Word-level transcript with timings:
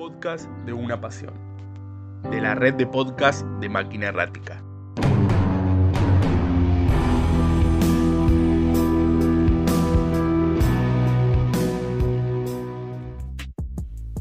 podcast 0.00 0.48
de 0.64 0.72
una 0.72 0.98
pasión, 0.98 1.34
de 2.30 2.40
la 2.40 2.54
red 2.54 2.72
de 2.72 2.86
podcast 2.86 3.44
de 3.60 3.68
Máquina 3.68 4.06
Errática. 4.06 4.64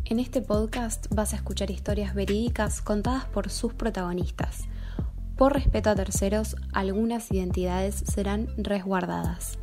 En 0.04 0.20
este 0.20 0.42
podcast 0.42 1.07
vas 1.15 1.31
a 1.31 1.38
escuchar 1.38 1.71
historias 1.71 2.14
verídicas 2.14 2.82
contadas 2.82 3.23
por 3.27 3.50
sus 3.50 3.73
protagonistas. 3.73 4.66
Por 5.38 5.54
respeto 5.54 5.91
a 5.91 5.96
terceros, 5.96 6.57
algunas 6.73 7.32
identidades 7.32 7.96
serán 7.96 8.50
resguardadas. 8.57 9.57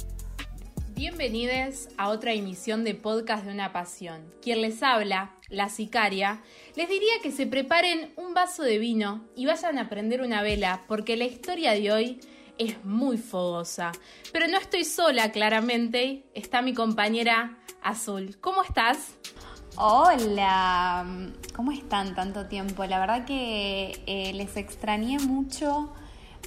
Bienvenidos 0.95 1.91
a 1.99 2.09
otra 2.09 2.33
emisión 2.33 2.83
de 2.83 2.95
Podcast 2.95 3.45
de 3.45 3.53
una 3.53 3.71
Pasión. 3.75 4.23
Quien 4.41 4.63
les 4.63 4.83
habla, 4.83 5.36
la 5.49 5.69
sicaria, 5.69 6.41
les 6.75 6.89
diría 6.89 7.15
que 7.23 7.31
se 7.31 7.47
preparen 7.47 8.13
un 8.17 8.35
vaso 8.35 8.63
de 8.63 8.79
vino 8.79 9.25
y 9.37 9.47
vayan 9.47 9.79
a 9.79 9.89
prender 9.89 10.23
una 10.23 10.43
vela, 10.43 10.85
porque 10.89 11.17
la 11.17 11.25
historia 11.25 11.73
de 11.73 11.93
hoy 11.93 12.21
es 12.59 12.85
muy 12.85 13.19
fogosa. 13.19 13.93
Pero 14.33 14.49
no 14.49 14.59
estoy 14.59 14.85
sola, 14.85 15.31
claramente, 15.31 16.25
está 16.35 16.63
mi 16.63 16.75
compañera 16.75 17.59
Azul. 17.83 18.39
¿Cómo 18.41 18.63
estás? 18.63 19.15
Hola, 19.77 21.07
¿cómo 21.55 21.71
están 21.71 22.15
tanto 22.15 22.47
tiempo? 22.47 22.85
La 22.87 22.99
verdad 22.99 23.27
que 23.27 24.03
eh, 24.07 24.33
les 24.33 24.57
extrañé 24.57 25.19
mucho. 25.19 25.93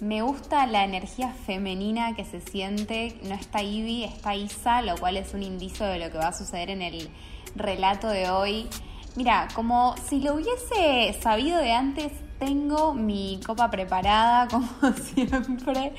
Me 0.02 0.22
gusta 0.22 0.66
la 0.66 0.84
energía 0.84 1.32
femenina 1.46 2.16
que 2.16 2.26
se 2.26 2.42
siente. 2.42 3.20
No 3.24 3.36
está 3.36 3.62
Ivy, 3.62 4.04
está 4.04 4.36
Isa, 4.36 4.82
lo 4.82 4.98
cual 4.98 5.18
es 5.18 5.34
un 5.34 5.44
indicio 5.44 5.86
de 5.86 6.00
lo 6.00 6.10
que 6.12 6.18
va 6.18 6.30
a 6.30 6.34
suceder 6.34 6.70
en 6.70 6.82
el 6.82 7.10
relato 7.56 8.08
de 8.08 8.30
hoy. 8.30 8.68
Mira, 9.16 9.48
como 9.56 9.96
si 9.98 10.22
lo 10.22 10.36
hubiese 10.36 11.18
sabido 11.20 11.58
de 11.58 11.74
antes, 11.74 12.12
tengo 12.38 12.94
mi 12.94 13.40
copa 13.46 13.70
preparada, 13.70 14.48
como 14.52 14.68
siempre. 14.94 15.94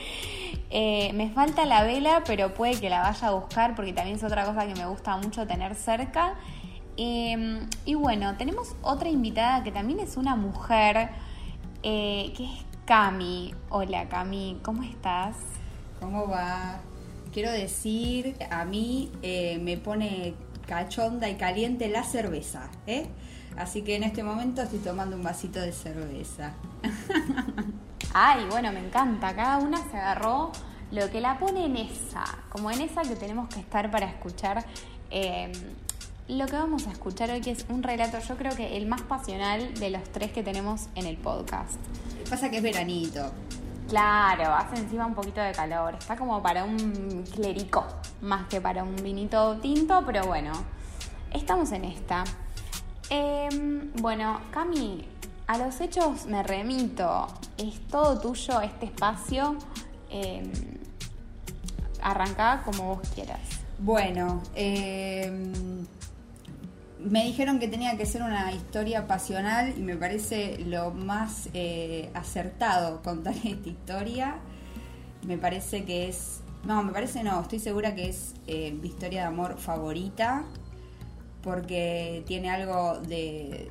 Eh, 0.71 1.13
me 1.15 1.31
falta 1.31 1.65
la 1.67 1.83
vela, 1.83 2.23
pero 2.25 2.55
puede 2.55 2.81
que 2.81 2.89
la 2.89 3.03
vaya 3.03 3.29
a 3.29 3.33
buscar 3.33 3.75
porque 3.75 3.93
también 3.93 4.17
es 4.17 4.25
otra 4.25 4.45
cosa 4.47 4.67
que 4.67 4.75
me 4.75 4.87
gusta 4.87 5.17
mucho 5.17 5.47
tener 5.47 5.75
cerca. 5.75 6.35
Em, 6.97 7.69
y 7.85 7.95
bueno, 7.95 8.37
tenemos 8.37 8.77
otra 8.83 9.09
invitada 9.09 9.63
que 9.63 9.73
también 9.73 10.01
es 10.01 10.17
una 10.17 10.37
mujer, 10.37 11.11
eh, 11.83 12.33
que 12.37 12.45
es 12.45 12.65
Cami. 12.85 13.55
Hola 13.71 14.09
Cami, 14.09 14.61
¿cómo 14.63 14.83
estás? 14.83 15.37
¿Cómo 15.99 16.29
va? 16.29 16.81
Quiero 17.33 17.51
decir, 17.51 18.37
a 18.51 18.65
mí 18.65 19.11
eh, 19.23 19.59
me 19.63 19.77
pone 19.77 20.35
cachonda 20.71 21.29
y 21.29 21.35
caliente 21.35 21.89
la 21.89 22.05
cerveza, 22.05 22.71
¿eh? 22.87 23.09
Así 23.57 23.83
que 23.83 23.97
en 23.97 24.05
este 24.05 24.23
momento 24.23 24.63
estoy 24.63 24.79
tomando 24.79 25.17
un 25.17 25.25
vasito 25.25 25.61
de 25.61 25.73
cerveza. 25.73 26.53
Ay, 28.15 28.47
bueno, 28.49 28.71
me 28.71 28.79
encanta. 28.79 29.35
Cada 29.35 29.59
una 29.59 29.79
se 29.91 29.97
agarró 29.97 30.53
lo 30.93 31.11
que 31.11 31.21
la 31.21 31.41
pone 31.41 31.67
en 31.67 31.77
esa, 31.77 32.25
como 32.51 32.71
en 32.71 32.83
esa 32.83 33.03
que 33.03 33.17
tenemos 33.17 33.49
que 33.49 33.59
estar 33.59 33.91
para 33.91 34.07
escuchar 34.07 34.65
em, 35.11 35.51
lo 36.29 36.47
que 36.47 36.53
vamos 36.53 36.87
a 36.87 36.93
escuchar 36.93 37.33
hoy, 37.33 37.41
que 37.41 37.51
es 37.51 37.67
un 37.69 37.83
relato, 37.83 38.21
yo 38.21 38.37
creo 38.37 38.55
que 38.55 38.77
el 38.77 38.87
más 38.87 39.03
pasional 39.03 39.75
de 39.75 39.91
los 39.91 40.05
tres 40.05 40.31
que 40.31 40.45
tenemos 40.45 40.87
en 40.95 41.07
el 41.07 41.17
podcast. 41.17 41.81
Pasa 42.31 42.49
que 42.49 42.59
es 42.59 42.63
veranito. 42.63 43.33
Claro, 43.91 44.55
hace 44.55 44.77
encima 44.77 45.05
un 45.05 45.15
poquito 45.15 45.41
de 45.41 45.51
calor. 45.51 45.97
Está 45.97 46.17
como 46.17 46.41
para 46.41 46.63
un 46.63 47.25
clerico, 47.35 47.85
más 48.21 48.47
que 48.47 48.61
para 48.61 48.85
un 48.85 48.95
vinito 48.95 49.57
tinto, 49.57 50.05
pero 50.07 50.25
bueno, 50.27 50.53
estamos 51.33 51.73
en 51.73 51.87
esta. 51.87 52.23
Em, 53.09 53.91
bueno, 53.95 54.43
Cami, 54.53 55.05
a 55.49 55.59
los 55.59 55.81
hechos 55.81 56.27
me 56.27 56.45
remito. 56.45 57.27
Es 57.59 57.85
todo 57.89 58.21
tuyo 58.21 58.61
este 58.61 58.87
espacio. 58.87 59.57
Eh, 60.09 60.49
como 62.65 62.95
vos 62.95 63.09
quieras. 63.13 63.41
Bueno, 63.81 64.41
eh, 64.55 65.85
me 67.05 67.25
dijeron 67.25 67.59
que 67.59 67.69
tenía 67.69 67.97
que 67.97 68.07
ser 68.07 68.23
una 68.23 68.53
historia 68.53 69.07
pasional 69.07 69.75
y 69.77 69.81
me 69.81 69.97
parece 69.97 70.59
lo 70.59 70.91
más 70.91 71.49
eh, 71.55 72.11
acertado 72.15 73.03
contar 73.03 73.35
esta 73.45 73.69
historia. 73.69 74.37
Me 75.27 75.39
parece 75.39 75.85
que 75.85 76.09
es... 76.09 76.41
No, 76.65 76.83
me 76.83 76.93
parece 76.93 77.23
no, 77.23 77.41
estoy 77.41 77.59
segura 77.59 77.95
que 77.95 78.11
es 78.11 78.35
eh, 78.47 78.73
mi 78.73 78.89
historia 78.89 79.23
de 79.23 79.27
amor 79.29 79.57
favorita 79.59 80.45
porque 81.43 82.23
tiene 82.27 82.51
algo 82.51 82.99
de, 82.99 83.71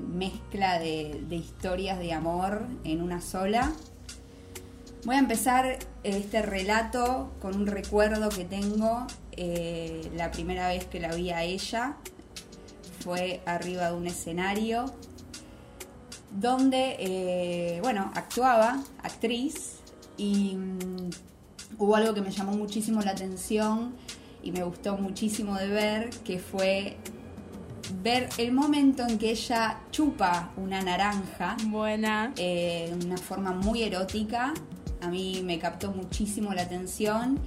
mezcla 0.00 0.80
de, 0.80 1.24
historias 1.30 2.00
de 2.00 2.12
amor 2.12 2.66
en 2.82 3.02
una 3.02 3.20
sola. 3.20 3.72
Voy 5.04 5.14
a 5.14 5.20
empezar 5.20 5.78
este 6.02 6.42
relato 6.42 7.30
con 7.40 7.54
un 7.54 7.68
recuerdo 7.68 8.30
que 8.30 8.44
tengo 8.44 9.06
eh, 9.36 10.10
la 10.16 10.32
primera 10.32 10.66
vez 10.66 10.86
que 10.86 10.98
la 10.98 11.14
vi 11.14 11.30
a 11.30 11.44
ella 11.44 11.98
fue 13.00 13.40
arriba 13.46 13.90
de 13.90 13.96
un 13.96 14.06
escenario 14.06 14.86
donde, 16.30 16.96
eh, 16.98 17.80
bueno, 17.82 18.10
actuaba, 18.14 18.82
actriz, 19.02 19.78
y 20.18 20.56
mm, 20.56 21.10
hubo 21.78 21.96
algo 21.96 22.12
que 22.12 22.20
me 22.20 22.30
llamó 22.30 22.52
muchísimo 22.52 23.00
la 23.00 23.12
atención 23.12 23.94
y 24.42 24.52
me 24.52 24.62
gustó 24.62 24.96
muchísimo 24.98 25.56
de 25.56 25.68
ver, 25.68 26.10
que 26.24 26.38
fue 26.38 26.96
ver 28.02 28.28
el 28.36 28.52
momento 28.52 29.06
en 29.06 29.18
que 29.18 29.30
ella 29.30 29.80
chupa 29.90 30.50
una 30.56 30.82
naranja. 30.82 31.56
Buena. 31.66 32.32
Eh, 32.36 32.94
de 32.98 33.06
una 33.06 33.16
forma 33.16 33.52
muy 33.52 33.82
erótica. 33.82 34.52
A 35.00 35.08
mí 35.08 35.42
me 35.44 35.58
captó 35.58 35.92
muchísimo 35.92 36.52
la 36.52 36.62
atención. 36.62 37.38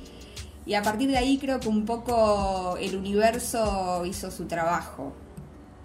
Y 0.66 0.76
a 0.76 0.82
partir 0.82 1.10
de 1.10 1.18
ahí 1.18 1.38
creo 1.38 1.60
que 1.60 1.68
un 1.68 1.86
poco 1.86 2.78
el 2.80 2.96
universo 2.96 4.06
hizo 4.06 4.32
su 4.32 4.46
trabajo. 4.46 5.14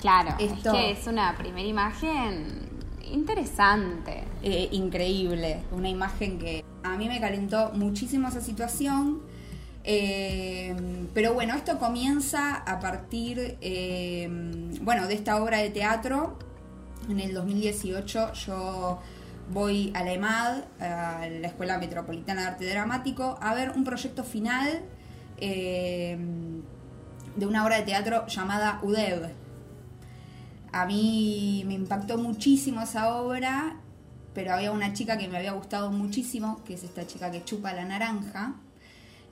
Claro, 0.06 0.36
es 0.38 0.52
que 0.62 0.92
es 0.92 1.04
una 1.08 1.36
primera 1.36 1.66
imagen 1.66 2.68
interesante. 3.10 4.22
Eh, 4.40 4.68
increíble, 4.70 5.62
una 5.72 5.88
imagen 5.88 6.38
que 6.38 6.64
a 6.84 6.96
mí 6.96 7.08
me 7.08 7.18
calentó 7.18 7.72
muchísimo 7.72 8.28
esa 8.28 8.40
situación. 8.40 9.22
Eh, 9.82 10.76
pero 11.12 11.34
bueno, 11.34 11.56
esto 11.56 11.80
comienza 11.80 12.54
a 12.54 12.78
partir, 12.78 13.58
eh, 13.60 14.28
bueno, 14.80 15.08
de 15.08 15.14
esta 15.14 15.42
obra 15.42 15.58
de 15.58 15.70
teatro. 15.70 16.38
En 17.10 17.18
el 17.18 17.34
2018 17.34 18.32
yo 18.34 19.00
voy 19.50 19.90
a 19.92 20.04
la 20.04 20.12
EMAD, 20.12 20.62
a 20.78 21.26
la 21.28 21.48
Escuela 21.48 21.78
Metropolitana 21.78 22.42
de 22.42 22.46
Arte 22.46 22.70
Dramático, 22.70 23.38
a 23.40 23.54
ver 23.54 23.72
un 23.72 23.82
proyecto 23.82 24.22
final 24.22 24.82
de 25.40 26.16
una 27.40 27.64
obra 27.64 27.78
de 27.78 27.82
teatro 27.82 28.24
llamada 28.28 28.78
UDEV, 28.84 29.45
a 30.76 30.86
mí 30.86 31.64
me 31.66 31.74
impactó 31.74 32.18
muchísimo 32.18 32.82
esa 32.82 33.16
obra, 33.16 33.76
pero 34.34 34.52
había 34.52 34.72
una 34.72 34.92
chica 34.92 35.16
que 35.16 35.28
me 35.28 35.38
había 35.38 35.52
gustado 35.52 35.90
muchísimo, 35.90 36.62
que 36.64 36.74
es 36.74 36.84
esta 36.84 37.06
chica 37.06 37.30
que 37.30 37.42
chupa 37.44 37.72
la 37.72 37.84
naranja. 37.84 38.54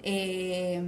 Eh, 0.02 0.82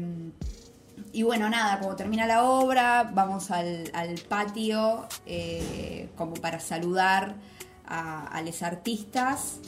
y 1.12 1.22
bueno, 1.22 1.48
nada, 1.50 1.78
como 1.78 1.94
termina 1.96 2.26
la 2.26 2.44
obra, 2.44 3.10
vamos 3.12 3.50
al, 3.50 3.90
patio 4.28 5.06
eh, 5.26 6.08
como 6.16 6.34
para 6.34 6.58
saludar 6.60 7.34
a, 7.86 8.26
a 8.26 8.42
los 8.42 8.62
artistas. 8.62 9.58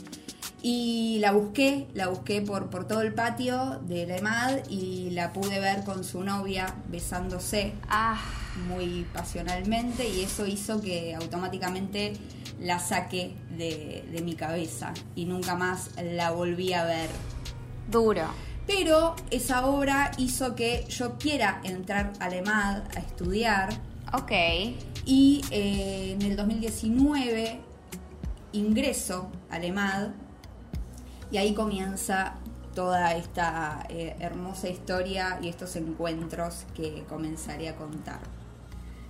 Y 0.61 1.19
la 1.21 1.31
busqué, 1.33 1.87
la 1.95 2.09
busqué 2.09 2.43
por, 2.43 2.69
por 2.69 2.87
todo 2.87 3.03
el 3.03 3.15
patio 3.15 3.81
de 3.87 4.07
la 4.07 4.17
EMAD 4.17 4.69
y 4.69 5.11
la 5.11 5.33
pude 5.33 5.61
ver 5.61 5.85
con 5.85 6.03
su 6.03 6.25
novia 6.25 6.75
besándose 6.89 7.75
ah. 7.89 8.21
muy 8.67 9.07
pasionalmente 9.13 10.09
y 10.09 10.23
eso 10.23 10.47
hizo 10.47 10.81
que 10.81 11.15
automáticamente 11.15 12.15
la 12.61 12.81
saqué 12.81 13.37
de, 13.57 14.05
de 14.11 14.23
mi 14.23 14.35
cabeza 14.35 14.93
y 15.15 15.27
nunca 15.27 15.55
más 15.55 15.91
la 16.03 16.33
volví 16.33 16.73
a 16.73 16.85
ver. 16.85 17.09
Duro. 17.89 18.27
Pero 18.67 19.17
esa 19.31 19.67
obra 19.67 20.11
hizo 20.19 20.55
que 20.55 20.85
yo 20.91 21.17
quiera 21.19 21.61
entrar 21.65 22.13
a 22.21 22.29
la 22.29 22.37
EMAD 22.37 22.83
a 22.97 23.01
estudiar. 23.01 23.71
Ok. 24.13 24.33
Y 25.07 25.41
eh, 25.51 26.13
en 26.13 26.23
el 26.23 26.37
2019 26.37 27.61
ingreso 28.53 29.31
a 29.51 29.59
la 29.59 29.67
EMAD 29.67 30.09
y 31.31 31.37
ahí 31.39 31.55
comienza 31.55 32.35
toda 32.75 33.15
esta 33.15 33.85
eh, 33.89 34.17
hermosa 34.21 34.69
historia 34.69 35.39
y 35.43 35.49
estos 35.49 35.77
encuentros 35.77 36.65
que 36.75 37.05
comenzaré 37.09 37.69
a 37.69 37.77
contar. 37.77 38.21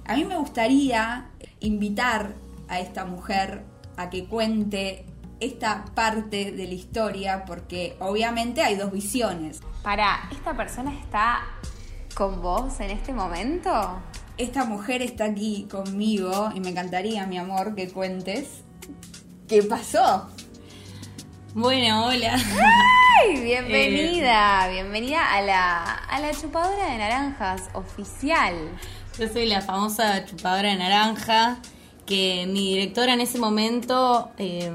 A 0.06 0.16
mí 0.16 0.24
me 0.24 0.36
gustaría 0.36 1.28
invitar 1.60 2.34
a 2.68 2.80
esta 2.80 3.04
mujer 3.04 3.62
a 3.96 4.08
que 4.08 4.24
cuente 4.24 5.04
esta 5.40 5.84
parte 5.94 6.50
de 6.52 6.66
la 6.66 6.74
historia 6.74 7.44
porque 7.44 7.96
obviamente 8.00 8.62
hay 8.62 8.76
dos 8.76 8.90
visiones. 8.90 9.60
Para, 9.82 10.28
¿esta 10.32 10.56
persona 10.56 10.98
está 10.98 11.40
con 12.14 12.40
vos 12.40 12.80
en 12.80 12.90
este 12.90 13.12
momento? 13.12 14.00
esta 14.38 14.64
mujer 14.64 15.02
está 15.02 15.24
aquí 15.24 15.66
conmigo 15.70 16.50
y 16.54 16.60
me 16.60 16.70
encantaría, 16.70 17.26
mi 17.26 17.38
amor, 17.38 17.74
que 17.74 17.90
cuentes 17.90 18.62
qué 19.48 19.64
pasó. 19.64 20.28
Bueno, 21.58 22.06
hola. 22.06 22.36
¡Ay! 22.36 23.40
Bienvenida, 23.42 24.68
bienvenida 24.70 25.28
a 25.34 25.42
la, 25.42 25.92
a 25.92 26.20
la 26.20 26.30
chupadora 26.32 26.92
de 26.92 26.98
naranjas 26.98 27.68
oficial. 27.72 28.54
Yo 29.18 29.26
soy 29.26 29.46
la 29.46 29.60
famosa 29.60 30.24
chupadora 30.24 30.68
de 30.68 30.76
naranja, 30.76 31.58
que 32.06 32.46
mi 32.46 32.74
directora 32.74 33.14
en 33.14 33.22
ese 33.22 33.40
momento, 33.40 34.30
eh, 34.38 34.70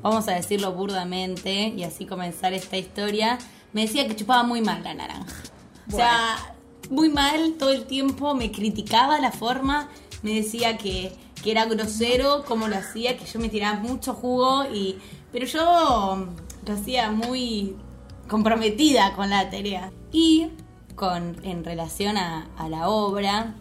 vamos 0.00 0.26
a 0.28 0.32
decirlo 0.32 0.72
burdamente 0.72 1.74
y 1.76 1.84
así 1.84 2.06
comenzar 2.06 2.54
esta 2.54 2.78
historia, 2.78 3.36
me 3.74 3.82
decía 3.82 4.08
que 4.08 4.16
chupaba 4.16 4.42
muy 4.42 4.62
mal 4.62 4.82
la 4.82 4.94
naranja. 4.94 5.36
O 5.92 5.94
sea, 5.94 6.54
muy 6.88 7.10
mal 7.10 7.56
todo 7.58 7.72
el 7.72 7.84
tiempo, 7.84 8.34
me 8.34 8.50
criticaba 8.50 9.18
la 9.20 9.32
forma, 9.32 9.90
me 10.22 10.32
decía 10.32 10.78
que, 10.78 11.12
que 11.42 11.50
era 11.50 11.66
grosero 11.66 12.42
como 12.46 12.68
lo 12.68 12.76
hacía, 12.76 13.18
que 13.18 13.26
yo 13.26 13.38
me 13.38 13.50
tiraba 13.50 13.78
mucho 13.80 14.14
jugo 14.14 14.64
y 14.72 14.96
pero 15.34 15.46
yo 15.46 16.28
lo 16.64 16.72
hacía 16.72 17.10
muy 17.10 17.74
comprometida 18.28 19.14
con 19.16 19.30
la 19.30 19.50
tarea. 19.50 19.90
Y 20.12 20.46
con, 20.94 21.44
en 21.44 21.64
relación 21.64 22.16
a, 22.16 22.46
a 22.56 22.68
la 22.68 22.88
obra, 22.88 23.56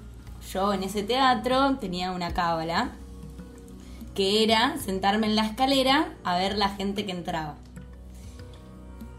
yo 0.51 0.71
en 0.71 0.83
ese 0.83 1.01
teatro 1.01 1.77
tenía 1.77 2.11
una 2.11 2.31
cábala 2.31 2.91
que 4.13 4.43
era 4.43 4.77
sentarme 4.77 5.25
en 5.25 5.35
la 5.35 5.47
escalera 5.47 6.13
a 6.23 6.37
ver 6.37 6.59
la 6.59 6.69
gente 6.69 7.07
que 7.07 7.11
entraba. 7.11 7.55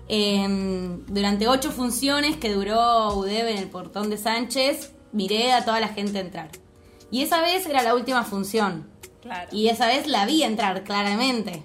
Em, 0.06 1.04
durante 1.06 1.48
ocho 1.48 1.72
funciones 1.72 2.36
que 2.36 2.54
duró 2.54 3.16
UDEV 3.16 3.48
en 3.48 3.58
el 3.58 3.68
portón 3.68 4.10
de 4.10 4.16
Sánchez, 4.16 4.92
miré 5.10 5.52
a 5.52 5.64
toda 5.64 5.80
la 5.80 5.88
gente 5.88 6.20
entrar. 6.20 6.50
Y 7.10 7.22
esa 7.22 7.40
vez 7.40 7.66
era 7.66 7.82
la 7.82 7.96
última 7.96 8.22
función. 8.22 8.86
Claro. 9.22 9.48
Y 9.50 9.70
esa 9.70 9.88
vez 9.88 10.06
la 10.06 10.24
vi 10.24 10.44
entrar 10.44 10.84
claramente. 10.84 11.64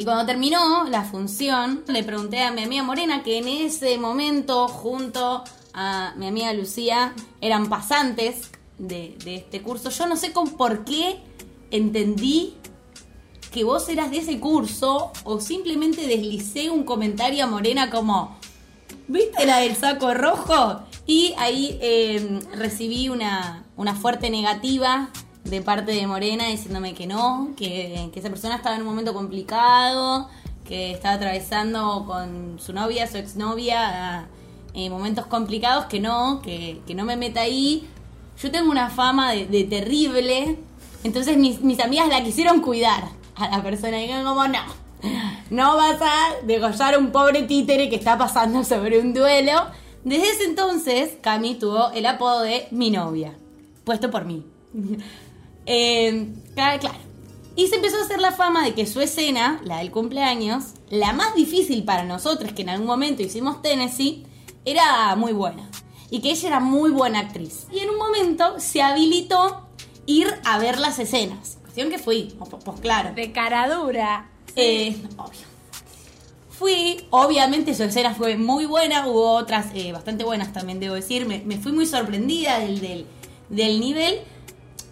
Y 0.00 0.04
cuando 0.04 0.24
terminó 0.24 0.84
la 0.84 1.04
función, 1.04 1.84
le 1.86 2.02
pregunté 2.02 2.40
a 2.40 2.50
mi 2.52 2.62
amiga 2.62 2.82
Morena, 2.82 3.22
que 3.22 3.36
en 3.36 3.46
ese 3.46 3.98
momento, 3.98 4.66
junto 4.66 5.44
a 5.74 6.14
mi 6.16 6.26
amiga 6.26 6.54
Lucía, 6.54 7.12
eran 7.42 7.68
pasantes 7.68 8.50
de, 8.78 9.18
este 9.26 9.60
curso. 9.60 9.90
Yo 9.90 10.06
no 10.06 10.16
sé 10.16 10.32
con 10.32 10.52
por 10.52 10.86
qué 10.86 11.20
entendí 11.70 12.54
que 13.52 13.62
vos 13.62 13.90
eras 13.90 14.10
de 14.10 14.20
ese 14.20 14.40
curso 14.40 15.12
o 15.24 15.38
simplemente 15.38 16.06
deslicé 16.06 16.70
un 16.70 16.84
comentario 16.84 17.44
a 17.44 17.46
Morena 17.46 17.90
como, 17.90 18.38
¿viste 19.06 19.44
la 19.44 19.58
del 19.58 19.76
saco 19.76 20.14
rojo? 20.14 20.80
Y 21.04 21.34
ahí 21.36 21.78
eh, 21.82 22.40
recibí 22.54 23.10
una, 23.10 23.66
una 23.76 23.94
fuerte 23.94 24.30
negativa 24.30 25.10
de 25.44 25.62
parte 25.62 25.92
de 25.92 26.06
Morena 26.06 26.46
diciéndome 26.46 26.94
que 26.94 27.06
no, 27.06 27.50
que, 27.56 28.10
que 28.12 28.20
esa 28.20 28.28
persona 28.28 28.56
estaba 28.56 28.76
en 28.76 28.82
un 28.82 28.88
momento 28.88 29.14
complicado, 29.14 30.28
que 30.64 30.92
estaba 30.92 31.14
atravesando 31.14 32.04
con 32.06 32.58
su 32.60 32.72
novia, 32.72 33.06
su 33.06 33.16
exnovia, 33.16 34.28
eh, 34.74 34.88
momentos 34.88 35.26
complicados, 35.26 35.86
que 35.86 35.98
no, 36.00 36.40
que, 36.42 36.80
que 36.86 36.94
no 36.94 37.04
me 37.04 37.16
meta 37.16 37.40
ahí. 37.40 37.88
Yo 38.40 38.50
tengo 38.50 38.70
una 38.70 38.88
fama 38.88 39.32
de, 39.32 39.64
terrible, 39.64 40.58
entonces 41.04 41.36
mis, 41.36 41.60
mis 41.60 41.80
amigas 41.80 42.08
la 42.08 42.22
quisieron 42.22 42.60
cuidar 42.60 43.08
a 43.34 43.48
la 43.48 43.62
persona 43.62 43.98
y 43.98 44.02
dijeron 44.02 44.24
como 44.24 44.46
no, 44.46 44.60
no 45.50 45.76
vas 45.76 46.00
a 46.00 46.46
degollar 46.46 46.94
a 46.94 46.98
un 46.98 47.10
pobre 47.10 47.42
títere 47.42 47.88
que 47.90 47.96
está 47.96 48.16
pasando 48.16 48.64
sobre 48.64 48.98
un 48.98 49.12
duelo. 49.12 49.66
Desde 50.04 50.30
ese 50.30 50.44
entonces, 50.44 51.18
Cami 51.20 51.56
tuvo 51.56 51.90
el 51.90 52.06
apodo 52.06 52.42
de 52.42 52.68
mi 52.70 52.90
novia, 52.90 53.34
puesto 53.84 54.10
por 54.10 54.24
mí. 54.24 54.44
Eh, 55.72 56.26
claro. 56.54 56.90
Y 57.54 57.68
se 57.68 57.76
empezó 57.76 57.98
a 57.98 58.02
hacer 58.02 58.20
la 58.20 58.32
fama 58.32 58.64
de 58.64 58.74
que 58.74 58.86
su 58.86 59.00
escena, 59.00 59.60
la 59.64 59.78
del 59.78 59.92
cumpleaños, 59.92 60.64
la 60.88 61.12
más 61.12 61.36
difícil 61.36 61.84
para 61.84 62.02
nosotros, 62.02 62.52
que 62.52 62.62
en 62.62 62.70
algún 62.70 62.88
momento 62.88 63.22
hicimos 63.22 63.62
Tennessee, 63.62 64.26
era 64.64 65.14
muy 65.14 65.32
buena. 65.32 65.70
Y 66.10 66.22
que 66.22 66.30
ella 66.30 66.48
era 66.48 66.60
muy 66.60 66.90
buena 66.90 67.20
actriz. 67.20 67.68
Y 67.70 67.78
en 67.78 67.90
un 67.90 67.98
momento 67.98 68.58
se 68.58 68.82
habilitó 68.82 69.68
ir 70.06 70.26
a 70.44 70.58
ver 70.58 70.80
las 70.80 70.98
escenas. 70.98 71.58
Cuestión 71.62 71.88
que 71.88 72.00
fui, 72.00 72.34
pues, 72.36 72.50
pues 72.64 72.80
claro. 72.80 73.14
De 73.14 73.30
cara 73.30 73.72
dura. 73.72 74.28
Eh, 74.56 74.96
obvio. 75.16 75.50
Fui, 76.50 77.06
obviamente 77.10 77.74
su 77.76 77.84
escena 77.84 78.12
fue 78.12 78.36
muy 78.36 78.66
buena, 78.66 79.06
hubo 79.06 79.34
otras 79.34 79.66
eh, 79.74 79.92
bastante 79.92 80.24
buenas 80.24 80.52
también, 80.52 80.80
debo 80.80 80.96
decir. 80.96 81.26
Me, 81.26 81.38
me 81.44 81.58
fui 81.58 81.70
muy 81.70 81.86
sorprendida 81.86 82.58
del, 82.58 82.80
del, 82.80 83.06
del 83.50 83.78
nivel, 83.78 84.20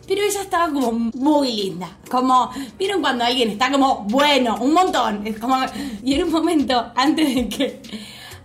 pero 0.08 0.22
ella 0.22 0.40
estaba 0.40 0.72
como 0.72 0.90
muy 0.92 1.52
linda. 1.52 1.98
Como, 2.10 2.50
¿vieron 2.78 3.02
cuando 3.02 3.24
alguien 3.24 3.50
está 3.50 3.70
como 3.70 4.06
bueno, 4.08 4.56
un 4.58 4.72
montón? 4.72 5.26
Es 5.26 5.38
como, 5.38 5.56
y 6.02 6.14
en 6.14 6.24
un 6.24 6.32
momento, 6.32 6.90
antes 6.96 7.34
de 7.34 7.48
que 7.48 7.82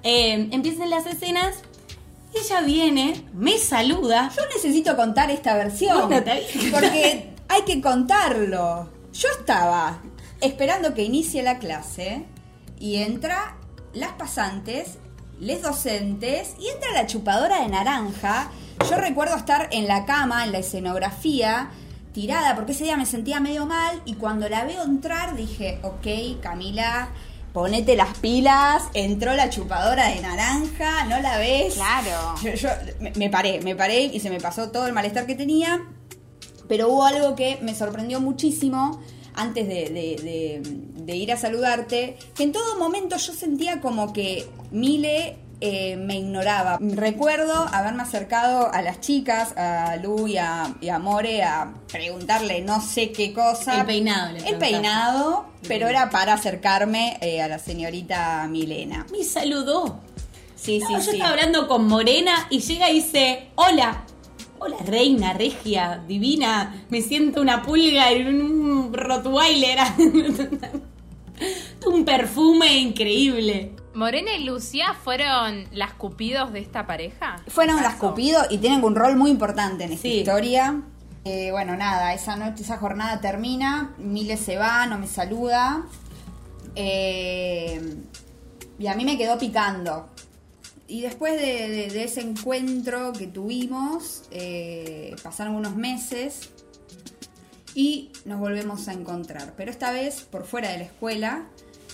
eh, 0.03 0.49
empiecen 0.51 0.89
las 0.89 1.05
escenas, 1.05 1.55
ella 2.35 2.61
viene, 2.61 3.25
me 3.33 3.57
saluda. 3.57 4.29
Yo 4.35 4.41
necesito 4.53 4.97
contar 4.97 5.31
esta 5.31 5.55
versión. 5.55 6.09
Bueno. 6.09 6.25
Porque 6.71 7.29
hay 7.47 7.61
que 7.61 7.79
contarlo. 7.79 8.89
Yo 9.13 9.29
estaba 9.39 10.01
esperando 10.41 10.93
que 10.93 11.03
inicie 11.03 11.43
la 11.43 11.59
clase 11.59 12.25
y 12.77 12.97
entra 12.97 13.55
las 13.93 14.11
pasantes, 14.13 14.97
les 15.39 15.61
docentes 15.61 16.55
y 16.59 16.67
entra 16.69 16.91
la 16.91 17.07
chupadora 17.07 17.61
de 17.61 17.69
naranja. 17.69 18.51
Yo 18.89 18.97
recuerdo 18.97 19.35
estar 19.35 19.69
en 19.71 19.87
la 19.87 20.05
cama, 20.05 20.45
en 20.45 20.51
la 20.51 20.59
escenografía, 20.59 21.69
tirada, 22.13 22.55
porque 22.55 22.73
ese 22.73 22.85
día 22.85 22.97
me 22.97 23.05
sentía 23.05 23.39
medio 23.39 23.65
mal 23.65 24.01
y 24.05 24.15
cuando 24.15 24.47
la 24.49 24.65
veo 24.65 24.83
entrar 24.83 25.35
dije, 25.35 25.79
ok, 25.83 26.41
Camila, 26.41 27.09
ponete 27.53 27.95
las 27.95 28.17
pilas, 28.17 28.83
entró 28.93 29.33
la 29.35 29.49
chupadora 29.49 30.07
de 30.09 30.21
naranja, 30.21 31.05
¿no 31.05 31.19
la 31.19 31.37
ves? 31.37 31.75
Claro. 31.75 32.35
Yo, 32.43 32.53
yo 32.53 32.69
me, 32.99 33.11
me 33.11 33.29
paré, 33.29 33.61
me 33.61 33.75
paré 33.75 34.03
y 34.03 34.19
se 34.19 34.29
me 34.29 34.39
pasó 34.39 34.71
todo 34.71 34.87
el 34.87 34.93
malestar 34.93 35.25
que 35.25 35.35
tenía. 35.35 35.81
Pero 36.67 36.87
hubo 36.89 37.05
algo 37.05 37.35
que 37.35 37.59
me 37.61 37.75
sorprendió 37.75 38.21
muchísimo 38.21 39.01
antes 39.35 39.67
de, 39.67 39.89
de- 39.89 40.21
de- 40.23 40.61
de 41.03 41.15
ir 41.15 41.31
a 41.31 41.37
saludarte, 41.37 42.17
que 42.35 42.43
en 42.43 42.51
todo 42.51 42.77
momento 42.79 43.17
yo 43.17 43.33
sentía 43.33 43.81
como 43.81 44.13
que 44.13 44.47
Mile 44.71 45.37
eh, 45.61 45.95
me 45.95 46.17
ignoraba. 46.17 46.77
Recuerdo 46.81 47.53
haberme 47.71 48.03
acercado 48.03 48.69
a 48.73 48.81
las 48.81 48.99
chicas, 48.99 49.53
a 49.55 49.95
Lu 49.97 50.27
y 50.27 50.37
a, 50.37 50.73
y 50.81 50.89
a 50.89 50.99
More, 50.99 51.41
a 51.43 51.73
preguntarle 51.89 52.61
no 52.61 52.81
sé 52.81 53.11
qué 53.13 53.31
cosa. 53.33 53.79
El 53.79 53.85
peinado, 53.85 54.33
le 54.33 54.47
El 54.49 54.57
peinado, 54.57 55.45
pero 55.67 55.87
era 55.87 56.09
para 56.09 56.33
acercarme 56.33 57.17
eh, 57.21 57.41
a 57.41 57.47
la 57.47 57.59
señorita 57.59 58.45
Milena. 58.49 59.05
Me 59.11 59.23
saludó. 59.23 59.99
Sí, 60.55 60.79
No, 60.79 60.87
sí, 60.87 60.93
yo 60.95 61.01
sí. 61.01 61.09
estaba 61.11 61.31
hablando 61.31 61.67
con 61.67 61.87
Morena 61.87 62.47
y 62.49 62.59
llega 62.59 62.89
y 62.89 62.95
dice, 62.95 63.47
hola, 63.55 64.05
hola 64.63 64.77
reina, 64.85 65.33
regia, 65.33 66.01
divina, 66.07 66.85
me 66.89 67.01
siento 67.01 67.41
una 67.41 67.63
pulga 67.63 68.11
en 68.11 68.41
un 68.41 68.93
rottweiler. 68.93 69.77
un 71.85 72.05
perfume 72.05 72.77
increíble. 72.79 73.75
Morena 73.93 74.33
y 74.35 74.45
Lucía 74.45 74.93
fueron 75.03 75.65
las 75.71 75.93
cupidos 75.93 76.53
de 76.53 76.59
esta 76.59 76.87
pareja. 76.87 77.35
Fueron 77.47 77.81
las 77.83 77.95
Cupido 77.95 78.39
y 78.49 78.57
tienen 78.59 78.83
un 78.83 78.95
rol 78.95 79.17
muy 79.17 79.29
importante 79.31 79.83
en 79.83 79.91
esta 79.91 80.01
Sí. 80.03 80.19
historia. 80.19 80.81
Eh, 81.25 81.51
bueno, 81.51 81.75
nada, 81.75 82.13
esa 82.13 82.35
noche, 82.37 82.63
esa 82.63 82.77
jornada 82.77 83.19
termina, 83.19 83.93
Mile 83.97 84.37
se 84.37 84.57
va, 84.57 84.85
no 84.87 84.97
me 84.97 85.07
saluda. 85.07 85.83
Eh, 86.75 87.97
y 88.79 88.87
a 88.87 88.95
mí 88.95 89.03
me 89.05 89.17
quedó 89.17 89.37
picando. 89.37 90.09
Y 90.93 91.01
después 91.01 91.41
de, 91.41 92.03
ese 92.03 92.21
encuentro 92.21 93.13
que 93.13 93.25
tuvimos, 93.25 94.25
eh, 94.29 95.15
pasaron 95.23 95.55
unos 95.55 95.75
meses 95.75 96.51
y 97.73 98.11
nos 98.25 98.39
volvemos 98.39 98.87
a 98.87 98.93
encontrar. 98.93 99.55
Pero 99.57 99.71
esta 99.71 99.91
vez 99.91 100.21
por 100.21 100.45
fuera 100.45 100.69
de 100.69 100.77
la 100.77 100.83
escuela, 100.83 101.47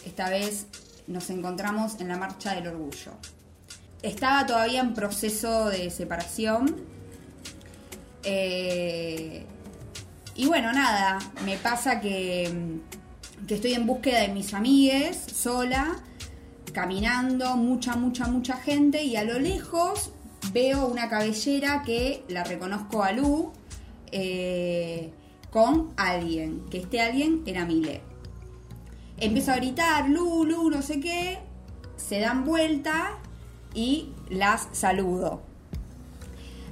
esta 0.06 0.30
vez 0.30 0.66
nos 1.08 1.30
encontramos 1.30 2.02
en 2.02 2.10
la 2.10 2.18
Marcha 2.18 2.54
del 2.56 2.68
Orgullo. 2.68 3.14
Estaba 4.02 4.46
todavía 4.46 4.82
en 4.82 4.94
proceso 4.94 5.70
de 5.70 5.90
separación. 5.92 6.76
Eh, 8.24 9.46
y 10.36 10.46
bueno, 10.46 10.74
nada, 10.74 11.20
me 11.46 11.56
pasa 11.56 12.02
que, 12.02 12.52
que 13.48 13.56
estoy 13.56 13.76
en 13.76 13.88
búsqueda 13.88 14.24
de 14.24 14.28
mis 14.28 14.54
amigues, 14.54 15.24
sola, 15.34 16.04
caminando, 16.72 17.56
mucha, 17.56 17.96
mucha, 17.96 18.28
mucha 18.28 18.58
gente, 18.58 19.04
y 19.04 19.16
a 19.16 19.24
lo 19.24 19.40
lejos 19.40 20.12
veo 20.54 20.88
una 20.88 21.10
cabellera 21.10 21.84
que 21.84 22.24
la 22.28 22.44
reconozco 22.44 23.04
a 23.04 23.12
Lu 23.12 23.52
eh, 24.12 25.12
con 25.52 25.94
alguien, 25.98 26.66
que 26.70 26.80
este 26.80 27.02
alguien 27.02 27.44
era 27.46 27.66
Mile. 27.66 28.02
Empiezo 29.18 29.52
a 29.52 29.58
gritar, 29.58 30.10
Lu, 30.10 30.46
Lu, 30.46 30.70
no 30.70 30.82
sé 30.82 31.00
qué, 31.00 31.40
se 31.98 32.20
dan 32.20 32.46
vuelta 32.46 33.18
y 33.74 34.10
las 34.30 34.70
saludo. 34.72 35.42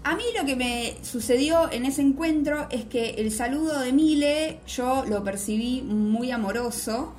A 0.03 0.15
mí 0.15 0.23
lo 0.39 0.45
que 0.45 0.55
me 0.55 0.95
sucedió 1.03 1.69
en 1.69 1.85
ese 1.85 2.01
encuentro 2.01 2.67
es 2.69 2.85
que 2.85 3.09
el 3.15 3.31
saludo 3.31 3.81
de 3.81 3.91
Mile 3.91 4.61
yo 4.65 5.03
lo 5.05 5.21
percibí 5.23 5.81
muy 5.81 6.31
amoroso, 6.31 7.13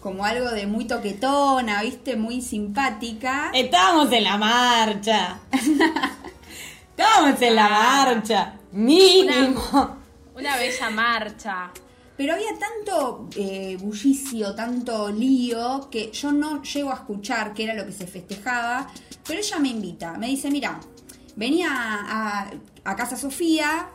como 0.00 0.24
algo 0.24 0.50
de 0.50 0.66
muy 0.66 0.86
toquetona, 0.86 1.82
¿viste? 1.82 2.16
Muy 2.16 2.40
simpática. 2.40 3.50
Estábamos 3.54 4.10
en 4.12 4.24
la 4.24 4.36
marcha. 4.36 5.40
Estábamos 6.90 7.40
en 7.40 7.54
la 7.54 7.68
marcha. 7.68 8.54
Mínimo. 8.72 9.96
Una 10.34 10.56
bella 10.56 10.90
marcha. 10.90 11.70
Pero 12.16 12.34
había 12.34 12.58
tanto 12.58 13.28
eh, 13.36 13.76
bullicio, 13.80 14.54
tanto 14.54 15.10
lío, 15.10 15.88
que 15.90 16.10
yo 16.12 16.32
no 16.32 16.62
llego 16.62 16.90
a 16.90 16.94
escuchar 16.94 17.54
qué 17.54 17.64
era 17.64 17.74
lo 17.74 17.86
que 17.86 17.92
se 17.92 18.06
festejaba. 18.06 18.86
Pero 19.26 19.40
ella 19.40 19.58
me 19.58 19.68
invita, 19.68 20.12
me 20.18 20.26
dice, 20.26 20.50
mira, 20.50 20.80
venía 21.36 21.70
a, 21.72 22.50
a 22.84 22.96
Casa 22.96 23.16
Sofía, 23.16 23.88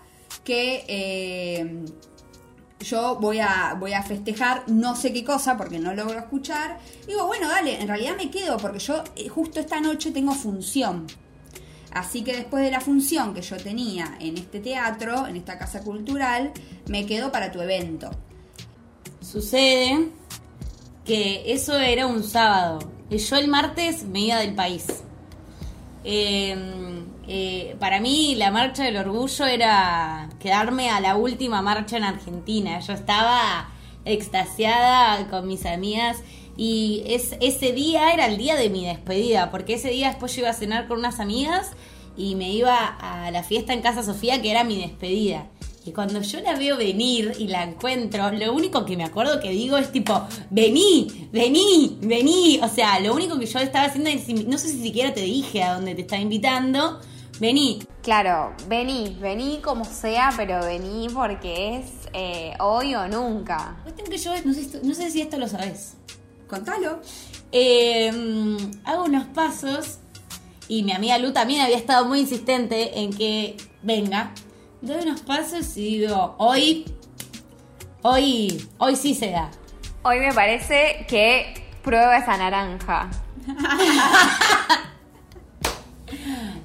que 0.43 0.85
eh, 0.87 1.85
yo 2.79 3.17
voy 3.19 3.39
a, 3.39 3.75
voy 3.79 3.93
a 3.93 4.03
festejar 4.03 4.63
no 4.67 4.95
sé 4.95 5.13
qué 5.13 5.23
cosa 5.23 5.57
porque 5.57 5.79
no 5.79 5.93
logro 5.93 6.19
escuchar. 6.19 6.79
Digo, 7.07 7.25
bueno, 7.25 7.47
dale, 7.47 7.81
en 7.81 7.87
realidad 7.87 8.15
me 8.17 8.29
quedo 8.29 8.57
porque 8.57 8.79
yo 8.79 9.03
eh, 9.15 9.27
justo 9.29 9.59
esta 9.59 9.79
noche 9.79 10.11
tengo 10.11 10.33
función. 10.33 11.07
Así 11.91 12.23
que 12.23 12.35
después 12.35 12.63
de 12.63 12.71
la 12.71 12.81
función 12.81 13.33
que 13.33 13.41
yo 13.41 13.55
tenía 13.55 14.17
en 14.19 14.37
este 14.37 14.59
teatro, 14.59 15.27
en 15.27 15.37
esta 15.37 15.57
casa 15.57 15.81
cultural, 15.81 16.51
me 16.87 17.05
quedo 17.05 17.31
para 17.31 17.51
tu 17.51 17.61
evento. 17.61 18.11
Sucede 19.21 20.09
que 21.05 21.53
eso 21.53 21.79
era 21.79 22.05
un 22.05 22.23
sábado. 22.23 22.79
Y 23.09 23.17
Yo 23.17 23.37
el 23.37 23.47
martes 23.47 24.03
me 24.03 24.21
iba 24.21 24.39
del 24.39 24.55
país. 24.55 24.85
Eh, 26.03 27.04
eh, 27.27 27.75
para 27.79 27.99
mí 27.99 28.35
la 28.35 28.51
marcha 28.51 28.83
del 28.83 28.97
orgullo 28.97 29.45
era 29.45 30.29
quedarme 30.39 30.89
a 30.89 30.99
la 30.99 31.15
última 31.15 31.61
marcha 31.61 31.97
en 31.97 32.03
Argentina. 32.03 32.79
Yo 32.79 32.93
estaba 32.93 33.69
extasiada 34.05 35.27
con 35.29 35.47
mis 35.47 35.65
amigas 35.65 36.17
y 36.57 37.03
es, 37.07 37.35
ese 37.41 37.73
día 37.73 38.13
era 38.13 38.27
el 38.27 38.37
día 38.37 38.55
de 38.55 38.69
mi 38.69 38.85
despedida, 38.85 39.51
porque 39.51 39.73
ese 39.73 39.89
día 39.89 40.09
después 40.09 40.35
yo 40.35 40.41
iba 40.41 40.49
a 40.49 40.53
cenar 40.53 40.87
con 40.87 40.99
unas 40.99 41.19
amigas 41.19 41.71
y 42.15 42.35
me 42.35 42.51
iba 42.51 42.77
a 42.77 43.29
la 43.31 43.43
fiesta 43.43 43.73
en 43.73 43.81
Casa 43.81 44.03
Sofía 44.03 44.41
que 44.41 44.51
era 44.51 44.63
mi 44.63 44.79
despedida. 44.79 45.47
Y 45.85 45.91
cuando 45.91 46.19
yo 46.21 46.39
la 46.39 46.55
veo 46.55 46.77
venir 46.77 47.33
y 47.37 47.47
la 47.47 47.63
encuentro, 47.63 48.31
lo 48.31 48.53
único 48.53 48.85
que 48.85 48.97
me 48.97 49.03
acuerdo 49.03 49.39
que 49.39 49.51
digo 49.51 49.77
es 49.77 49.91
tipo, 49.91 50.19
vení, 50.49 51.29
vení, 51.31 51.99
vení. 52.01 52.59
O 52.63 52.67
sea, 52.67 52.99
lo 52.99 53.13
único 53.13 53.37
que 53.37 53.45
yo 53.45 53.59
estaba 53.59 53.85
haciendo 53.85 54.09
es, 54.09 54.27
no 54.47 54.57
sé 54.57 54.69
si 54.69 54.81
siquiera 54.81 55.13
te 55.13 55.21
dije 55.21 55.61
a 55.61 55.75
dónde 55.75 55.93
te 55.93 56.01
estaba 56.01 56.23
invitando, 56.23 56.99
vení. 57.39 57.83
Claro, 58.01 58.53
vení, 58.67 59.17
vení 59.19 59.61
como 59.61 59.85
sea, 59.85 60.31
pero 60.35 60.59
vení 60.61 61.09
porque 61.09 61.77
es 61.77 61.85
eh, 62.13 62.53
hoy 62.59 62.95
o 62.95 63.07
nunca. 63.07 63.77
Cuestión 63.83 64.07
que 64.09 64.17
yo, 64.17 64.31
no 64.43 64.53
sé, 64.53 64.79
no 64.83 64.93
sé 64.93 65.11
si 65.11 65.21
esto 65.21 65.37
lo 65.37 65.47
sabes. 65.47 65.97
Contalo. 66.47 67.01
Eh, 67.51 68.11
hago 68.83 69.05
unos 69.05 69.25
pasos 69.27 69.99
y 70.67 70.83
mi 70.83 70.91
amiga 70.91 71.17
Lu 71.17 71.31
también 71.31 71.61
había 71.61 71.77
estado 71.77 72.05
muy 72.05 72.19
insistente 72.19 72.99
en 72.99 73.13
que 73.13 73.57
venga. 73.81 74.31
Doy 74.81 75.03
unos 75.03 75.21
pasos 75.21 75.77
y 75.77 75.99
digo, 75.99 76.35
hoy, 76.37 76.85
hoy, 78.01 78.67
hoy 78.77 78.95
sí 78.95 79.15
se 79.15 79.31
da. 79.31 79.49
Hoy 80.03 80.19
me 80.19 80.33
parece 80.33 81.05
que 81.07 81.65
prueba 81.83 82.17
esa 82.17 82.37
naranja. 82.37 83.09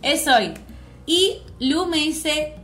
Es 0.03 0.27
hoy. 0.27 0.55
Y 1.07 1.39
Lu 1.59 1.87
me 1.87 1.99
dice, 1.99 2.55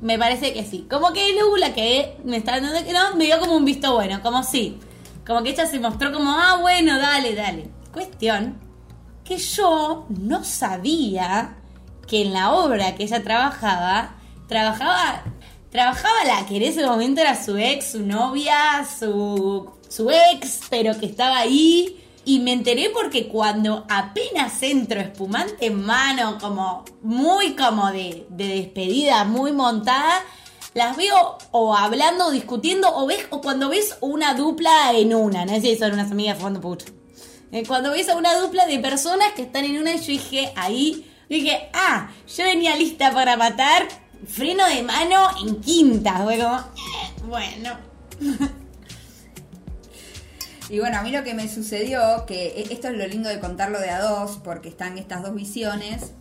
me 0.00 0.18
parece 0.18 0.52
que 0.52 0.64
sí. 0.64 0.86
Como 0.90 1.12
que 1.12 1.34
Lu, 1.34 1.56
la 1.56 1.74
que 1.74 2.16
me 2.24 2.36
está 2.36 2.60
dando 2.60 2.84
que 2.84 2.92
no, 2.92 3.16
me 3.16 3.24
dio 3.24 3.38
como 3.40 3.56
un 3.56 3.64
visto 3.64 3.94
bueno, 3.94 4.22
como 4.22 4.42
sí. 4.42 4.78
Como 5.26 5.42
que 5.42 5.50
ella 5.50 5.66
se 5.66 5.80
mostró 5.80 6.12
como, 6.12 6.30
ah, 6.30 6.58
bueno, 6.60 6.98
dale, 6.98 7.34
dale. 7.34 7.68
Cuestión 7.92 8.58
que 9.24 9.38
yo 9.38 10.06
no 10.08 10.44
sabía 10.44 11.56
que 12.06 12.22
en 12.22 12.32
la 12.32 12.52
obra 12.52 12.94
que 12.94 13.02
ella 13.02 13.22
trabajaba, 13.22 14.14
trabajaba, 14.46 15.24
trabajaba 15.70 16.24
la 16.24 16.46
que 16.46 16.56
en 16.56 16.62
ese 16.62 16.86
momento 16.86 17.20
era 17.20 17.34
su 17.34 17.56
ex, 17.56 17.92
su 17.92 18.06
novia, 18.06 18.86
su, 18.86 19.68
su 19.88 20.10
ex, 20.10 20.60
pero 20.70 20.98
que 20.98 21.06
estaba 21.06 21.38
ahí. 21.38 22.04
Y 22.26 22.40
me 22.40 22.52
enteré 22.52 22.90
porque 22.90 23.28
cuando 23.28 23.86
apenas 23.88 24.60
entro 24.62 25.00
espumante 25.00 25.66
en 25.66 25.86
mano, 25.86 26.38
como 26.40 26.84
muy 27.00 27.54
como 27.54 27.92
de, 27.92 28.26
de 28.30 28.48
despedida, 28.48 29.24
muy 29.24 29.52
montada, 29.52 30.22
las 30.74 30.96
veo 30.96 31.38
o 31.52 31.74
hablando 31.74 32.26
o 32.26 32.30
discutiendo 32.32 32.94
o 32.94 33.06
ves 33.06 33.26
o 33.30 33.40
cuando 33.40 33.68
ves 33.68 33.96
una 34.00 34.34
dupla 34.34 34.92
en 34.92 35.14
una, 35.14 35.46
no 35.46 35.54
sé 35.54 35.60
si 35.60 35.76
son 35.76 35.92
unas 35.92 36.10
amigas 36.10 36.36
fumando 36.36 36.60
pucho. 36.60 36.86
Eh, 37.52 37.64
Cuando 37.64 37.92
ves 37.92 38.08
a 38.08 38.16
una 38.16 38.34
dupla 38.34 38.66
de 38.66 38.80
personas 38.80 39.32
que 39.36 39.42
están 39.42 39.64
en 39.64 39.78
una, 39.78 39.94
yo 39.94 40.08
dije 40.08 40.52
ahí, 40.56 41.08
dije, 41.28 41.70
ah, 41.72 42.10
yo 42.36 42.44
venía 42.44 42.74
lista 42.74 43.12
para 43.12 43.36
matar, 43.36 43.86
freno 44.26 44.66
de 44.66 44.82
mano 44.82 45.28
en 45.42 45.60
quinta, 45.60 46.22
fue 46.24 46.38
como, 46.38 46.56
eh, 46.56 47.22
bueno. 47.24 47.78
Y 50.68 50.80
bueno, 50.80 50.98
a 50.98 51.02
mí 51.02 51.12
lo 51.12 51.22
que 51.22 51.34
me 51.34 51.48
sucedió, 51.48 52.26
que 52.26 52.48
e- 52.48 52.72
esto 52.72 52.88
es 52.88 52.96
lo 52.96 53.06
lindo 53.06 53.28
de 53.28 53.38
contarlo 53.38 53.78
de 53.80 53.90
a 53.90 54.00
dos, 54.00 54.40
porque 54.42 54.68
están 54.68 54.98
estas 54.98 55.22
dos 55.22 55.34
visiones. 55.34 56.12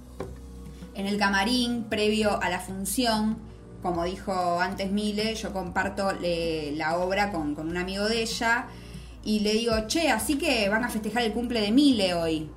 En 0.93 1.07
el 1.07 1.17
camarín, 1.17 1.85
previo 1.85 2.41
a 2.41 2.49
la 2.49 2.59
función, 2.59 3.37
como 3.81 4.03
dijo 4.03 4.59
antes 4.61 4.91
Mile, 4.91 5.35
yo 5.35 5.51
comparto 5.51 6.11
la 6.21 6.97
obra 6.97 7.31
con, 7.31 7.55
con 7.55 7.69
un 7.69 7.77
amigo 7.77 8.07
de 8.07 8.21
ella 8.21 8.67
y 9.23 9.39
le 9.39 9.53
digo, 9.53 9.73
che, 9.87 10.09
así 10.09 10.37
que 10.37 10.69
van 10.69 10.83
a 10.83 10.89
festejar 10.89 11.23
el 11.23 11.33
cumple 11.33 11.61
de 11.61 11.71
Mile 11.71 12.13
hoy. 12.13 12.49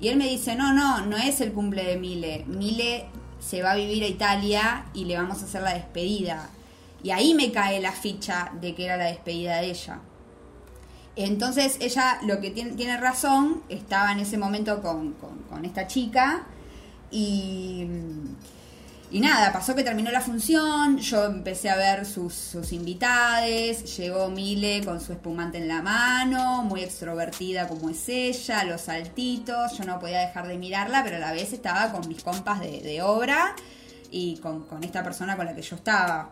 Y 0.00 0.08
él 0.08 0.16
me 0.16 0.28
dice, 0.28 0.54
no, 0.54 0.74
no, 0.74 1.06
no 1.06 1.16
es 1.16 1.40
el 1.40 1.52
cumple 1.52 1.84
de 1.84 1.96
Mile. 1.96 2.44
Mile 2.46 3.06
se 3.40 3.62
va 3.62 3.72
a 3.72 3.76
vivir 3.76 4.04
a 4.04 4.06
Italia 4.06 4.84
y 4.92 5.06
le 5.06 5.16
vamos 5.16 5.42
a 5.42 5.46
hacer 5.46 5.62
la 5.62 5.72
despedida. 5.72 6.50
Y 7.02 7.10
ahí 7.10 7.34
me 7.34 7.50
cae 7.50 7.80
la 7.80 7.92
ficha 7.92 8.52
de 8.60 8.74
que 8.74 8.84
era 8.84 8.96
la 8.98 9.06
despedida 9.06 9.56
de 9.56 9.70
ella. 9.70 10.00
Entonces 11.16 11.76
ella, 11.80 12.18
lo 12.26 12.40
que 12.40 12.50
tiene, 12.50 12.72
tiene 12.72 12.96
razón, 12.98 13.62
estaba 13.70 14.12
en 14.12 14.20
ese 14.20 14.36
momento 14.36 14.82
con, 14.82 15.12
con- 15.14 15.64
esta 15.64 15.86
chica 15.86 16.44
y, 17.10 17.86
y 19.10 19.20
nada, 19.20 19.50
pasó 19.52 19.74
que 19.74 19.82
terminó 19.82 20.10
la 20.10 20.20
función, 20.20 20.98
yo 20.98 21.24
empecé 21.24 21.70
a 21.70 21.76
ver 21.76 22.04
sus, 22.04 22.34
sus 22.34 22.72
invitades, 22.72 23.96
llegó 23.96 24.28
Mile 24.28 24.84
con 24.84 25.00
su 25.00 25.12
espumante 25.14 25.56
en 25.56 25.68
la 25.68 25.80
mano, 25.80 26.62
muy 26.64 26.82
extrovertida 26.82 27.66
como 27.66 27.88
es 27.88 28.06
ella, 28.10 28.64
los 28.64 28.82
saltitos, 28.82 29.78
yo 29.78 29.84
no 29.84 29.98
podía 29.98 30.20
dejar 30.20 30.46
de 30.46 30.58
mirarla, 30.58 31.02
pero 31.02 31.16
a 31.16 31.20
la 31.20 31.32
vez 31.32 31.54
estaba 31.54 31.90
con 31.92 32.06
mis 32.08 32.22
compas 32.22 32.60
de, 32.60 32.82
de 32.82 33.00
obra 33.00 33.56
y 34.10 34.36
con, 34.36 34.64
con 34.66 34.84
esta 34.84 35.02
persona 35.02 35.34
con 35.36 35.46
la 35.46 35.54
que 35.54 35.62
yo 35.62 35.76
estaba. 35.76 36.30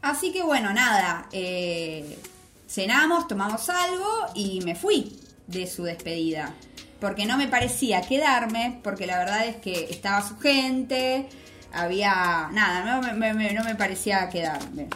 Así 0.00 0.32
que 0.32 0.42
bueno, 0.42 0.72
nada, 0.72 1.28
eh, 1.32 2.18
cenamos, 2.68 3.26
tomamos 3.26 3.68
algo 3.68 4.26
y 4.34 4.60
me 4.60 4.74
fui 4.74 5.18
de 5.46 5.66
su 5.66 5.84
despedida. 5.84 6.54
Porque 7.00 7.26
no 7.26 7.36
me 7.36 7.48
parecía 7.48 8.02
quedarme, 8.02 8.80
porque 8.82 9.06
la 9.06 9.18
verdad 9.18 9.46
es 9.46 9.56
que 9.56 9.88
estaba 9.90 10.26
su 10.26 10.38
gente, 10.38 11.28
había... 11.72 12.48
Nada, 12.52 13.00
no 13.00 13.14
me, 13.14 13.52
no 13.52 13.64
me 13.64 13.74
parecía 13.74 14.28
quedarme. 14.28 14.88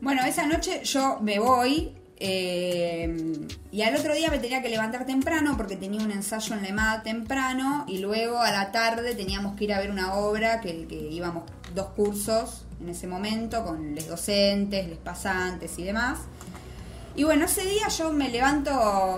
Bueno, 0.00 0.24
esa 0.24 0.46
noche 0.46 0.82
yo 0.84 1.18
me 1.20 1.38
voy 1.38 1.94
eh, 2.22 3.48
y 3.70 3.82
al 3.82 3.96
otro 3.96 4.14
día 4.14 4.30
me 4.30 4.38
tenía 4.38 4.60
que 4.60 4.68
levantar 4.68 5.06
temprano 5.06 5.56
porque 5.56 5.76
tenía 5.76 6.02
un 6.02 6.10
ensayo 6.10 6.54
en 6.54 6.62
la 6.62 6.68
EMAD 6.68 7.02
temprano 7.02 7.84
y 7.86 7.98
luego 7.98 8.38
a 8.38 8.50
la 8.50 8.72
tarde 8.72 9.14
teníamos 9.14 9.56
que 9.56 9.64
ir 9.64 9.72
a 9.72 9.78
ver 9.78 9.90
una 9.90 10.14
obra 10.14 10.60
que, 10.60 10.86
que 10.86 10.96
íbamos 10.96 11.44
dos 11.74 11.88
cursos 11.88 12.66
en 12.80 12.90
ese 12.90 13.06
momento 13.06 13.64
con 13.64 13.94
los 13.94 14.06
docentes, 14.06 14.88
los 14.88 14.98
pasantes 14.98 15.78
y 15.78 15.84
demás. 15.84 16.18
Y 17.16 17.24
bueno, 17.24 17.44
ese 17.46 17.64
día 17.64 17.88
yo 17.88 18.12
me 18.12 18.28
levanto, 18.28 18.70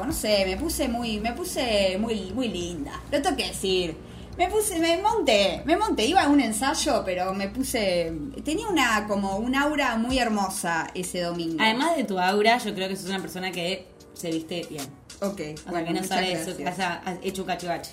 no 0.05 0.13
sé, 0.13 0.45
me 0.47 0.57
puse 0.57 0.89
muy, 0.89 1.21
me 1.21 1.33
puse 1.33 1.97
muy, 1.99 2.33
muy 2.33 2.49
linda. 2.49 3.01
Lo 3.11 3.21
tengo 3.23 3.37
que 3.37 3.49
decir. 3.49 3.97
Me 4.39 4.49
puse, 4.49 4.79
me 4.79 4.97
monté, 4.97 5.63
me 5.67 5.77
monté, 5.77 6.07
iba 6.07 6.23
a 6.23 6.29
un 6.29 6.41
ensayo, 6.41 7.03
pero 7.05 7.35
me 7.35 7.49
puse, 7.49 8.11
tenía 8.43 8.67
una, 8.67 9.07
como 9.07 9.37
un 9.37 9.55
aura 9.55 9.97
muy 9.97 10.19
hermosa 10.19 10.91
ese 10.95 11.21
domingo. 11.21 11.59
Además 11.61 11.97
de 11.97 12.05
tu 12.05 12.19
aura, 12.19 12.57
yo 12.57 12.75
creo 12.75 12.89
que 12.89 12.97
sos 12.97 13.11
una 13.11 13.21
persona 13.21 13.53
que 13.53 13.87
se 14.15 14.31
viste 14.31 14.67
bien. 14.71 14.87
ok, 15.21 15.41
O 15.67 15.71
bueno, 15.71 16.03
sea, 16.03 16.21
que 16.23 16.33
no 16.33 16.37
de 16.39 16.45
su 16.45 16.57
gracias. 16.57 16.79
casa 16.79 17.03
hecho 17.23 17.43
un 17.43 17.49
cachivache. 17.49 17.91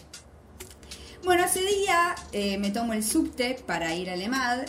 Bueno, 1.26 1.44
ese 1.44 1.62
día 1.62 2.16
eh, 2.32 2.58
me 2.58 2.72
tomo 2.72 2.94
el 2.94 3.04
subte 3.04 3.62
para 3.68 3.94
ir 3.94 4.10
al 4.10 4.22
EMAD, 4.22 4.62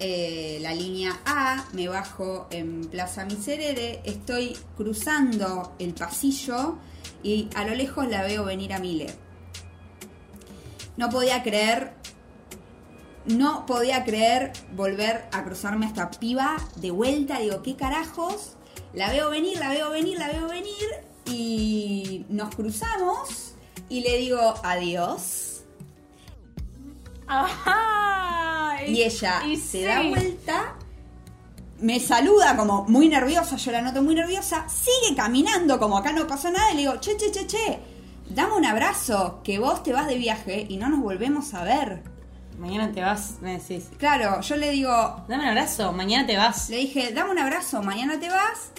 eh, 0.00 0.58
la 0.62 0.74
línea 0.74 1.20
A, 1.26 1.66
me 1.72 1.86
bajo 1.86 2.48
en 2.50 2.86
Plaza 2.86 3.26
Miserere, 3.26 4.00
estoy 4.04 4.56
cruzando 4.76 5.74
el 5.78 5.92
pasillo 5.92 6.78
y 7.22 7.50
a 7.54 7.64
lo 7.64 7.74
lejos 7.74 8.08
la 8.08 8.22
veo 8.22 8.44
venir 8.44 8.72
a 8.72 8.78
Mile. 8.78 9.14
No 10.96 11.10
podía 11.10 11.42
creer 11.42 11.92
no 13.26 13.66
podía 13.66 14.04
creer 14.04 14.52
volver 14.74 15.28
a 15.32 15.44
cruzarme 15.44 15.86
a 15.86 15.88
esta 15.90 16.10
piba 16.10 16.56
de 16.76 16.90
vuelta. 16.90 17.38
Digo, 17.38 17.62
¿qué 17.62 17.76
carajos? 17.76 18.56
La 18.94 19.10
veo 19.10 19.30
venir, 19.30 19.58
la 19.58 19.68
veo 19.68 19.90
venir, 19.90 20.18
la 20.18 20.28
veo 20.28 20.48
venir. 20.48 20.88
Y 21.26 22.24
nos 22.28 22.54
cruzamos 22.54 23.52
y 23.88 24.00
le 24.00 24.16
digo 24.16 24.54
adiós. 24.62 25.62
Ajá. 27.26 28.39
Y 28.88 29.02
ella 29.02 29.42
y 29.46 29.56
se 29.56 29.78
sí. 29.78 29.82
da 29.84 30.02
vuelta, 30.02 30.74
me 31.80 31.98
saluda 32.00 32.56
como 32.56 32.84
muy 32.84 33.08
nerviosa, 33.08 33.56
yo 33.56 33.72
la 33.72 33.80
noto 33.82 34.02
muy 34.02 34.14
nerviosa, 34.14 34.66
sigue 34.68 35.16
caminando 35.16 35.78
como 35.78 35.96
acá 35.96 36.12
no 36.12 36.26
pasó 36.26 36.50
nada 36.50 36.70
y 36.72 36.74
le 36.74 36.80
digo, 36.82 37.00
che, 37.00 37.16
che, 37.16 37.30
che, 37.30 37.46
che, 37.46 37.78
dame 38.28 38.54
un 38.54 38.64
abrazo, 38.64 39.40
que 39.42 39.58
vos 39.58 39.82
te 39.82 39.92
vas 39.92 40.06
de 40.06 40.16
viaje 40.16 40.66
y 40.68 40.76
no 40.76 40.88
nos 40.88 41.00
volvemos 41.00 41.54
a 41.54 41.64
ver. 41.64 42.02
Mañana 42.58 42.92
te 42.92 43.00
vas, 43.00 43.36
me 43.40 43.58
decís. 43.58 43.88
Claro, 43.96 44.40
yo 44.42 44.56
le 44.56 44.70
digo, 44.70 44.90
Dame 45.26 45.44
un 45.44 45.48
abrazo, 45.48 45.92
mañana 45.92 46.26
te 46.26 46.36
vas. 46.36 46.68
le 46.68 46.76
dije, 46.76 47.12
dame 47.14 47.30
un 47.30 47.38
abrazo, 47.38 47.82
mañana 47.82 48.20
te 48.20 48.28
vas, 48.28 48.72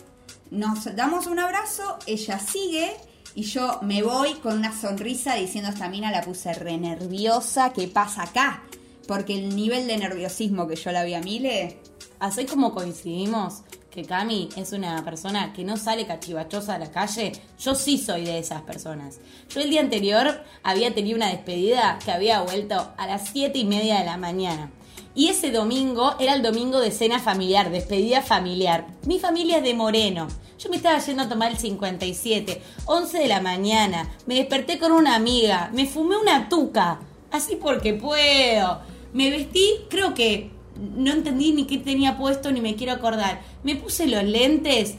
nos 0.51 0.95
damos 0.95 1.25
un 1.25 1.39
abrazo, 1.39 1.97
ella 2.05 2.37
sigue 2.37 2.95
y 3.33 3.43
yo 3.43 3.79
me 3.81 4.03
voy 4.03 4.33
con 4.35 4.57
una 4.57 4.71
sonrisa 4.79 5.33
diciendo 5.35 5.71
esta 5.71 5.89
mina 5.89 6.11
la 6.11 6.21
puse 6.21 6.53
re 6.53 6.77
nerviosa, 6.77 7.73
¿qué 7.73 7.87
pasa 7.87 8.23
acá? 8.23 8.61
Porque 9.07 9.33
el 9.33 9.55
nivel 9.55 9.87
de 9.87 9.97
nerviosismo 9.97 10.67
que 10.67 10.75
yo 10.75 10.91
la 10.91 11.03
vi 11.03 11.13
a 11.13 11.21
Mile, 11.21 11.79
Así 12.21 12.45
como 12.45 12.71
coincidimos 12.71 13.63
que 13.89 14.05
Cami 14.05 14.49
es 14.55 14.73
una 14.73 15.03
persona 15.03 15.53
que 15.53 15.63
no 15.63 15.75
sale 15.75 16.05
cachivachosa 16.05 16.75
a 16.75 16.77
la 16.77 16.91
calle, 16.91 17.31
yo 17.59 17.73
sí 17.73 17.97
soy 17.97 18.25
de 18.25 18.37
esas 18.37 18.61
personas. 18.61 19.19
Yo 19.49 19.59
el 19.59 19.71
día 19.71 19.81
anterior 19.81 20.43
había 20.61 20.93
tenido 20.93 21.15
una 21.15 21.29
despedida 21.29 21.97
que 22.05 22.11
había 22.11 22.43
vuelto 22.43 22.93
a 22.95 23.07
las 23.07 23.29
siete 23.29 23.57
y 23.57 23.65
media 23.65 23.97
de 23.97 24.05
la 24.05 24.17
mañana. 24.17 24.69
Y 25.15 25.29
ese 25.29 25.49
domingo 25.49 26.13
era 26.19 26.35
el 26.35 26.43
domingo 26.43 26.79
de 26.79 26.91
cena 26.91 27.17
familiar, 27.17 27.71
despedida 27.71 28.21
familiar. 28.21 28.85
Mi 29.07 29.17
familia 29.17 29.57
es 29.57 29.63
de 29.63 29.73
Moreno. 29.73 30.27
Yo 30.59 30.69
me 30.69 30.75
estaba 30.75 30.99
yendo 30.99 31.23
a 31.23 31.29
tomar 31.29 31.49
el 31.49 31.57
57, 31.57 32.61
11 32.85 33.17
de 33.17 33.27
la 33.27 33.41
mañana. 33.41 34.07
Me 34.27 34.35
desperté 34.35 34.77
con 34.77 34.91
una 34.91 35.15
amiga, 35.15 35.71
me 35.73 35.87
fumé 35.87 36.17
una 36.17 36.49
tuca, 36.49 36.99
así 37.31 37.55
porque 37.55 37.95
puedo. 37.95 38.90
Me 39.13 39.29
vestí, 39.29 39.65
creo 39.89 40.13
que 40.13 40.51
no 40.95 41.11
entendí 41.11 41.51
ni 41.51 41.65
qué 41.65 41.77
tenía 41.77 42.17
puesto 42.17 42.51
ni 42.51 42.61
me 42.61 42.75
quiero 42.75 42.93
acordar. 42.93 43.41
Me 43.63 43.75
puse 43.75 44.07
los 44.07 44.23
lentes 44.23 44.95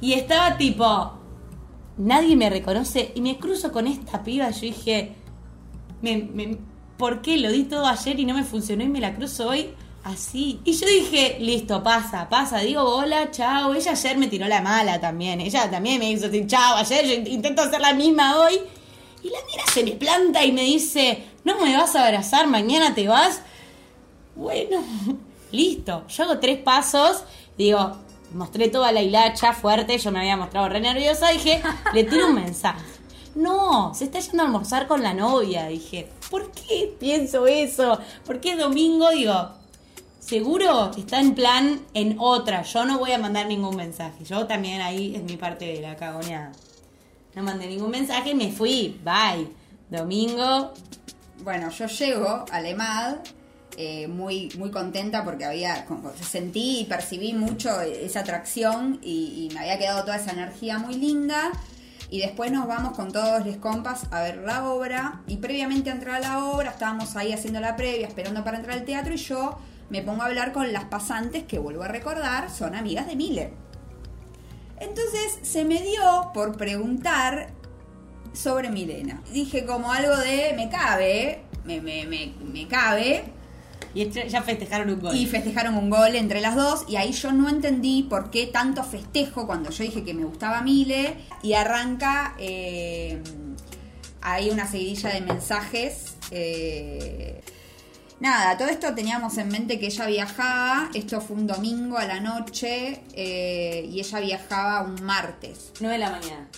y 0.00 0.14
estaba 0.14 0.56
tipo, 0.56 1.12
nadie 1.96 2.36
me 2.36 2.50
reconoce 2.50 3.12
y 3.14 3.20
me 3.20 3.38
cruzo 3.38 3.70
con 3.72 3.86
esta 3.86 4.22
piba. 4.24 4.50
Yo 4.50 4.60
dije, 4.62 5.12
me, 6.00 6.16
me- 6.18 6.58
¿por 6.96 7.22
qué 7.22 7.36
lo 7.38 7.50
di 7.50 7.64
todo 7.64 7.86
ayer 7.86 8.18
y 8.18 8.24
no 8.24 8.34
me 8.34 8.44
funcionó 8.44 8.82
y 8.82 8.88
me 8.88 9.00
la 9.00 9.14
cruzo 9.14 9.48
hoy? 9.48 9.70
Así. 10.04 10.60
Y 10.64 10.72
yo 10.72 10.86
dije, 10.88 11.36
listo, 11.40 11.80
pasa, 11.84 12.28
pasa. 12.28 12.58
Digo, 12.58 12.82
hola, 12.82 13.30
chao. 13.30 13.72
Ella 13.74 13.92
ayer 13.92 14.18
me 14.18 14.26
tiró 14.26 14.48
la 14.48 14.60
mala 14.60 15.00
también. 15.00 15.40
Ella 15.40 15.70
también 15.70 16.00
me 16.00 16.10
hizo 16.10 16.28
decir, 16.28 16.48
chao, 16.48 16.76
ayer 16.76 17.06
yo 17.06 17.30
intento 17.30 17.62
hacer 17.62 17.80
la 17.80 17.94
misma 17.94 18.40
hoy. 18.40 18.54
Y 19.22 19.28
la 19.28 19.38
mira 19.48 19.62
se 19.72 19.84
me 19.84 19.92
planta 19.92 20.44
y 20.44 20.50
me 20.50 20.62
dice, 20.62 21.22
no 21.44 21.60
me 21.60 21.76
vas 21.76 21.94
a 21.94 22.04
abrazar, 22.04 22.48
mañana 22.48 22.92
te 22.96 23.06
vas. 23.06 23.42
Bueno, 24.34 24.82
listo. 25.52 26.06
Yo 26.08 26.24
hago 26.24 26.38
tres 26.38 26.58
pasos, 26.58 27.24
digo, 27.56 27.96
mostré 28.34 28.68
toda 28.68 28.92
la 28.92 29.02
hilacha 29.02 29.52
fuerte, 29.52 29.98
yo 29.98 30.10
me 30.10 30.20
había 30.20 30.36
mostrado 30.36 30.68
re 30.68 30.80
nerviosa, 30.80 31.28
dije, 31.30 31.62
le 31.92 32.04
tiro 32.04 32.28
un 32.28 32.34
mensaje. 32.34 32.80
No, 33.34 33.94
se 33.94 34.04
está 34.04 34.18
yendo 34.20 34.42
a 34.42 34.46
almorzar 34.46 34.86
con 34.86 35.02
la 35.02 35.14
novia, 35.14 35.66
dije. 35.66 36.10
¿Por 36.30 36.50
qué 36.52 36.94
pienso 37.00 37.46
eso? 37.46 37.98
¿Por 38.26 38.40
qué 38.40 38.56
domingo? 38.56 39.10
Digo, 39.10 39.52
seguro 40.18 40.90
está 40.96 41.18
en 41.20 41.34
plan 41.34 41.80
en 41.94 42.16
otra. 42.18 42.62
Yo 42.62 42.84
no 42.84 42.98
voy 42.98 43.12
a 43.12 43.18
mandar 43.18 43.46
ningún 43.46 43.76
mensaje. 43.76 44.24
Yo 44.24 44.46
también 44.46 44.82
ahí 44.82 45.14
es 45.16 45.22
mi 45.22 45.36
parte 45.36 45.64
de 45.64 45.80
la 45.80 45.96
cagoneada. 45.96 46.52
No 47.34 47.42
mandé 47.42 47.66
ningún 47.66 47.90
mensaje, 47.90 48.34
me 48.34 48.52
fui. 48.52 49.00
Bye. 49.02 49.48
Domingo, 49.88 50.72
Bueno, 51.42 51.70
yo 51.70 51.86
llego 51.86 52.44
al 52.50 52.64
EMAD 52.66 53.16
eh, 53.76 54.06
muy, 54.06 54.50
muy 54.58 54.70
contenta 54.70 55.24
porque 55.24 55.44
había 55.44 55.86
sentí 56.20 56.80
y 56.80 56.84
percibí 56.84 57.32
mucho 57.32 57.80
esa 57.80 58.20
atracción 58.20 58.98
y, 59.02 59.48
me 59.54 59.60
había 59.60 59.78
quedado 59.78 60.04
toda 60.04 60.16
esa 60.16 60.32
energía 60.32 60.78
muy 60.78 60.94
linda. 60.94 61.52
Y 62.10 62.20
después 62.20 62.52
nos 62.52 62.66
vamos 62.66 62.94
con 62.94 63.10
todos 63.10 63.46
los 63.46 63.56
compas 63.56 64.06
a 64.10 64.20
ver 64.20 64.38
la 64.38 64.68
obra. 64.68 65.22
Y 65.26 65.38
previamente 65.38 65.90
a 65.90 65.94
entrar 65.94 66.16
a 66.16 66.20
la 66.20 66.44
obra, 66.44 66.70
estábamos 66.70 67.16
ahí 67.16 67.32
haciendo 67.32 67.60
la 67.60 67.74
previa, 67.74 68.06
esperando 68.06 68.44
para 68.44 68.58
entrar 68.58 68.78
al 68.78 68.84
teatro. 68.84 69.14
Y 69.14 69.16
yo 69.16 69.58
me 69.88 70.02
pongo 70.02 70.22
a 70.22 70.26
hablar 70.26 70.52
con 70.52 70.72
las 70.72 70.84
pasantes 70.84 71.44
que 71.44 71.58
vuelvo 71.58 71.82
a 71.82 71.88
recordar, 71.88 72.50
son 72.50 72.74
amigas 72.74 73.06
de 73.06 73.16
Miller. 73.16 73.52
Entonces 74.78 75.38
se 75.42 75.64
me 75.64 75.80
dio 75.80 76.30
por 76.34 76.56
preguntar 76.56 77.48
sobre 78.32 78.70
Milena. 78.70 79.22
Dije 79.32 79.64
como 79.64 79.92
algo 79.92 80.16
de 80.16 80.52
me 80.56 80.68
cabe, 80.68 81.42
me, 81.64 81.80
me, 81.80 82.06
me 82.06 82.68
cabe. 82.68 83.24
Y 83.94 84.08
ya 84.08 84.42
festejaron 84.42 84.90
un 84.90 85.00
gol. 85.00 85.16
Y 85.16 85.26
festejaron 85.26 85.74
un 85.76 85.90
gol 85.90 86.14
entre 86.16 86.40
las 86.40 86.56
dos. 86.56 86.84
Y 86.88 86.96
ahí 86.96 87.12
yo 87.12 87.32
no 87.32 87.48
entendí 87.48 88.04
por 88.04 88.30
qué 88.30 88.46
tanto 88.46 88.82
festejo 88.84 89.46
cuando 89.46 89.70
yo 89.70 89.84
dije 89.84 90.02
que 90.04 90.14
me 90.14 90.24
gustaba 90.24 90.62
Mile. 90.62 91.16
Y 91.42 91.52
arranca 91.54 92.34
eh, 92.38 93.22
ahí 94.22 94.50
una 94.50 94.66
seguidilla 94.70 95.10
de 95.10 95.20
mensajes. 95.20 96.14
eh, 96.30 97.40
Nada, 98.20 98.56
todo 98.56 98.68
esto 98.68 98.94
teníamos 98.94 99.36
en 99.38 99.48
mente 99.48 99.80
que 99.80 99.86
ella 99.86 100.06
viajaba. 100.06 100.90
Esto 100.94 101.20
fue 101.20 101.36
un 101.36 101.46
domingo 101.48 101.98
a 101.98 102.04
la 102.06 102.20
noche. 102.20 103.02
eh, 103.14 103.88
y 103.90 103.98
ella 103.98 104.20
viajaba 104.20 104.82
un 104.82 105.02
martes. 105.04 105.72
9 105.80 105.94
de 105.94 105.98
la 105.98 106.10
mañana. 106.10 106.48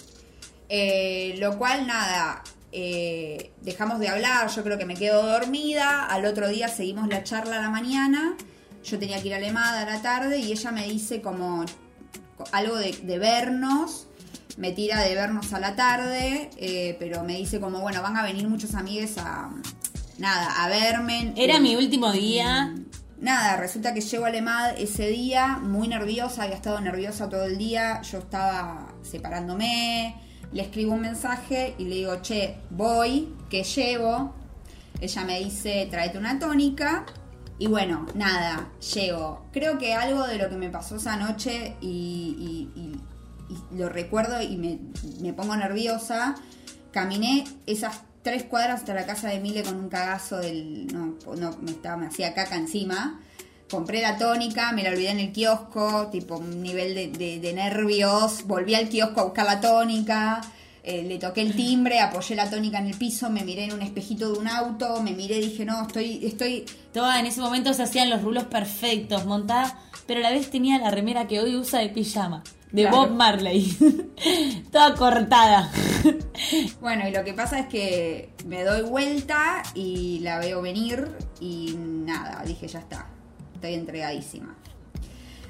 Eh, 0.68 1.36
lo 1.38 1.56
cual, 1.58 1.86
nada, 1.86 2.42
eh, 2.76 3.52
dejamos 3.62 4.00
de 4.00 4.08
hablar, 4.08 4.48
yo 4.50 4.64
creo 4.64 4.76
que 4.76 4.84
me 4.84 4.96
quedo 4.96 5.22
dormida, 5.24 6.06
al 6.06 6.26
otro 6.26 6.48
día 6.48 6.66
seguimos 6.68 7.06
la 7.08 7.22
charla 7.22 7.58
a 7.58 7.62
la 7.62 7.70
mañana, 7.70 8.36
yo 8.82 8.98
tenía 8.98 9.22
que 9.22 9.28
ir 9.28 9.34
a 9.34 9.36
Alemada 9.36 9.82
a 9.82 9.86
la 9.86 10.02
tarde 10.02 10.38
y 10.40 10.50
ella 10.52 10.72
me 10.72 10.84
dice 10.86 11.22
como 11.22 11.64
algo 12.52 12.76
de, 12.76 12.92
de 12.92 13.18
vernos, 13.18 14.08
me 14.56 14.72
tira 14.72 15.00
de 15.00 15.14
vernos 15.14 15.52
a 15.52 15.60
la 15.60 15.76
tarde, 15.76 16.50
eh, 16.56 16.96
pero 16.98 17.22
me 17.22 17.36
dice 17.36 17.60
como, 17.60 17.78
bueno, 17.80 18.02
van 18.02 18.16
a 18.16 18.22
venir 18.24 18.48
muchos 18.48 18.74
amigues 18.74 19.18
a, 19.18 19.50
nada, 20.18 20.64
a 20.64 20.68
verme. 20.68 21.32
Era 21.36 21.58
Y- 21.58 21.60
mi 21.60 21.76
último 21.76 22.10
día. 22.12 22.74
Nada, 23.20 23.56
resulta 23.56 23.94
que 23.94 24.00
llego 24.02 24.24
a 24.26 24.28
Alemad 24.28 24.76
ese 24.78 25.06
día 25.08 25.58
muy 25.62 25.88
nerviosa, 25.88 26.42
había 26.42 26.56
estado 26.56 26.80
nerviosa 26.80 27.28
todo 27.28 27.44
el 27.44 27.56
día, 27.56 28.02
yo 28.02 28.18
estaba 28.18 28.88
separándome, 29.02 30.16
le 30.52 30.62
escribo 30.62 30.92
un 30.94 31.00
mensaje 31.00 31.74
y 31.78 31.84
le 31.84 31.94
digo, 31.96 32.16
che, 32.22 32.56
voy, 32.70 33.34
que 33.50 33.62
llevo. 33.64 34.34
Ella 35.00 35.24
me 35.24 35.40
dice, 35.40 35.86
tráete 35.90 36.18
una 36.18 36.38
tónica. 36.38 37.04
Y 37.58 37.66
bueno, 37.68 38.06
nada, 38.14 38.68
llego. 38.94 39.46
Creo 39.52 39.78
que 39.78 39.94
algo 39.94 40.26
de 40.26 40.38
lo 40.38 40.48
que 40.48 40.56
me 40.56 40.70
pasó 40.70 40.96
esa 40.96 41.16
noche 41.16 41.76
y- 41.80 42.68
y 42.74 43.76
lo 43.76 43.88
recuerdo 43.88 44.40
y 44.42 44.56
me, 44.56 44.78
me 45.20 45.32
pongo 45.32 45.54
nerviosa. 45.56 46.34
Caminé 46.92 47.44
esas 47.66 48.00
tres 48.22 48.44
cuadras 48.44 48.80
hasta 48.80 48.94
la 48.94 49.04
casa 49.06 49.28
de 49.28 49.38
Mile 49.40 49.62
con 49.62 49.76
un 49.76 49.88
cagazo 49.88 50.38
del. 50.38 50.86
No, 50.92 51.14
no 51.36 51.56
me, 51.60 51.72
estaba, 51.72 51.96
me 51.96 52.06
hacía 52.06 52.34
caca 52.34 52.56
encima. 52.56 53.20
Compré 53.70 54.02
la 54.02 54.16
tónica, 54.18 54.72
me 54.72 54.82
la 54.82 54.90
olvidé 54.90 55.10
en 55.10 55.20
el 55.20 55.32
kiosco, 55.32 56.08
tipo 56.12 56.36
un 56.36 56.62
nivel 56.62 56.94
de, 56.94 57.08
de- 57.08 57.40
de 57.40 57.52
nervios. 57.52 58.44
Volví 58.46 58.74
al 58.74 58.88
kiosco 58.88 59.20
a 59.20 59.24
buscar 59.24 59.46
la 59.46 59.60
tónica. 59.60 60.40
eh, 60.86 61.02
le 61.02 61.18
toqué 61.18 61.40
el 61.40 61.56
timbre, 61.56 61.98
apoyé 62.00 62.34
la 62.34 62.50
tónica 62.50 62.78
en 62.78 62.88
el 62.88 62.94
piso, 62.98 63.30
me 63.30 63.42
miré 63.42 63.64
en 63.64 63.72
un 63.72 63.80
espejito 63.80 64.30
de 64.30 64.38
un 64.38 64.46
auto, 64.46 65.00
me 65.02 65.12
miré, 65.12 65.36
dije, 65.40 65.64
no, 65.64 65.80
estoy, 65.86 66.20
estoy, 66.26 66.66
Toda 66.92 67.18
en 67.18 67.24
ese 67.24 67.40
momento 67.40 67.72
se 67.72 67.82
hacían 67.84 68.10
los 68.10 68.20
rulos 68.20 68.44
perfectos, 68.44 69.24
montada, 69.24 69.78
pero 70.06 70.20
a 70.20 70.22
la 70.24 70.30
vez 70.30 70.50
tenía 70.50 70.76
la 70.78 70.90
remera 70.90 71.26
que 71.26 71.40
hoy 71.40 71.56
usa 71.56 71.80
de 71.80 71.88
pijama, 71.88 72.42
de 72.70 72.82
Claro. 72.82 72.96
Bob 72.98 73.10
Marley. 73.12 73.74
Toda 74.70 74.94
cortada. 74.94 75.70
Bueno, 76.82 77.08
y 77.08 77.12
lo 77.12 77.24
que 77.24 77.32
pasa 77.32 77.58
es 77.60 77.66
que 77.68 78.28
me 78.46 78.62
doy 78.64 78.82
vuelta 78.82 79.62
y 79.74 80.18
la 80.20 80.38
veo 80.38 80.60
venir 80.60 81.08
y 81.40 81.74
nada, 81.78 82.42
dije 82.44 82.68
ya 82.68 82.80
está, 82.80 83.06
estoy 83.64 83.74
entregadísima. 83.74 84.54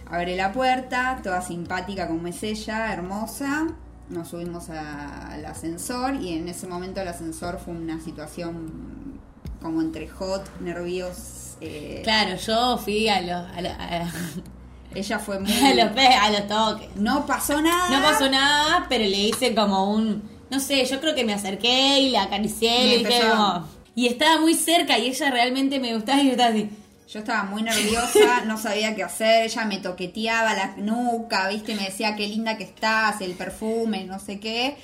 Abre 0.08 0.36
la 0.36 0.52
puerta, 0.52 1.18
toda 1.22 1.42
simpática 1.42 2.06
como 2.06 2.28
es 2.28 2.42
ella, 2.42 2.92
hermosa. 2.92 3.66
Nos 4.08 4.28
subimos 4.28 4.70
a- 4.70 5.32
al 5.32 5.44
ascensor 5.46 6.14
y 6.16 6.34
en 6.34 6.48
ese 6.48 6.66
momento 6.66 7.00
el 7.00 7.08
ascensor 7.08 7.58
fue 7.58 7.74
una 7.74 7.98
situación 8.00 9.18
como 9.60 9.80
entre 9.80 10.06
hot, 10.08 10.44
nervios. 10.60 11.56
eh, 11.60 12.02
Claro, 12.04 12.36
yo 12.36 12.76
fui 12.78 13.08
a 13.08 13.20
los, 13.22 13.56
a, 13.56 13.60
la- 13.60 13.74
a- 13.74 14.12
Ella 14.94 15.18
fue 15.18 15.40
muy... 15.40 15.50
a 15.52 15.74
los, 15.74 15.92
pe- 15.92 16.06
a 16.06 16.30
los 16.30 16.46
toques. 16.46 16.94
No 16.96 17.26
pasó 17.26 17.60
nada. 17.60 17.88
No 17.90 18.02
pasó 18.02 18.28
nada, 18.30 18.86
pero 18.88 19.04
le 19.04 19.28
hice 19.28 19.54
como 19.54 19.92
un. 19.92 20.22
No 20.50 20.60
sé, 20.60 20.84
yo 20.84 21.00
creo 21.00 21.14
que 21.16 21.24
me 21.24 21.32
acerqué 21.34 21.98
y 22.00 22.10
la 22.10 22.24
acaricié 22.24 22.76
y 22.76 22.78
Me 22.84 22.90
le 22.90 22.98
dije 22.98 23.16
empezó- 23.16 23.30
como. 23.36 23.68
Y 23.96 24.06
estaba 24.08 24.40
muy 24.40 24.54
cerca 24.54 24.98
y 24.98 25.06
ella 25.06 25.30
realmente 25.30 25.80
me 25.80 25.94
gustaba 25.94 26.20
y 26.20 26.26
yo 26.26 26.30
estaba 26.32 26.50
así. 26.50 26.68
Yo 27.08 27.18
estaba 27.20 27.44
muy 27.44 27.62
nerviosa, 27.62 28.44
no 28.46 28.56
sabía 28.56 28.94
qué 28.94 29.02
hacer, 29.02 29.44
ella 29.44 29.64
me 29.66 29.78
toqueteaba 29.78 30.54
la 30.54 30.74
nuca, 30.76 31.48
viste, 31.48 31.74
me 31.74 31.84
decía 31.84 32.16
qué 32.16 32.26
linda 32.26 32.56
que 32.56 32.64
estás, 32.64 33.20
el 33.20 33.32
perfume, 33.32 34.04
no 34.04 34.18
sé 34.18 34.40
qué. 34.40 34.76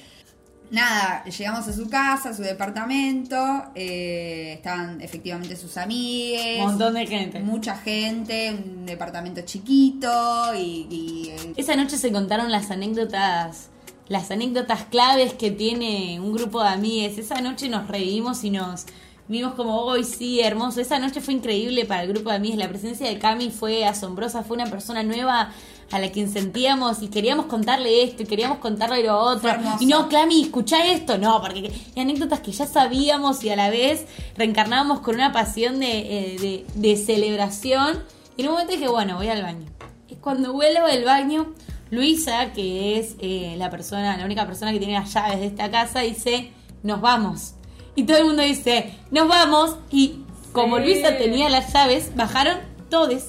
Nada, 0.70 1.24
llegamos 1.24 1.66
a 1.66 1.72
su 1.72 1.88
casa, 1.88 2.28
a 2.28 2.35
su 2.35 2.42
departamento, 2.42 3.64
eh, 3.74 4.52
estaban 4.56 5.00
efectivamente 5.00 5.56
sus 5.56 5.76
amigues. 5.76 6.61
Un 6.61 6.66
montón 6.66 6.94
de 6.94 7.06
gente. 7.09 7.40
Mucha 7.40 7.76
gente, 7.76 8.52
un 8.52 8.87
departamento 8.87 9.40
chiquito 9.40 10.54
y... 10.54 10.87
y, 10.88 11.30
eh, 11.30 11.54
Esa 11.56 11.74
noche 11.74 11.98
se 11.98 12.12
contaron 12.12 12.52
las 12.52 12.70
anécdotas, 12.70 13.70
las 14.06 14.30
anécdotas 14.30 14.85
claves 14.85 15.35
que 15.35 15.50
tiene 15.50 16.20
un 16.20 16.33
grupo 16.33 16.62
de 16.62 16.68
amigues. 16.68 17.18
Esa 17.18 17.40
noche 17.40 17.68
nos 17.68 17.88
reímos 17.88 18.44
y 18.44 18.50
nos 18.50 18.87
vimos 19.30 19.54
como, 19.54 19.80
hoy 19.82 20.04
sí, 20.04 20.40
hermoso. 20.40 20.80
Esa 20.80 20.98
noche 20.98 21.20
fue 21.20 21.34
increíble 21.34 21.84
para 21.84 22.02
el 22.02 22.12
grupo 22.12 22.30
de 22.30 22.36
amigues. 22.36 22.58
La 22.58 22.68
presencia 22.68 23.08
de 23.08 23.18
Cami 23.18 23.50
fue 23.50 23.86
asombrosa, 23.86 24.42
fue 24.42 24.56
una 24.56 24.66
persona 24.66 25.02
nueva 25.02 25.52
a 25.90 25.98
la 25.98 26.12
que 26.12 26.26
sentíamos 26.28 27.02
y 27.02 27.08
queríamos 27.08 27.46
contarle 27.46 28.02
esto 28.02 28.24
y 28.24 28.26
queríamos 28.26 28.58
contarle 28.58 29.04
lo 29.04 29.16
otro. 29.16 29.50
Y 29.78 29.86
no, 29.86 30.08
Cami, 30.08 30.42
escuchá 30.42 30.84
esto. 30.86 31.16
No, 31.16 31.40
porque 31.40 31.72
hay 31.96 32.02
anécdotas 32.02 32.40
que 32.40 32.50
ya 32.50 32.66
sabíamos 32.66 33.42
y 33.44 33.50
a 33.50 33.56
la 33.56 33.70
vez 33.70 34.04
reencarnábamos 34.36 35.00
con 35.00 35.14
una 35.14 35.32
pasión 35.32 35.78
de, 35.78 35.98
eh, 35.98 36.36
de, 36.38 36.66
de 36.74 36.96
celebración. 36.96 38.02
Y 38.36 38.42
en 38.42 38.48
un 38.48 38.54
momento 38.54 38.72
dije, 38.72 38.88
bueno, 38.88 39.16
voy 39.16 39.28
al 39.28 39.42
baño. 39.42 39.66
Es 40.08 40.18
cuando 40.18 40.52
vuelvo 40.52 40.86
del 40.86 41.04
baño, 41.04 41.54
Luisa, 41.90 42.52
que 42.52 42.98
es 42.98 43.14
eh, 43.20 43.54
la 43.58 43.70
persona, 43.70 44.16
la 44.16 44.24
única 44.24 44.44
persona 44.44 44.72
que 44.72 44.78
tiene 44.78 44.94
las 44.94 45.12
llaves 45.12 45.38
de 45.38 45.46
esta 45.46 45.70
casa, 45.70 46.00
dice, 46.00 46.50
nos 46.82 47.00
vamos. 47.00 47.54
Y 47.94 48.05
todo 48.05 48.18
el 48.18 48.24
mundo 48.24 48.42
dice, 48.42 48.94
nos 49.11 49.29
vamos. 49.29 49.76
Y 49.90 50.20
como 50.53 50.79
Sí. 50.79 50.85
Luisa 50.85 51.16
tenía 51.16 51.48
las 51.48 51.72
llaves, 51.72 52.14
bajaron 52.14 52.59
todos. 52.88 53.24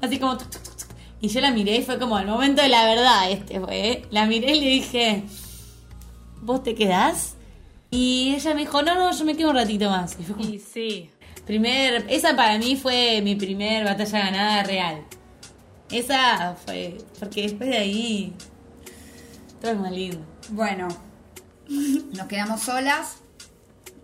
Así 0.00 0.18
como... 0.18 0.36
tuc, 0.38 0.50
tuc, 0.50 0.62
tuc, 0.62 0.76
tuc. 0.76 0.88
Y 1.20 1.28
yo 1.28 1.40
la 1.40 1.50
miré 1.50 1.76
y 1.76 1.82
fue 1.82 1.98
como 1.98 2.18
el 2.18 2.26
momento 2.26 2.62
de 2.62 2.68
la 2.68 2.84
verdad 2.84 3.30
este 3.30 3.58
fue. 3.60 3.88
¿eh? 3.90 4.06
La 4.10 4.26
miré 4.26 4.56
y 4.56 4.60
le 4.60 4.66
dije, 4.66 5.22
¿vos 6.42 6.62
te 6.62 6.74
quedás? 6.74 7.34
Y 7.90 8.34
ella 8.34 8.54
me 8.54 8.60
dijo, 8.62 8.82
no, 8.82 8.94
no, 8.94 9.12
yo 9.16 9.24
me 9.24 9.36
quedo 9.36 9.50
un 9.50 9.56
ratito 9.56 9.88
más. 9.88 10.16
Y 10.20 10.24
fue 10.24 10.36
como, 10.36 10.48
Y 10.48 10.58
sí. 10.58 11.10
primer, 11.46 12.04
esa 12.08 12.36
para 12.36 12.58
mí 12.58 12.76
fue 12.76 13.22
mi 13.22 13.36
primer 13.36 13.84
batalla 13.84 14.18
ganada 14.18 14.62
real. 14.64 15.04
Esa 15.90 16.56
fue, 16.66 16.98
porque 17.20 17.42
después 17.42 17.70
de 17.70 17.78
ahí, 17.78 18.32
todo 19.60 19.70
es 19.72 19.78
más 19.78 19.92
lindo. 19.92 20.18
Bueno, 20.50 20.88
nos 21.68 22.26
quedamos 22.26 22.60
solas 22.60 23.18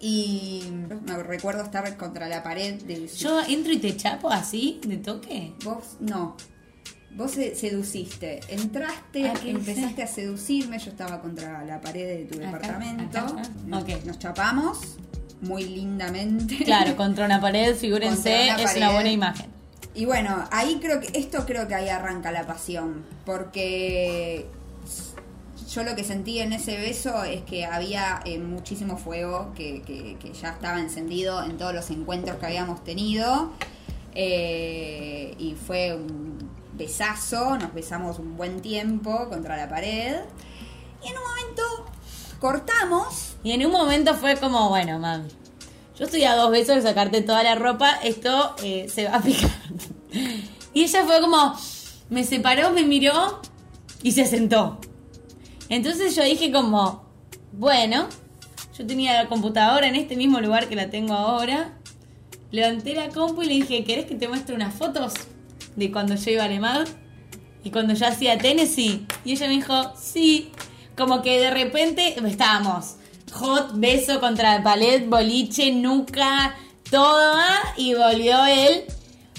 y 0.01 0.65
me 1.07 1.23
recuerdo 1.23 1.63
estar 1.63 1.97
contra 1.97 2.29
la 2.29 2.43
pared 2.43 2.81
de 2.83 3.09
su- 3.09 3.19
Yo 3.25 3.41
entro 3.47 3.73
y 3.73 3.79
te 3.79 3.97
chapo 3.97 4.31
así, 4.31 4.81
de 4.87 4.97
toque. 4.97 5.53
Vos 5.65 5.97
no. 6.01 6.37
Vos 7.17 7.33
se- 7.33 7.55
seduciste, 7.57 8.41
entraste, 8.49 9.29
Ah, 9.29 9.35
¿qué 9.43 9.51
empezaste 9.51 10.03
a 10.03 10.07
seducirme, 10.07 10.79
yo 10.79 10.91
estaba 10.91 11.21
contra 11.21 11.65
la 11.65 11.81
pared 11.81 12.07
de 12.07 12.25
tu 12.25 12.37
Acá, 12.39 12.47
departamento, 12.47 13.19
acá, 13.19 13.43
acá. 13.43 13.99
Nos, 14.07 14.19
chapamos 14.19 14.79
muy 15.41 15.65
lindamente. 15.65 16.57
Claro, 16.65 16.97
contra 16.97 17.27
una 17.27 17.41
pared, 17.41 17.75
figúrense, 17.75 18.51
una 18.55 18.63
es 18.63 18.77
una 18.77 18.93
buena 18.93 19.11
imagen. 19.11 19.47
Y 19.93 20.05
bueno, 20.05 20.47
ahí 20.53 20.79
creo 20.81 21.01
que, 21.01 21.19
esto 21.19 21.45
creo 21.47 21.67
que 21.67 21.75
ahí 21.75 21.89
arranca 21.89 22.31
la 22.31 22.47
pasión, 22.47 23.05
porque 23.27 24.47
yo 25.73 25.85
lo 25.85 25.95
que 25.95 26.03
sentí 26.05 26.41
en 26.41 26.53
ese 26.53 26.77
beso 26.77 27.23
es 27.25 27.43
que 27.43 27.65
había 27.65 28.21
eh, 28.25 28.39
muchísimo 28.39 28.97
fuego 28.97 29.53
que, 29.55 29.83
que- 29.83 30.17
que 30.21 30.33
ya 30.33 30.51
estaba 30.51 30.81
encendido 30.81 31.43
en 31.45 31.57
todos 31.57 31.73
los 31.75 31.91
encuentros 31.91 32.39
que 32.39 32.47
habíamos 32.47 32.83
tenido. 32.85 33.53
eh, 34.15 35.35
y 35.39 35.55
fue 35.55 35.95
un 35.95 36.51
besazo, 36.75 37.57
nos 37.59 37.73
besamos 37.75 38.19
un 38.19 38.37
buen 38.37 38.61
tiempo 38.61 39.29
contra 39.29 39.57
la 39.57 39.69
pared. 39.69 40.17
Y 41.03 41.09
en 41.09 41.15
un 41.17 41.23
momento 41.23 41.63
cortamos. 42.41 43.37
Y 43.45 43.53
en 43.53 43.65
un 43.67 43.73
momento 43.73 44.15
fue 44.15 44.37
como, 44.37 44.69
bueno, 44.71 44.99
mami, 44.99 45.29
yo 45.99 46.05
estoy 46.07 46.25
a 46.25 46.35
dos 46.35 46.51
besos 46.51 46.77
de 46.77 46.83
sacarte 46.83 47.21
toda 47.23 47.43
la 47.43 47.55
ropa, 47.55 47.93
esto 48.03 48.55
eh, 48.63 48.89
se 48.93 49.05
va 49.09 49.17
a 49.17 49.23
picar. 49.23 49.51
Y 50.73 50.85
ella 50.85 51.05
fue 51.05 51.21
como, 51.21 51.57
me 52.11 52.23
separó, 52.25 52.71
me 52.71 52.85
miró 52.85 53.41
y 54.05 54.13
se 54.13 54.25
sentó. 54.25 54.79
Entonces 55.71 56.17
yo 56.17 56.25
dije 56.25 56.51
como, 56.51 57.05
bueno, 57.53 58.09
yo 58.77 58.87
tenía 58.87 59.15
la 59.15 59.29
computadora 59.29 59.87
en 59.87 59.95
este 59.95 60.17
mismo 60.17 60.41
lugar 60.41 60.69
que 60.69 60.75
la 60.75 60.91
tengo 60.91 61.15
ahora. 61.15 61.79
Levanté 62.51 62.95
la 62.95 63.09
compu 63.09 63.43
y 63.43 63.47
le 63.47 63.55
dije, 63.55 63.85
¿querés 63.85 64.07
que 64.07 64.17
te 64.17 64.27
muestre 64.27 64.55
unas 64.55 64.75
fotos 64.75 65.15
de 65.77 65.93
cuando 65.93 66.17
yo 66.17 66.31
iba 66.33 66.43
a 66.43 66.47
Alemán? 66.47 66.85
Y 67.63 67.71
cuando 67.71 67.95
yo 67.95 68.07
hacía 68.07 68.37
Tennessee. 68.37 69.07
Y 69.25 69.33
ella 69.33 69.47
me 69.47 69.55
dijo, 69.55 69.93
sí. 69.97 70.51
Como 70.97 71.23
que 71.23 71.39
de 71.39 71.51
repente 71.53 72.17
estábamos 72.27 72.97
hot, 73.33 73.71
beso 73.75 74.19
contra 74.19 74.63
palet, 74.65 75.09
boliche, 75.09 75.71
nuca, 75.71 76.57
todo. 76.91 77.33
¿ah? 77.37 77.75
Y 77.77 77.95
volvió 77.95 78.45
él. 78.45 78.87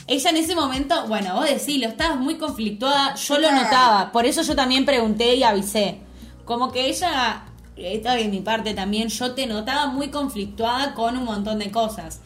Ella 0.07 0.29
en 0.29 0.37
ese 0.37 0.55
momento, 0.55 1.07
bueno, 1.07 1.35
vos 1.35 1.45
decilo, 1.45 1.89
estabas 1.89 2.19
muy 2.19 2.35
conflictuada. 2.35 3.15
Yo 3.15 3.37
lo 3.37 3.51
notaba. 3.51 4.13
Por 4.13 4.25
eso 4.25 4.43
yo 4.43 4.55
también 4.55 4.85
pregunté 4.85 5.35
y 5.35 5.43
avisé. 5.43 5.99
Como 6.45 6.71
que 6.71 6.87
ella, 6.87 7.45
esta 7.75 8.13
de 8.15 8.27
mi 8.27 8.41
parte 8.41 8.73
también, 8.73 9.09
yo 9.09 9.33
te 9.33 9.45
notaba 9.47 9.87
muy 9.87 10.09
conflictuada 10.09 10.93
con 10.93 11.17
un 11.17 11.25
montón 11.25 11.59
de 11.59 11.71
cosas. 11.71 12.21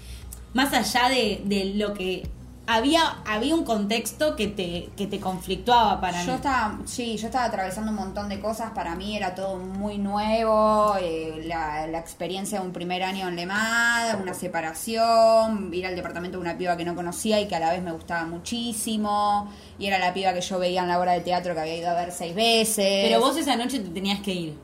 Más 0.53 0.73
allá 0.73 1.09
de, 1.09 1.41
de 1.45 1.75
lo 1.75 1.93
que 1.93 2.27
había, 2.67 3.17
había 3.25 3.53
un 3.55 3.63
contexto 3.63 4.35
que 4.35 4.47
te, 4.47 4.89
que 4.97 5.07
te 5.07 5.19
conflictuaba 5.19 6.01
para 6.01 6.21
Yo 6.23 6.31
mí. 6.31 6.35
estaba, 6.35 6.79
sí, 6.85 7.17
yo 7.17 7.27
estaba 7.27 7.45
atravesando 7.45 7.91
un 7.91 7.97
montón 7.97 8.29
de 8.29 8.39
cosas. 8.39 8.71
Para 8.71 8.95
mí 8.95 9.15
era 9.15 9.35
todo 9.35 9.57
muy 9.57 9.97
nuevo. 9.97 10.95
eh, 10.99 11.43
la, 11.47 11.87
la 11.87 11.99
experiencia 11.99 12.59
de 12.59 12.65
un 12.65 12.73
primer 12.73 13.03
año 13.03 13.27
en 13.27 13.35
Le 13.35 13.45
Mans, 13.45 14.17
una 14.21 14.33
separación, 14.33 15.73
ir 15.73 15.85
al 15.85 15.95
departamento 15.95 16.37
de 16.37 16.41
una 16.41 16.57
piba 16.57 16.75
que 16.77 16.85
no 16.85 16.95
conocía 16.95 17.39
y 17.39 17.47
que 17.47 17.55
a 17.55 17.59
la 17.59 17.71
vez 17.71 17.81
me 17.83 17.91
gustaba 17.91 18.25
muchísimo. 18.25 19.49
Y 19.79 19.87
era 19.87 19.99
la 19.99 20.13
piba 20.13 20.33
que 20.33 20.41
yo 20.41 20.59
veía 20.59 20.81
en 20.81 20.87
la 20.87 20.99
obra 20.99 21.13
de 21.13 21.21
teatro 21.21 21.53
que 21.53 21.59
había 21.61 21.77
ido 21.77 21.89
a 21.89 21.93
ver 21.93 22.11
seis 22.11 22.35
veces. 22.35 23.05
Pero 23.07 23.19
vos 23.19 23.37
esa 23.37 23.55
noche 23.55 23.79
te 23.79 23.89
tenías 23.89 24.19
que 24.21 24.33
ir. 24.33 24.57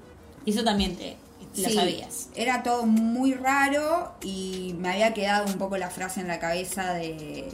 Y 0.46 0.52
eso 0.52 0.64
también 0.64 0.96
te 0.96 1.18
lo 1.58 1.68
Sí, 1.70 1.76
sabías. 1.76 2.30
Era 2.36 2.64
todo 2.64 2.86
muy 2.86 3.34
raro 3.34 4.14
y 4.24 4.74
me 4.80 4.90
había 4.90 5.14
quedado 5.14 5.46
un 5.48 5.56
poco 5.60 5.78
la 5.78 5.90
frase 5.90 6.22
en 6.22 6.28
la 6.30 6.40
cabeza 6.40 6.94
de 6.94 7.50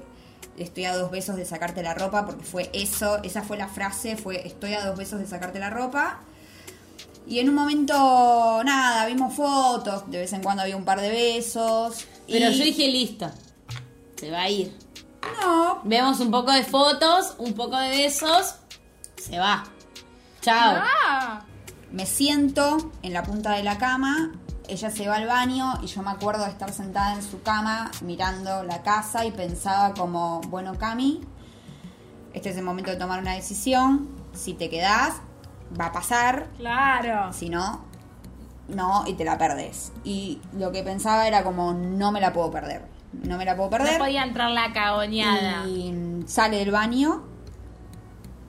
estoy 0.57 0.85
a 0.85 0.95
dos 0.95 1.11
besos 1.11 1.35
de 1.35 1.45
sacarte 1.45 1.83
la 1.83 1.93
ropa, 1.93 2.25
porque 2.25 2.43
fue 2.43 2.69
eso, 2.73 3.21
esa 3.23 3.41
fue 3.43 3.57
la 3.57 3.67
frase, 3.67 4.17
fue 4.17 4.45
estoy 4.47 4.73
a 4.73 4.85
dos 4.85 4.97
besos 4.97 5.19
de 5.19 5.27
sacarte 5.27 5.59
la 5.59 5.69
ropa. 5.69 6.19
Y 7.27 7.39
en 7.39 7.49
un 7.49 7.55
momento, 7.55 7.93
nada, 8.63 9.05
vimos 9.05 9.33
fotos, 9.33 10.09
de 10.09 10.19
vez 10.19 10.31
en 10.33 10.41
cuando 10.41 10.61
había 10.63 10.77
un 10.77 10.85
par 10.85 11.01
de 11.01 11.09
besos. 11.09 12.05
Pero 12.27 12.49
y- 12.49 12.57
yo 12.57 12.63
dije, 12.63 12.87
listo, 12.87 13.29
se 14.17 14.31
va 14.31 14.43
a 14.43 14.49
ir. 14.49 14.73
no, 15.41 15.81
Vemos 15.83 16.19
un 16.21 16.31
poco 16.31 16.51
de 16.53 16.63
fotos, 16.63 17.35
un 17.37 17.53
poco 17.53 17.77
de 17.77 17.89
besos, 17.89 18.55
se 19.21 19.37
va. 19.37 19.65
Chao. 20.41 20.81
Ah, 21.09 21.41
me 21.91 22.05
siento 22.05 22.91
en 23.01 23.11
la 23.13 23.23
punta 23.23 23.51
de 23.57 23.63
la 23.63 23.77
cama, 23.77 24.31
ella 24.67 24.89
se 24.89 25.07
va 25.07 25.15
al 25.15 25.27
baño 25.27 25.73
y 25.81 25.87
yo 25.87 26.01
me 26.03 26.11
acuerdo 26.11 26.43
de 26.43 26.49
estar 26.49 26.71
sentada 26.71 27.13
en 27.13 27.23
su 27.23 27.41
cama 27.41 27.91
mirando 28.01 28.63
la 28.63 28.81
casa 28.83 29.25
y 29.25 29.31
pensaba 29.31 29.93
como, 29.93 30.41
bueno 30.49 30.77
Cami, 30.77 31.21
este 32.33 32.49
es 32.49 32.57
el 32.57 32.63
momento 32.63 32.91
de 32.91 32.97
tomar 32.97 33.21
una 33.21 33.33
decisión, 33.33 34.09
si 34.33 34.53
te 34.53 34.69
quedás 34.69 35.15
va 35.79 35.87
a 35.87 35.91
pasar, 35.91 36.47
claro. 36.57 37.33
si 37.33 37.49
no, 37.49 37.81
no 38.67 39.03
y 39.07 39.13
te 39.13 39.25
la 39.25 39.37
perdés. 39.37 39.91
Y 40.03 40.41
lo 40.53 40.71
que 40.71 40.83
pensaba 40.83 41.27
era 41.27 41.43
como, 41.43 41.73
no 41.73 42.11
me 42.11 42.21
la 42.21 42.33
puedo 42.33 42.51
perder, 42.51 42.85
no 43.13 43.37
me 43.37 43.45
la 43.45 43.55
puedo 43.55 43.69
perder. 43.69 43.93
No 43.93 43.99
podía 43.99 44.23
entrar 44.23 44.51
la 44.51 44.73
cagoneada. 44.73 45.65
Y 45.67 46.23
sale 46.27 46.57
del 46.57 46.71
baño 46.71 47.23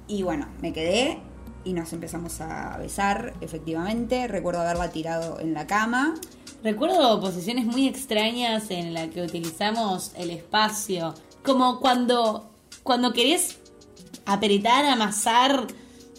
y 0.06 0.22
bueno, 0.22 0.46
me 0.60 0.72
quedé 0.72 1.20
y 1.64 1.72
nos 1.72 1.92
empezamos 1.92 2.40
a 2.40 2.76
besar, 2.78 3.34
efectivamente. 3.40 4.28
Recuerdo 4.28 4.60
haberla 4.60 4.90
tirado 4.90 5.40
en 5.40 5.54
la 5.54 5.66
cama. 5.66 6.14
Recuerdo 6.62 7.20
posiciones 7.20 7.66
muy 7.66 7.86
extrañas 7.86 8.70
en 8.70 8.94
las 8.94 9.08
que 9.08 9.22
utilizamos 9.22 10.12
el 10.16 10.30
espacio. 10.30 11.14
Como 11.44 11.78
cuando, 11.80 12.50
cuando 12.82 13.12
querés 13.12 13.58
apretar, 14.26 14.84
amasar, 14.84 15.66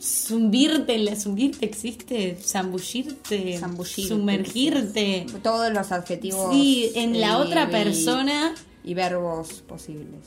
zumbirte, 0.02 1.16
zumbirte 1.16 1.66
existe, 1.66 2.38
zambullirte, 2.42 3.58
Zambullirte, 3.60 4.08
sumergirte. 4.08 5.26
Todos 5.44 5.74
los 5.74 5.92
adjetivos. 5.92 6.54
Sí, 6.54 6.92
en 6.96 7.20
la 7.20 7.38
otra 7.40 7.70
persona. 7.70 8.54
Y 8.84 8.94
verbos 8.94 9.62
posibles. 9.68 10.22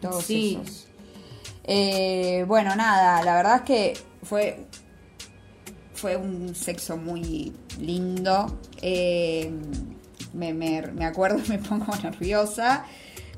Todos 0.00 0.24
Sí. 0.24 0.58
esos. 0.62 0.85
Eh, 1.66 2.44
bueno, 2.46 2.76
nada, 2.76 3.22
la 3.24 3.34
verdad 3.34 3.56
es 3.56 3.62
que 3.62 3.98
fue, 4.22 4.66
fue 5.94 6.16
un 6.16 6.54
sexo 6.54 6.96
muy 6.96 7.52
lindo. 7.80 8.58
Eh, 8.80 9.50
me, 10.32 10.54
me, 10.54 10.82
me 10.82 11.04
acuerdo, 11.04 11.38
me 11.48 11.58
pongo 11.58 11.94
nerviosa 11.96 12.84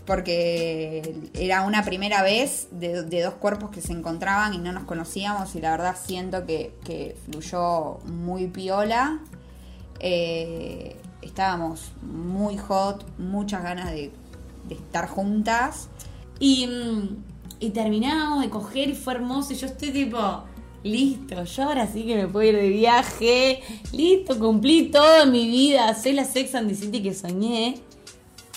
porque 0.08 1.20
era 1.34 1.62
una 1.62 1.84
primera 1.84 2.22
vez 2.22 2.68
de, 2.70 3.02
de 3.02 3.20
dos 3.20 3.34
cuerpos 3.34 3.70
que 3.70 3.82
se 3.82 3.92
encontraban 3.92 4.54
y 4.54 4.58
no 4.58 4.72
nos 4.72 4.84
conocíamos 4.84 5.54
y 5.54 5.60
la 5.60 5.72
verdad 5.72 5.96
siento 6.02 6.46
que, 6.46 6.74
que 6.84 7.14
fluyó 7.26 7.98
muy 8.06 8.46
piola. 8.46 9.20
Eh, 10.00 10.96
estábamos 11.20 11.92
muy 12.00 12.56
hot, 12.56 13.04
muchas 13.18 13.62
ganas 13.62 13.90
de, 13.90 14.10
de 14.66 14.74
estar 14.76 15.08
juntas. 15.08 15.90
Y, 16.40 16.66
mm, 16.66 17.37
y 17.60 17.70
terminamos 17.70 18.42
de 18.42 18.50
coger 18.50 18.90
y 18.90 18.94
fue 18.94 19.14
hermoso. 19.14 19.52
Y 19.52 19.56
yo 19.56 19.66
estoy 19.66 19.90
tipo, 19.90 20.44
listo, 20.82 21.44
yo 21.44 21.62
ahora 21.64 21.86
sí 21.86 22.04
que 22.04 22.16
me 22.16 22.28
puedo 22.28 22.48
ir 22.48 22.56
de 22.56 22.68
viaje. 22.68 23.62
Listo, 23.92 24.38
cumplí 24.38 24.90
toda 24.90 25.26
mi 25.26 25.46
vida. 25.46 25.94
Soy 26.00 26.12
la 26.12 26.24
Sex 26.24 26.54
and 26.54 26.68
the 26.68 26.74
City 26.74 27.02
que 27.02 27.14
soñé. 27.14 27.80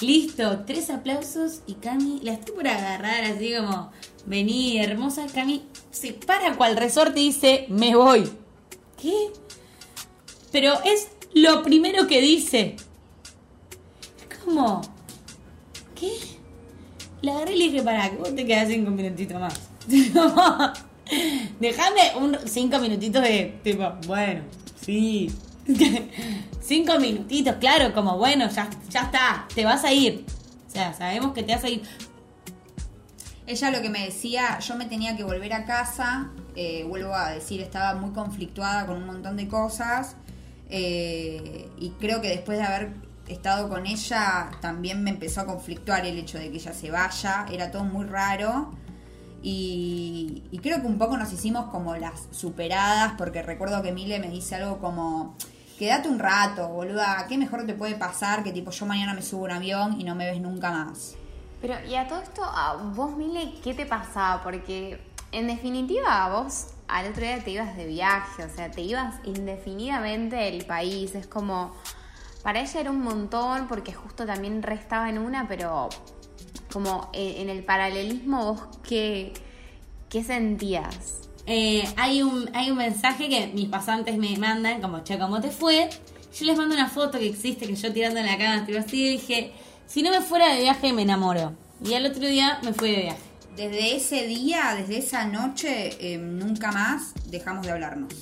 Listo, 0.01 0.63
tres 0.65 0.89
aplausos 0.89 1.61
y 1.67 1.75
Cami 1.75 2.21
la 2.23 2.33
estoy 2.33 2.55
por 2.55 2.67
agarrar 2.67 3.23
así 3.23 3.53
como, 3.55 3.91
vení, 4.25 4.79
hermosa. 4.79 5.27
Cami 5.27 5.61
se 5.91 6.13
para 6.13 6.55
cual 6.55 6.75
resorte 6.77 7.19
y 7.19 7.27
dice, 7.27 7.65
me 7.69 7.95
voy. 7.95 8.29
¿Qué? 8.99 9.31
Pero 10.51 10.73
es 10.83 11.09
lo 11.33 11.63
primero 11.63 12.07
que 12.07 12.21
dice. 12.21 12.75
Es 14.29 14.37
como, 14.43 14.81
¿qué? 15.95 16.11
La 17.21 17.33
agarré 17.35 17.53
y 17.53 17.57
le 17.57 17.63
dije, 17.65 17.83
pará, 17.83 18.09
que 18.09 18.17
vos 18.17 18.35
te 18.35 18.45
quedás 18.45 18.67
cinco 18.67 18.91
minutitos 18.91 19.39
más. 19.39 19.59
Dejame 21.59 22.01
un 22.19 22.37
cinco 22.45 22.79
minutitos 22.79 23.21
de 23.21 23.59
tipo, 23.63 23.91
bueno, 24.07 24.41
sí. 24.79 25.31
cinco 26.61 26.97
minutitos, 26.99 27.55
claro, 27.55 27.93
como 27.93 28.17
bueno, 28.17 28.49
ya, 28.49 28.69
ya 28.89 29.01
está, 29.01 29.47
te 29.53 29.65
vas 29.65 29.83
a 29.83 29.93
ir. 29.93 30.25
O 30.67 30.71
sea, 30.71 30.93
sabemos 30.93 31.33
que 31.33 31.43
te 31.43 31.53
vas 31.53 31.63
a 31.63 31.69
ir. 31.69 31.83
Ella 33.45 33.71
lo 33.71 33.81
que 33.81 33.89
me 33.89 34.05
decía, 34.05 34.59
yo 34.59 34.75
me 34.75 34.85
tenía 34.85 35.15
que 35.17 35.23
volver 35.23 35.53
a 35.53 35.65
casa, 35.65 36.29
eh, 36.55 36.85
vuelvo 36.87 37.13
a 37.13 37.31
decir, 37.31 37.61
estaba 37.61 37.99
muy 37.99 38.11
conflictuada 38.11 38.85
con 38.85 38.97
un 38.97 39.05
montón 39.05 39.35
de 39.35 39.47
cosas 39.47 40.15
eh, 40.69 41.69
y 41.77 41.89
creo 41.99 42.21
que 42.21 42.29
después 42.29 42.57
de 42.57 42.63
haber 42.63 42.93
estado 43.31 43.69
con 43.69 43.85
ella 43.85 44.51
también 44.61 45.03
me 45.03 45.09
empezó 45.09 45.41
a 45.41 45.45
conflictuar 45.45 46.05
el 46.05 46.17
hecho 46.17 46.37
de 46.37 46.51
que 46.51 46.57
ella 46.57 46.73
se 46.73 46.91
vaya, 46.91 47.45
era 47.51 47.71
todo 47.71 47.83
muy 47.83 48.05
raro 48.05 48.71
y, 49.43 50.43
creo 50.61 50.81
que 50.81 50.87
un 50.87 50.97
poco 50.97 51.17
nos 51.17 51.33
hicimos 51.33 51.65
como 51.71 51.95
las 51.95 52.27
superadas 52.31 53.13
porque 53.17 53.41
recuerdo 53.41 53.81
que 53.81 53.91
Mile 53.91 54.19
me 54.19 54.29
dice 54.29 54.55
algo 54.55 54.79
como... 54.79 55.35
Quédate 55.79 56.09
un 56.09 56.19
rato, 56.19 56.67
boluda. 56.67 57.25
¿Qué 57.27 57.39
mejor 57.39 57.65
te 57.65 57.73
puede 57.73 57.95
pasar 57.95 58.43
que 58.43 58.51
tipo 58.51 58.69
yo 58.69 58.85
mañana 58.85 59.15
me 59.15 59.23
subo 59.23 59.45
un 59.45 59.51
avión 59.51 59.99
y 59.99 60.03
no 60.03 60.13
me 60.13 60.29
ves 60.29 60.39
nunca 60.39 60.69
más? 60.69 61.15
Pero, 61.59 61.73
y 61.89 61.95
a 61.95 62.07
todo 62.07 62.21
esto, 62.21 62.43
a 62.43 62.75
vos, 62.75 63.17
Mile, 63.17 63.55
¿qué 63.63 63.73
te 63.73 63.87
pasaba? 63.87 64.43
Porque, 64.43 65.01
en 65.31 65.47
definitiva, 65.47 66.29
vos 66.29 66.67
al 66.87 67.07
otro 67.07 67.23
día 67.23 67.43
te 67.43 67.49
ibas 67.49 67.75
de 67.75 67.87
viaje, 67.87 68.43
o 68.43 68.49
sea, 68.49 68.69
te 68.69 68.81
ibas 68.81 69.15
indefinidamente 69.23 70.35
del 70.35 70.63
país. 70.65 71.15
Es 71.15 71.25
como, 71.25 71.73
para 72.43 72.61
ella 72.61 72.79
era 72.79 72.91
un 72.91 73.01
montón, 73.01 73.67
porque 73.67 73.93
justo 73.93 74.25
también 74.25 74.63
restaba 74.63 75.09
en 75.09 75.17
una, 75.17 75.47
pero 75.47 75.89
como 76.71 77.09
en, 77.13 77.41
en 77.41 77.49
el 77.49 77.63
paralelismo, 77.63 78.53
vos, 78.53 78.61
¿qué, 78.87 79.33
qué 80.09 80.23
sentías? 80.23 81.21
Eh, 81.45 81.83
hay, 81.97 82.21
un, 82.21 82.49
hay 82.53 82.71
un 82.71 82.77
mensaje 82.77 83.27
que 83.27 83.47
mis 83.47 83.67
pasantes 83.67 84.17
me 84.17 84.37
mandan, 84.37 84.81
como, 84.81 85.03
che, 85.03 85.17
¿cómo 85.17 85.41
te 85.41 85.49
fue? 85.49 85.89
Yo 86.33 86.45
les 86.45 86.57
mando 86.57 86.75
una 86.75 86.87
foto 86.87 87.19
que 87.19 87.27
existe, 87.27 87.67
que 87.67 87.75
yo 87.75 87.91
tirando 87.91 88.19
en 88.19 88.25
la 88.25 88.37
cama, 88.37 88.57
estoy 88.57 88.77
así, 88.77 89.05
y 89.05 89.09
dije, 89.11 89.51
si 89.87 90.01
no 90.01 90.11
me 90.11 90.21
fuera 90.21 90.53
de 90.53 90.61
viaje 90.61 90.93
me 90.93 91.01
enamoro. 91.01 91.53
Y 91.83 91.93
al 91.95 92.05
otro 92.05 92.25
día 92.27 92.59
me 92.63 92.73
fui 92.73 92.91
de 92.91 93.01
viaje. 93.01 93.21
Desde 93.55 93.95
ese 93.95 94.27
día, 94.27 94.75
desde 94.77 94.99
esa 94.99 95.25
noche, 95.25 95.89
eh, 95.99 96.17
nunca 96.17 96.71
más 96.71 97.13
dejamos 97.29 97.65
de 97.65 97.71
hablarnos. 97.73 98.13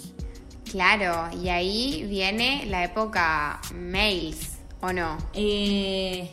Claro, 0.70 1.30
y 1.42 1.50
ahí 1.50 2.06
viene 2.10 2.66
la 2.68 2.84
época 2.84 3.60
mails, 3.74 4.58
¿o 4.82 4.94
no? 4.94 5.18
Eh, 5.34 6.30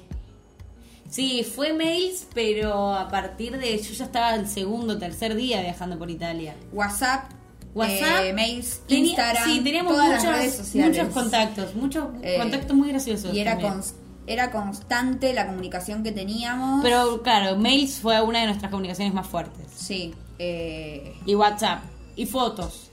sí, 1.08 1.44
fue 1.44 1.72
mails, 1.72 2.26
pero 2.34 2.94
a 2.94 3.08
partir 3.08 3.56
de. 3.58 3.78
Yo 3.78 3.92
ya 3.94 4.04
estaba 4.04 4.34
el 4.34 4.46
segundo, 4.48 4.98
tercer 4.98 5.34
día 5.34 5.62
viajando 5.62 5.98
por 5.98 6.10
Italia. 6.10 6.54
WhatsApp, 6.72 7.30
WhatsApp, 7.74 8.24
eh, 8.24 8.32
mails, 8.32 8.80
Tenía- 8.86 9.04
Instagram, 9.10 9.44
sí, 9.44 9.60
teníamos 9.60 9.92
todas 9.92 10.08
muchos, 10.08 10.24
las 10.24 10.38
redes 10.38 10.56
sociales. 10.56 10.98
muchos 10.98 11.14
contactos, 11.14 11.74
muchos 11.74 12.04
Eh, 12.22 12.36
contactos 12.38 12.76
muy 12.76 12.88
graciosos. 12.88 13.34
Y 13.34 13.40
era, 13.40 13.58
cons- 13.58 13.94
era 14.26 14.50
constante 14.50 15.32
la 15.32 15.46
comunicación 15.46 16.02
que 16.02 16.12
teníamos. 16.12 16.82
Pero 16.82 17.22
claro, 17.22 17.56
mails 17.56 18.00
fue 18.00 18.20
una 18.20 18.40
de 18.40 18.46
nuestras 18.46 18.70
comunicaciones 18.70 19.14
más 19.14 19.26
fuertes. 19.26 19.66
Sí. 19.74 20.14
eh, 20.38 21.14
Y 21.24 21.34
WhatsApp. 21.34 21.82
Y 22.16 22.26
fotos. 22.26 22.85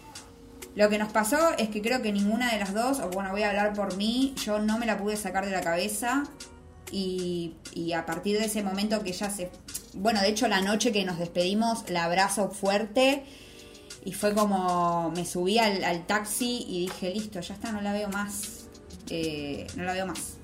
Lo 0.75 0.89
que 0.89 0.97
nos 0.97 1.11
pasó 1.11 1.37
es 1.57 1.69
que 1.69 1.81
creo 1.81 2.01
que 2.01 2.11
ninguna 2.11 2.51
de 2.51 2.59
las 2.59 2.73
dos, 2.73 2.99
o 2.99 3.09
bueno, 3.09 3.31
voy 3.31 3.43
a 3.43 3.49
hablar 3.49 3.73
por 3.73 3.95
mí, 3.95 4.33
yo 4.43 4.59
no 4.59 4.79
me 4.79 4.85
la 4.85 4.97
pude 4.97 5.17
sacar 5.17 5.45
de 5.45 5.51
la 5.51 5.61
cabeza. 5.61 6.23
Y, 6.91 7.55
y 7.73 7.93
a 7.93 8.05
partir 8.05 8.37
de 8.37 8.45
ese 8.45 8.63
momento 8.63 9.03
que 9.03 9.13
ya 9.13 9.29
se... 9.29 9.49
Bueno, 9.93 10.21
de 10.21 10.29
hecho 10.29 10.47
la 10.47 10.61
noche 10.61 10.91
que 10.91 11.05
nos 11.05 11.17
despedimos, 11.17 11.89
la 11.89 12.05
abrazo 12.05 12.49
fuerte. 12.49 13.23
Y 14.05 14.13
fue 14.13 14.33
como... 14.33 15.11
Me 15.15 15.25
subí 15.25 15.59
al, 15.59 15.83
al 15.83 16.05
taxi 16.05 16.65
y 16.67 16.81
dije, 16.81 17.11
listo, 17.11 17.39
ya 17.39 17.53
está, 17.53 17.71
no 17.71 17.81
la 17.81 17.93
veo 17.93 18.09
más. 18.09 18.65
Eh, 19.09 19.67
no 19.75 19.83
la 19.83 19.93
veo 19.93 20.05
más. 20.07 20.37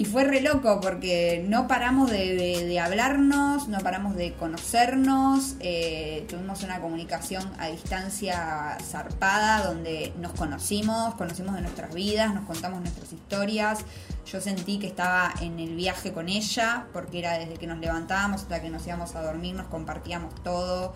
Y 0.00 0.06
fue 0.06 0.24
re 0.24 0.40
loco 0.40 0.80
porque 0.80 1.44
no 1.46 1.68
paramos 1.68 2.10
de, 2.10 2.34
de- 2.34 2.80
hablarnos, 2.80 3.68
no 3.68 3.80
paramos 3.80 4.16
de 4.16 4.32
conocernos, 4.32 5.56
eh, 5.60 6.24
tuvimos 6.26 6.62
una 6.62 6.80
comunicación 6.80 7.42
a 7.58 7.66
distancia 7.66 8.78
zarpada 8.82 9.66
donde 9.66 10.14
nos 10.18 10.32
conocimos, 10.32 11.14
conocimos 11.16 11.54
de 11.54 11.60
nuestras 11.60 11.92
vidas, 11.94 12.32
nos 12.34 12.46
contamos 12.46 12.80
nuestras 12.80 13.12
historias. 13.12 13.80
Yo 14.24 14.40
sentí 14.40 14.78
que 14.78 14.86
estaba 14.86 15.34
en 15.42 15.60
el 15.60 15.76
viaje 15.76 16.14
con 16.14 16.30
ella 16.30 16.86
porque 16.94 17.18
era 17.18 17.38
desde 17.38 17.58
que 17.58 17.66
nos 17.66 17.78
levantábamos 17.78 18.40
hasta 18.40 18.62
que 18.62 18.70
nos 18.70 18.86
íbamos 18.86 19.14
a 19.16 19.22
dormir, 19.22 19.54
nos 19.54 19.66
compartíamos 19.66 20.34
todo. 20.42 20.94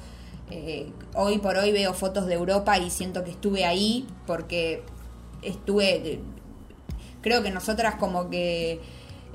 Eh, 0.50 0.90
hoy 1.12 1.36
por 1.36 1.58
hoy 1.58 1.72
veo 1.72 1.92
fotos 1.92 2.24
de 2.24 2.32
Europa 2.36 2.78
y 2.78 2.88
siento 2.88 3.22
que 3.22 3.32
estuve 3.32 3.66
ahí 3.66 4.06
porque 4.26 4.82
estuve 5.42 6.22
creo 7.24 7.42
que 7.42 7.50
nosotras 7.50 7.96
como 7.96 8.30
que 8.30 8.80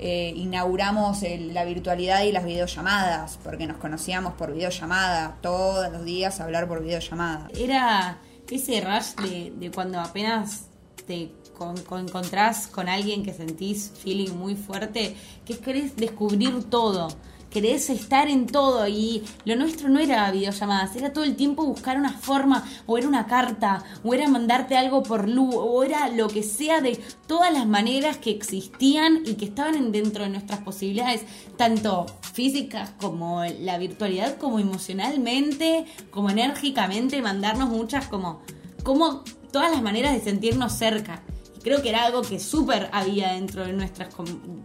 eh, 0.02 0.32
inauguramos 0.34 1.23
el- 1.23 1.54
la 1.54 1.65
virtualidad 1.65 2.23
y 2.23 2.32
las 2.32 2.45
videollamadas, 2.45 3.38
porque 3.43 3.67
nos 3.67 3.75
conocíamos 3.78 4.34
por 4.36 4.54
videollamada, 4.54 5.36
todos 5.41 5.91
los 5.91 6.06
días 6.06 6.39
hablar 6.39 6.69
por 6.69 6.82
videollamada. 6.82 7.49
Era 7.54 8.19
ese 8.49 8.80
rush 8.80 9.15
de, 9.30 9.52
de 9.58 9.71
cuando 9.71 9.99
apenas 9.99 10.67
te 11.06 11.32
con- 11.58 11.75
encontrás 12.08 12.67
con 12.67 12.88
alguien 12.88 13.23
que 13.23 13.34
sentís 13.34 13.91
feeling 14.02 14.32
muy 14.32 14.56
fuerte, 14.56 15.17
que 15.45 15.58
querés 15.58 15.97
descubrir 15.97 16.63
todo. 16.69 17.10
Querés 17.49 17.89
estar 17.89 18.27
en 18.27 18.45
todo 18.45 18.88
y 18.88 19.23
lo 19.43 19.55
nuestro 19.55 19.89
no 19.89 19.99
era 19.99 20.29
videollamadas, 20.31 20.95
era 20.95 21.12
todo 21.13 21.23
el 21.23 21.35
tiempo 21.35 21.65
buscar 21.65 21.97
una 21.97 22.13
forma, 22.13 22.63
o 22.85 22.97
era 22.97 23.07
una 23.07 23.25
carta, 23.25 23.83
o 24.03 24.13
era 24.13 24.27
mandarte 24.27 24.77
algo 24.77 25.01
por 25.01 25.27
luz, 25.27 25.55
o 25.57 25.83
era 25.83 26.09
lo 26.09 26.27
que 26.27 26.43
sea 26.43 26.79
de 26.79 26.99
todas 27.25 27.51
las 27.51 27.65
maneras 27.65 28.17
que 28.17 28.29
existían 28.29 29.23
y 29.25 29.33
que 29.33 29.45
estaban 29.45 29.75
en- 29.75 29.91
dentro 29.91 30.23
de 30.25 30.29
nuestras 30.29 30.59
posibilidades, 30.59 31.23
tanto 31.57 32.05
físicas 32.33 32.91
como 33.01 33.43
la 33.43 33.79
virtualidad, 33.79 34.38
como 34.38 34.59
emocionalmente, 34.59 35.85
como 36.12 36.29
enérgicamente, 36.29 37.21
mandarnos 37.21 37.69
muchas 37.69 38.07
como, 38.07 38.41
como 38.83 39.23
todas 39.51 39.71
las 39.71 39.81
maneras 39.81 40.13
de 40.13 40.21
sentirnos 40.21 40.73
cerca. 40.73 41.23
Creo 41.63 41.81
que 41.81 41.89
era 41.89 42.05
algo 42.05 42.21
que 42.21 42.39
súper 42.39 42.89
había 42.93 43.33
dentro 43.33 43.65
de 43.65 43.73
nuestras, 43.73 44.13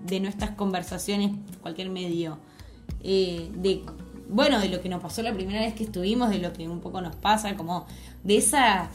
de 0.06 0.20
nuestras 0.20 0.50
conversaciones, 0.50 1.32
cualquier 1.62 1.88
medio, 1.90 2.38
de, 3.04 3.82
bueno, 4.28 4.58
de 4.60 4.68
lo 4.68 4.80
que 4.80 4.88
nos 4.88 5.02
pasó 5.02 5.22
la 5.22 5.32
primera 5.32 5.60
vez 5.60 5.74
que 5.74 5.84
estuvimos, 5.84 6.30
de 6.30 6.38
lo 6.38 6.52
que 6.52 6.68
un 6.68 6.80
poco 6.80 7.00
nos 7.00 7.14
pasa, 7.16 7.56
como 7.56 7.86
de 8.22 8.38
esa 8.38 8.90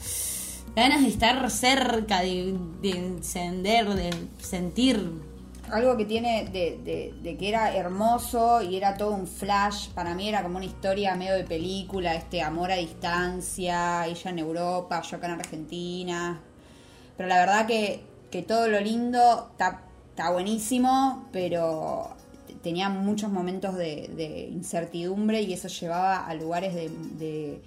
ganas 0.74 1.02
de 1.02 1.08
estar 1.08 1.50
cerca, 1.50 2.20
de, 2.20 2.56
de 2.80 2.90
encender, 2.90 3.88
de 3.88 4.10
sentir. 4.38 5.10
Algo 5.70 5.96
que 5.96 6.04
tiene 6.04 6.46
de, 6.46 7.36
que 7.36 7.48
era 7.48 7.76
hermoso 7.76 8.60
y 8.60 8.76
era 8.76 8.96
todo 8.96 9.12
un 9.12 9.28
flash, 9.28 9.88
para 9.90 10.14
mí 10.14 10.28
era 10.28 10.42
como 10.42 10.56
una 10.56 10.66
historia 10.66 11.14
medio 11.14 11.34
de 11.34 11.44
película, 11.44 12.14
este 12.14 12.42
amor 12.42 12.72
a 12.72 12.76
distancia, 12.76 14.06
ella 14.06 14.30
en 14.30 14.38
Europa, 14.40 15.00
yo 15.02 15.16
acá 15.16 15.28
en 15.28 15.32
Argentina. 15.34 16.40
Pero 17.16 17.28
la 17.28 17.38
verdad 17.38 17.66
que, 17.66 18.02
que 18.32 18.42
todo 18.42 18.66
lo 18.66 18.80
lindo 18.80 19.50
está 19.52 20.30
buenísimo, 20.30 21.28
pero 21.30 22.16
tenía 22.62 22.88
muchos 22.88 23.30
momentos 23.30 23.74
de, 23.76 24.48
incertidumbre 24.52 25.42
y 25.42 25.52
eso 25.52 25.68
llevaba 25.68 26.26
a 26.26 26.34
lugares 26.34 26.74
de 26.74 27.60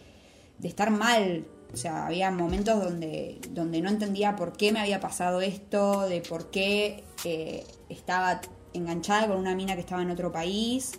estar 0.62 0.92
mal 0.92 1.46
O 1.74 1.78
sea, 1.78 2.06
había 2.06 2.30
momentos 2.30 2.84
donde, 2.84 3.40
donde 3.50 3.82
no 3.82 3.90
entendía 3.90 4.36
por 4.36 4.54
qué 4.54 4.72
me 4.72 4.80
había 4.80 5.00
pasado 5.00 5.42
esto, 5.42 6.02
de 6.08 6.22
por 6.22 6.52
qué 6.52 7.04
eh, 7.26 7.66
estaba 7.90 8.42
enganchada 8.74 9.28
con 9.28 9.38
una 9.38 9.56
mina 9.56 9.74
que 9.74 9.82
estaba 9.82 10.04
en 10.04 10.12
otro 10.12 10.32
país. 10.32 10.92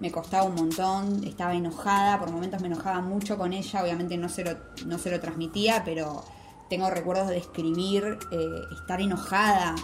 Me 0.00 0.10
costaba 0.10 0.44
un 0.44 0.56
montón, 0.56 1.22
estaba 1.24 1.54
enojada, 1.54 2.18
por 2.18 2.32
momentos 2.32 2.60
me 2.60 2.66
enojaba 2.66 3.00
mucho 3.00 3.38
con 3.38 3.52
ella, 3.52 3.82
obviamente 3.82 4.16
no 4.16 4.28
se 4.28 4.44
lo, 4.44 4.56
no 4.84 4.98
se 4.98 5.12
lo 5.12 5.20
transmitía, 5.20 5.82
pero 5.84 6.24
tengo 6.68 6.90
recuerdos 6.90 7.28
de 7.28 7.36
escribir, 7.36 8.18
eh, 8.32 8.60
estar 8.80 9.00
enojada, 9.00 9.76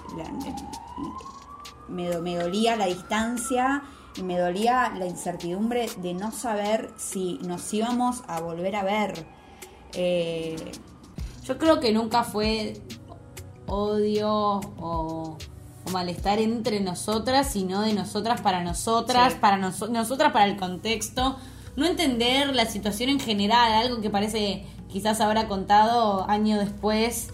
me, 1.88 2.18
me 2.20 2.36
dolía 2.36 2.76
la 2.76 2.86
distancia 2.86 3.82
y 4.16 4.22
me 4.22 4.38
dolía 4.38 4.92
la 4.98 5.06
incertidumbre 5.06 5.88
de 5.98 6.14
no 6.14 6.30
saber 6.32 6.90
si 6.96 7.38
nos 7.46 7.72
íbamos 7.72 8.22
a 8.28 8.40
volver 8.40 8.76
a 8.76 8.82
ver. 8.84 9.26
Eh, 9.94 10.56
Yo 11.44 11.58
creo 11.58 11.80
que 11.80 11.92
nunca 11.92 12.22
fue 12.24 12.74
odio 13.66 14.30
o, 14.30 15.36
o 15.86 15.90
malestar 15.90 16.38
entre 16.38 16.80
nosotras, 16.80 17.48
sino 17.52 17.82
de 17.82 17.92
nosotras 17.94 18.40
para 18.40 18.62
nosotras, 18.62 19.32
Sí. 19.34 19.38
para 19.40 19.56
noso- 19.58 19.88
nosotras 19.88 20.32
para 20.32 20.44
el 20.46 20.56
contexto. 20.56 21.36
No 21.76 21.86
entender 21.86 22.54
la 22.54 22.66
situación 22.66 23.08
en 23.10 23.18
general, 23.20 23.72
algo 23.72 24.00
que 24.02 24.10
parece 24.10 24.66
quizás 24.88 25.20
habrá 25.22 25.48
contado 25.48 26.28
año 26.28 26.58
después, 26.58 27.30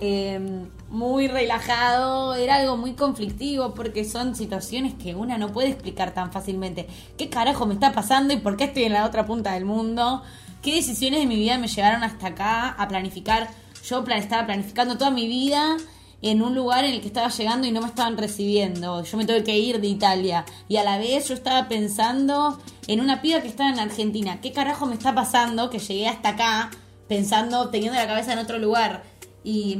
eh, 0.00 0.66
muy 0.88 1.28
relajado, 1.28 2.34
era 2.34 2.56
algo 2.56 2.76
muy 2.76 2.94
conflictivo 2.94 3.74
porque 3.74 4.04
son 4.04 4.34
situaciones 4.34 4.94
que 4.94 5.14
una 5.14 5.38
no 5.38 5.52
puede 5.52 5.68
explicar 5.68 6.12
tan 6.12 6.32
fácilmente. 6.32 6.86
¿Qué 7.16 7.28
carajo 7.28 7.66
me 7.66 7.74
está 7.74 7.92
pasando 7.92 8.34
y 8.34 8.38
por 8.38 8.56
qué 8.56 8.64
estoy 8.64 8.84
en 8.84 8.94
la 8.94 9.06
otra 9.06 9.26
punta 9.26 9.52
del 9.52 9.64
mundo? 9.64 10.22
¿Qué 10.60 10.74
decisiones 10.74 11.20
de 11.20 11.26
mi 11.26 11.36
vida 11.36 11.58
me 11.58 11.68
llevaron 11.68 12.02
hasta 12.02 12.28
acá 12.28 12.68
a 12.70 12.88
planificar? 12.88 13.50
Yo 13.84 14.04
estaba 14.06 14.46
planificando 14.46 14.96
toda 14.96 15.10
mi 15.10 15.26
vida 15.26 15.76
en 16.22 16.40
un 16.40 16.54
lugar 16.54 16.84
en 16.84 16.92
el 16.94 17.00
que 17.00 17.08
estaba 17.08 17.28
llegando 17.28 17.66
y 17.66 17.72
no 17.72 17.80
me 17.80 17.88
estaban 17.88 18.16
recibiendo. 18.16 19.02
Yo 19.02 19.16
me 19.16 19.26
tuve 19.26 19.42
que 19.42 19.58
ir 19.58 19.80
de 19.80 19.88
Italia. 19.88 20.44
Y 20.68 20.76
a 20.76 20.84
la 20.84 20.98
vez 20.98 21.28
yo 21.28 21.34
estaba 21.34 21.68
pensando 21.68 22.58
en 22.86 23.00
una 23.00 23.20
piba 23.22 23.40
que 23.40 23.48
estaba 23.48 23.70
en 23.70 23.80
Argentina. 23.80 24.40
¿Qué 24.40 24.52
carajo 24.52 24.86
me 24.86 24.94
está 24.94 25.14
pasando 25.14 25.68
que 25.68 25.80
llegué 25.80 26.08
hasta 26.08 26.30
acá 26.30 26.70
pensando, 27.08 27.70
teniendo 27.70 27.98
la 27.98 28.06
cabeza 28.06 28.32
en 28.32 28.38
otro 28.38 28.58
lugar? 28.58 29.11
Y 29.44 29.76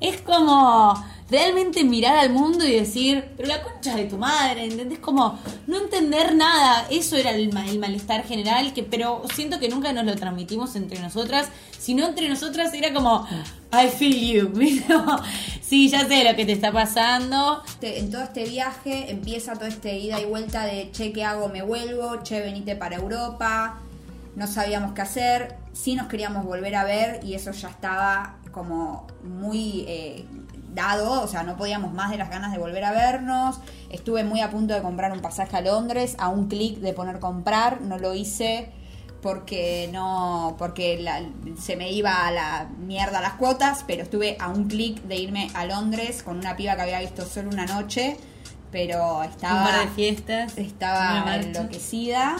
es 0.00 0.20
como 0.22 0.94
realmente 1.30 1.84
mirar 1.84 2.16
al 2.16 2.30
mundo 2.30 2.66
y 2.66 2.72
decir, 2.72 3.24
pero 3.36 3.48
la 3.48 3.62
concha 3.62 3.94
de 3.94 4.04
tu 4.04 4.16
madre, 4.18 4.64
¿entendés? 4.64 4.98
Como 5.00 5.38
no 5.66 5.78
entender 5.78 6.34
nada. 6.34 6.86
Eso 6.90 7.16
era 7.16 7.30
el, 7.30 7.52
ma- 7.52 7.68
el 7.68 7.78
malestar 7.78 8.24
general, 8.24 8.72
que 8.72 8.82
pero 8.82 9.22
siento 9.34 9.58
que 9.58 9.68
nunca 9.68 9.92
nos 9.92 10.04
lo 10.04 10.14
transmitimos 10.16 10.76
entre 10.76 10.98
nosotras, 11.00 11.48
sino 11.78 12.06
entre 12.06 12.28
nosotras 12.28 12.72
era 12.74 12.92
como, 12.94 13.26
I 13.72 13.88
feel 13.88 14.52
you, 14.52 14.52
sí, 15.60 15.88
ya 15.88 16.06
sé 16.06 16.24
lo 16.24 16.34
que 16.36 16.44
te 16.44 16.52
está 16.52 16.72
pasando. 16.72 17.62
En 17.80 18.10
todo 18.10 18.22
este 18.22 18.44
viaje 18.44 19.10
empieza 19.10 19.54
todo 19.54 19.66
este 19.66 19.98
ida 19.98 20.20
y 20.20 20.24
vuelta 20.24 20.64
de 20.64 20.90
che, 20.92 21.12
¿qué 21.12 21.24
hago? 21.24 21.48
Me 21.48 21.62
vuelvo, 21.62 22.22
che, 22.22 22.40
venite 22.40 22.76
para 22.76 22.96
Europa. 22.96 23.78
No 24.36 24.46
sabíamos 24.46 24.92
qué 24.94 25.02
hacer, 25.02 25.56
sí 25.74 25.94
nos 25.94 26.06
queríamos 26.06 26.44
volver 26.46 26.74
a 26.76 26.84
ver 26.84 27.20
y 27.22 27.34
eso 27.34 27.50
ya 27.52 27.68
estaba 27.68 28.36
como 28.52 29.06
muy 29.24 29.84
eh, 29.88 30.24
dado, 30.74 31.22
o 31.22 31.26
sea, 31.26 31.42
no 31.42 31.56
podíamos 31.56 31.92
más 31.92 32.10
de 32.10 32.16
las 32.18 32.30
ganas 32.30 32.52
de 32.52 32.58
volver 32.58 32.84
a 32.84 32.92
vernos. 32.92 33.58
Estuve 33.90 34.22
muy 34.24 34.40
a 34.40 34.50
punto 34.50 34.72
de 34.74 34.80
comprar 34.82 35.12
un 35.12 35.20
pasaje 35.20 35.56
a 35.56 35.60
Londres, 35.60 36.14
a 36.18 36.28
un 36.28 36.46
clic 36.48 36.78
de 36.78 36.92
poner 36.92 37.18
comprar, 37.18 37.80
no 37.82 37.98
lo 37.98 38.14
hice 38.14 38.70
porque 39.22 39.88
no 39.92 40.56
porque 40.58 40.98
la- 41.00 41.22
se 41.60 41.76
me 41.76 41.92
iba 41.92 42.26
a 42.26 42.30
la 42.32 42.68
mierda 42.78 43.20
las 43.20 43.34
cuotas, 43.34 43.84
pero 43.86 44.02
estuve 44.02 44.36
a 44.40 44.48
un 44.48 44.64
clic 44.68 45.00
de 45.02 45.16
irme 45.16 45.48
a 45.54 45.64
Londres 45.64 46.22
con 46.22 46.38
una 46.38 46.56
piba 46.56 46.74
que 46.76 46.82
había 46.82 46.98
visto 47.00 47.24
solo 47.24 47.48
una 47.50 47.66
noche, 47.66 48.16
pero 48.72 49.22
estaba 49.22 49.60
un 49.60 49.66
par 49.68 49.88
de 49.88 49.94
fiestas. 49.94 50.58
estaba 50.58 51.22
enloquecida. 51.60 52.36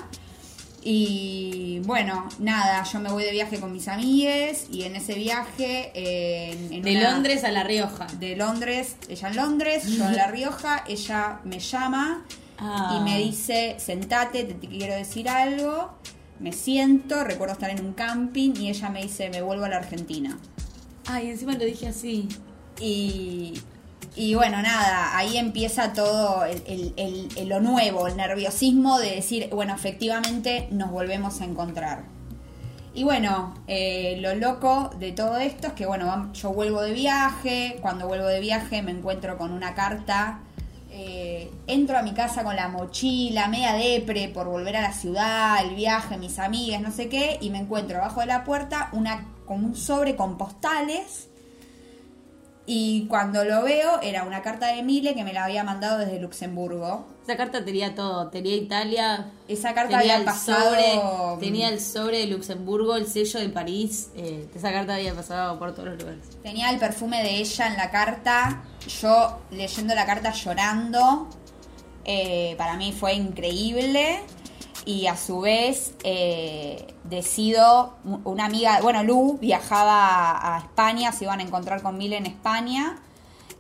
Y 0.85 1.81
bueno, 1.85 2.29
nada, 2.39 2.83
yo 2.85 2.99
me 3.01 3.11
voy 3.11 3.23
de 3.25 3.31
viaje 3.31 3.59
con 3.61 3.73
mis 3.73 3.87
amigues 3.89 4.67
y 4.71 4.83
en 4.83 4.97
ese 4.97 5.15
viaje 5.15 5.93
eh, 5.95 6.53
en, 6.53 6.73
en 6.73 6.83
De 6.83 6.97
una- 6.97 7.13
Londres 7.13 7.45
a 7.45 7.51
La 7.53 7.63
Rioja. 7.65 8.07
de 8.19 8.35
Londres, 8.37 8.97
ella 9.09 9.29
en 9.29 9.37
Londres, 9.37 9.85
yo 9.97 10.05
en 10.07 10.17
La 10.17 10.27
Rioja, 10.31 10.85
ella 10.89 11.41
me 11.45 11.59
llama 11.61 12.25
Ah. 12.65 12.97
y 13.01 13.03
me 13.03 13.19
dice, 13.19 13.77
sentate, 13.81 14.45
te, 14.45 14.55
te 14.55 14.69
quiero 14.69 14.95
decir 14.95 15.29
algo. 15.29 15.99
Me 16.39 16.53
siento, 16.53 17.25
recuerdo 17.25 17.55
estar 17.55 17.71
en 17.71 17.85
un 17.85 17.93
camping 17.93 18.53
y 18.57 18.69
ella 18.69 18.89
me 18.89 19.03
dice, 19.03 19.31
me 19.31 19.43
vuelvo 19.43 19.65
a 19.65 19.69
la 19.69 19.79
Argentina. 19.79 20.39
Ay, 21.07 21.31
encima 21.31 21.55
lo 21.55 21.65
dije 21.65 21.89
así. 21.89 22.29
Y, 22.81 23.55
y 24.15 24.35
bueno, 24.35 24.61
nada, 24.61 25.17
ahí 25.17 25.39
empieza 25.39 25.95
todo 25.95 26.45
el, 26.45 27.49
lo 27.49 27.61
nuevo, 27.61 28.07
el 28.07 28.17
nerviosismo 28.17 28.99
de 28.99 29.15
decir, 29.15 29.49
bueno, 29.51 29.75
efectivamente 29.75 30.69
nos 30.71 30.91
volvemos 30.91 31.41
a 31.41 31.45
encontrar. 31.45 32.05
Y 32.95 33.05
bueno, 33.05 33.55
eh, 33.69 34.19
lo 34.21 34.35
loco 34.35 34.91
de 34.99 35.13
todo 35.13 35.39
esto 35.39 35.69
es 35.69 35.73
que, 35.73 35.87
bueno, 35.87 36.31
yo 36.35 36.53
vuelvo 36.53 36.83
de 36.83 36.93
viaje, 36.93 37.79
cuando 37.81 38.07
vuelvo 38.07 38.27
de 38.27 38.41
viaje 38.41 38.83
me 38.83 38.91
encuentro 38.91 39.39
con 39.39 39.51
una 39.51 39.75
carta, 39.75 40.41
eh, 40.91 41.51
entro 41.67 41.97
a 41.97 42.03
mi 42.03 42.13
casa 42.13 42.45
con 42.45 42.55
la 42.55 42.69
mochila, 42.69 43.49
media 43.49 43.73
depre 43.73 44.29
por 44.29 44.47
volver 44.47 44.77
a 44.77 44.83
la 44.83 44.93
ciudad, 44.93 45.65
el 45.65 45.75
viaje, 45.75 46.19
mis 46.19 46.39
amigas, 46.39 46.83
no 46.83 46.91
sé 46.91 47.09
qué, 47.09 47.39
y 47.41 47.49
me 47.49 47.61
encuentro 47.61 47.97
abajo 47.97 48.21
de 48.21 48.27
la 48.27 48.45
puerta 48.45 48.91
una, 48.93 49.27
como 49.47 49.69
un 49.69 49.75
sobre 49.75 50.17
con 50.17 50.37
postales. 50.37 51.31
Y 52.65 53.07
cuando 53.09 53.45
lo 53.45 53.63
veo, 53.63 54.01
era 54.03 54.23
una 54.23 54.41
carta 54.41 54.69
de 54.69 54.83
Mile 54.85 55.15
que 55.15 55.25
me 55.25 55.33
la 55.33 55.45
había 55.45 55.65
mandado 55.65 55.99
desde 55.99 56.21
Luxemburgo. 56.21 57.07
Esa 57.25 57.37
carta 57.37 57.65
tenía 57.65 57.95
todo. 57.95 58.29
Tenía 58.29 58.55
Italia. 58.55 59.33
Esa 59.49 59.75
carta 59.75 59.99
tenía 59.99 60.15
había 60.15 60.17
el 60.19 60.25
pasado. 60.25 60.71
sobre, 60.71 61.01
tenía 61.41 61.69
el 61.69 61.81
sobre 61.81 62.19
de 62.19 62.27
Luxemburgo, 62.27 62.95
el 62.95 63.09
sello 63.09 63.41
de 63.41 63.49
París. 63.49 64.11
eh, 64.15 64.49
esa 64.55 64.71
carta 64.73 64.95
había 64.95 65.13
pasado 65.13 65.59
por 65.59 65.73
todos 65.73 65.89
los 65.89 65.99
lugares. 65.99 66.21
Tenía 66.43 66.71
el 66.71 66.79
perfume 66.79 67.23
de 67.23 67.37
ella 67.39 67.67
en 67.67 67.77
la 67.77 67.91
carta. 67.91 68.63
Yo 69.01 69.41
leyendo 69.51 69.95
la 69.95 70.07
carta 70.07 70.33
llorando. 70.33 71.29
Eh, 72.05 72.55
para 72.59 72.77
mí 72.77 72.93
fue 72.93 73.15
increíble. 73.15 74.21
Y 74.85 75.07
a 75.07 75.17
su 75.17 75.41
vez 75.41 75.95
eh, 76.03 76.95
decido, 77.05 77.95
una 78.25 78.47
amiga, 78.47 78.81
bueno, 78.83 79.03
Lu 79.05 79.39
viajaba 79.41 80.57
a 80.57 80.59
España, 80.59 81.13
se 81.13 81.25
iban 81.25 81.39
a 81.41 81.43
encontrar 81.45 81.83
con 81.83 81.97
Mile 81.97 82.17
en 82.17 82.27
España. 82.27 82.99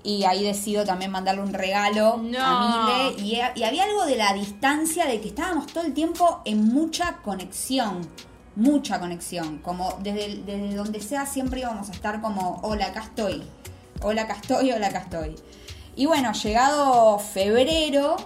Y 0.04 0.24
ahí 0.24 0.42
decido 0.42 0.84
también 0.84 1.12
mandarle 1.12 1.42
un 1.42 1.52
regalo 1.52 2.16
No. 2.16 2.38
a 2.40 3.14
Mile. 3.14 3.22
Y, 3.22 3.60
y 3.60 3.62
había 3.62 3.84
algo 3.84 4.04
de 4.04 4.16
la 4.16 4.32
distancia, 4.32 5.06
de 5.06 5.20
que 5.20 5.28
estábamos 5.28 5.68
todo 5.68 5.84
el 5.84 5.94
tiempo 5.94 6.40
en 6.44 6.64
mucha 6.74 7.18
conexión. 7.18 8.08
Mucha 8.56 8.98
conexión. 8.98 9.58
Como 9.58 9.96
desde, 10.00 10.42
desde 10.42 10.74
donde 10.74 11.00
sea 11.00 11.24
siempre 11.24 11.60
íbamos 11.60 11.88
a 11.88 11.92
estar 11.92 12.20
como, 12.20 12.58
hola, 12.64 12.86
acá 12.86 13.02
estoy. 13.02 13.44
Hola, 14.02 14.22
acá 14.22 14.34
estoy, 14.42 14.72
hola, 14.72 14.88
acá 14.88 14.98
estoy. 14.98 15.36
Y 15.94 16.06
bueno, 16.06 16.32
llegado 16.32 17.20
febrero, 17.20 18.16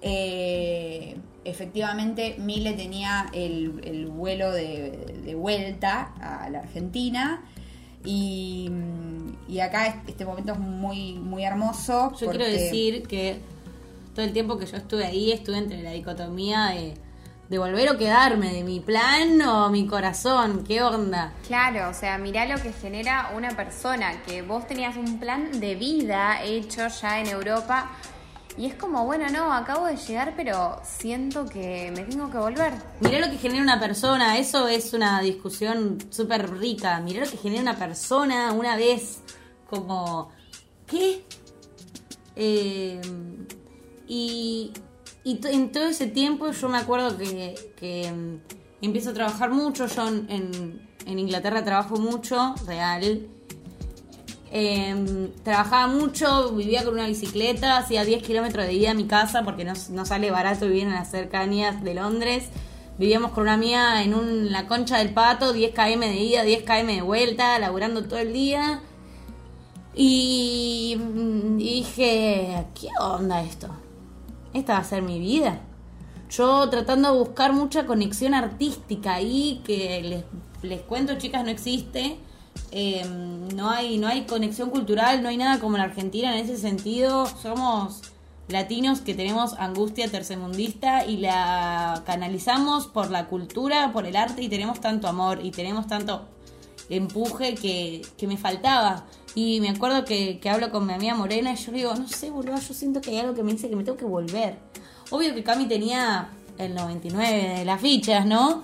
eh, 0.00 1.16
efectivamente 1.44 2.36
Mile 2.38 2.72
tenía 2.72 3.28
el, 3.32 3.80
el 3.84 4.06
vuelo 4.06 4.52
de, 4.52 5.20
de 5.24 5.34
vuelta 5.34 6.12
a 6.20 6.48
la 6.50 6.60
Argentina. 6.60 7.42
Y, 8.04 8.68
y 9.48 9.60
acá 9.60 9.86
es- 9.86 9.94
este 10.08 10.24
momento 10.24 10.52
es 10.52 10.58
muy, 10.58 11.14
muy 11.14 11.44
hermoso. 11.44 12.12
Yo 12.18 12.30
quiero 12.30 12.44
decir 12.44 13.06
que 13.06 13.38
todo 14.14 14.24
el 14.24 14.32
tiempo 14.32 14.58
que 14.58 14.66
yo 14.66 14.76
estuve 14.76 15.04
ahí 15.06 15.32
estuve 15.32 15.58
entre 15.58 15.82
la 15.82 15.92
dicotomía 15.92 16.66
de, 16.66 16.94
de 17.48 17.58
volver 17.58 17.90
o 17.90 17.96
quedarme, 17.98 18.52
de 18.52 18.64
mi 18.64 18.80
plan 18.80 19.40
o 19.42 19.70
mi 19.70 19.86
corazón. 19.86 20.64
¿Qué 20.66 20.82
onda? 20.82 21.32
Claro, 21.46 21.90
o 21.90 21.94
sea, 21.94 22.18
mirá 22.18 22.44
lo 22.46 22.60
que 22.60 22.72
genera 22.72 23.30
una 23.36 23.50
persona, 23.56 24.20
que 24.26 24.42
vos 24.42 24.66
tenías 24.66 24.96
un 24.96 25.20
plan 25.20 25.60
de 25.60 25.74
vida 25.76 26.42
hecho 26.42 26.88
ya 26.88 27.20
en 27.20 27.28
Europa 27.28 27.90
y 28.56 28.66
es 28.66 28.74
como, 28.74 29.04
bueno, 29.06 29.28
no, 29.30 29.52
acabo 29.52 29.86
de 29.86 29.96
llegar, 29.96 30.34
pero 30.36 30.80
siento 30.84 31.46
que 31.46 31.90
me 31.96 32.02
tengo 32.04 32.30
que 32.30 32.38
volver. 32.38 32.74
Mirá 33.00 33.18
lo 33.20 33.30
que 33.30 33.38
genera 33.38 33.62
una 33.62 33.80
persona, 33.80 34.38
eso 34.38 34.68
es 34.68 34.92
una 34.92 35.20
discusión 35.20 35.98
súper 36.10 36.50
rica. 36.58 37.00
Mirá 37.00 37.24
lo 37.24 37.30
que 37.30 37.36
genera 37.38 37.62
una 37.62 37.76
persona 37.78 38.52
una 38.52 38.76
vez, 38.76 39.20
como, 39.70 40.30
¿qué? 40.86 41.24
Eh, 42.36 43.00
y 44.06 44.72
y 45.24 45.38
en 45.46 45.70
todo 45.70 45.84
ese 45.84 46.08
tiempo 46.08 46.50
yo 46.50 46.68
me 46.68 46.78
acuerdo 46.78 47.16
que, 47.16 47.54
que, 47.76 48.10
mm, 48.10 48.84
empiezo 48.84 49.10
a 49.10 49.12
trabajar 49.14 49.50
mucho, 49.52 49.86
yo 49.86 50.08
en- 50.08 50.88
en 51.06 51.18
Inglaterra 51.18 51.62
trabajo 51.64 51.96
mucho, 51.96 52.54
real. 52.66 53.28
Eh, 54.54 55.30
trabajaba 55.44 55.86
mucho, 55.86 56.52
vivía 56.52 56.84
con 56.84 56.92
una 56.92 57.06
bicicleta, 57.06 57.78
hacía 57.78 58.04
10 58.04 58.22
kilómetros 58.22 58.66
de 58.66 58.74
ida 58.74 58.90
a 58.90 58.94
mi 58.94 59.06
casa 59.06 59.44
porque 59.44 59.64
no, 59.64 60.04
sale 60.04 60.30
barato 60.30 60.66
vivir 60.66 60.82
en 60.82 60.92
las 60.92 61.10
cercanías 61.10 61.82
de 61.82 61.94
Londres. 61.94 62.50
Vivíamos 62.98 63.30
con 63.32 63.44
una 63.44 63.54
amiga 63.54 64.02
en 64.02 64.12
un, 64.12 64.52
la 64.52 64.68
concha 64.68 64.98
del 64.98 65.14
pato, 65.14 65.54
10 65.54 65.72
km 65.72 66.00
de 66.00 66.16
ida, 66.16 66.42
10 66.42 66.64
km 66.64 66.86
de 66.86 67.00
vuelta, 67.00 67.58
laburando 67.58 68.04
todo 68.04 68.18
el 68.18 68.34
día. 68.34 68.82
Y 69.94 70.98
mm, 70.98 71.56
dije, 71.56 72.66
¿qué 72.78 72.88
onda 73.00 73.42
esto? 73.42 73.68
Esta 74.52 74.74
va 74.74 74.80
a 74.80 74.84
ser 74.84 75.00
mi 75.00 75.18
vida. 75.18 75.60
Yo 76.28 76.68
tratando 76.68 77.10
de 77.10 77.18
buscar 77.18 77.54
mucha 77.54 77.86
conexión 77.86 78.34
artística 78.34 79.14
ahí, 79.14 79.62
que 79.64 80.02
les, 80.02 80.24
les 80.62 80.82
cuento, 80.82 81.16
chicas, 81.16 81.42
no 81.42 81.50
existe. 81.50 82.18
Eh, 82.72 83.04
no 83.54 83.70
hay 83.70 83.98
no 83.98 84.08
hay 84.08 84.22
conexión 84.22 84.70
cultural, 84.70 85.22
no 85.22 85.28
hay 85.28 85.36
nada 85.36 85.60
como 85.60 85.76
en 85.76 85.82
Argentina 85.82 86.36
en 86.36 86.44
ese 86.44 86.56
sentido. 86.56 87.26
Somos 87.26 88.02
latinos 88.48 89.00
que 89.00 89.14
tenemos 89.14 89.54
angustia 89.58 90.10
tercermundista 90.10 91.04
y 91.06 91.18
la 91.18 92.02
canalizamos 92.06 92.86
por 92.86 93.10
la 93.10 93.26
cultura, 93.26 93.92
por 93.92 94.06
el 94.06 94.16
arte 94.16 94.42
y 94.42 94.48
tenemos 94.48 94.80
tanto 94.80 95.06
amor 95.08 95.40
y 95.42 95.50
tenemos 95.50 95.86
tanto 95.86 96.26
empuje 96.88 97.54
que, 97.54 98.02
que 98.16 98.26
me 98.26 98.36
faltaba. 98.36 99.04
Y 99.34 99.60
me 99.60 99.70
acuerdo 99.70 100.04
que, 100.04 100.38
que 100.40 100.50
hablo 100.50 100.70
con 100.70 100.86
mi 100.86 100.92
amiga 100.92 101.14
Morena 101.14 101.52
y 101.52 101.56
yo 101.56 101.72
digo, 101.72 101.94
no 101.94 102.06
sé, 102.08 102.30
boludo, 102.30 102.56
yo 102.56 102.74
siento 102.74 103.00
que 103.00 103.10
hay 103.10 103.18
algo 103.18 103.34
que 103.34 103.42
me 103.42 103.52
dice 103.52 103.68
que 103.68 103.76
me 103.76 103.84
tengo 103.84 103.96
que 103.96 104.04
volver. 104.04 104.58
Obvio 105.10 105.34
que 105.34 105.42
Cami 105.42 105.66
tenía 105.66 106.28
el 106.58 106.74
99 106.74 107.58
de 107.58 107.64
las 107.64 107.80
fichas, 107.80 108.26
¿no? 108.26 108.62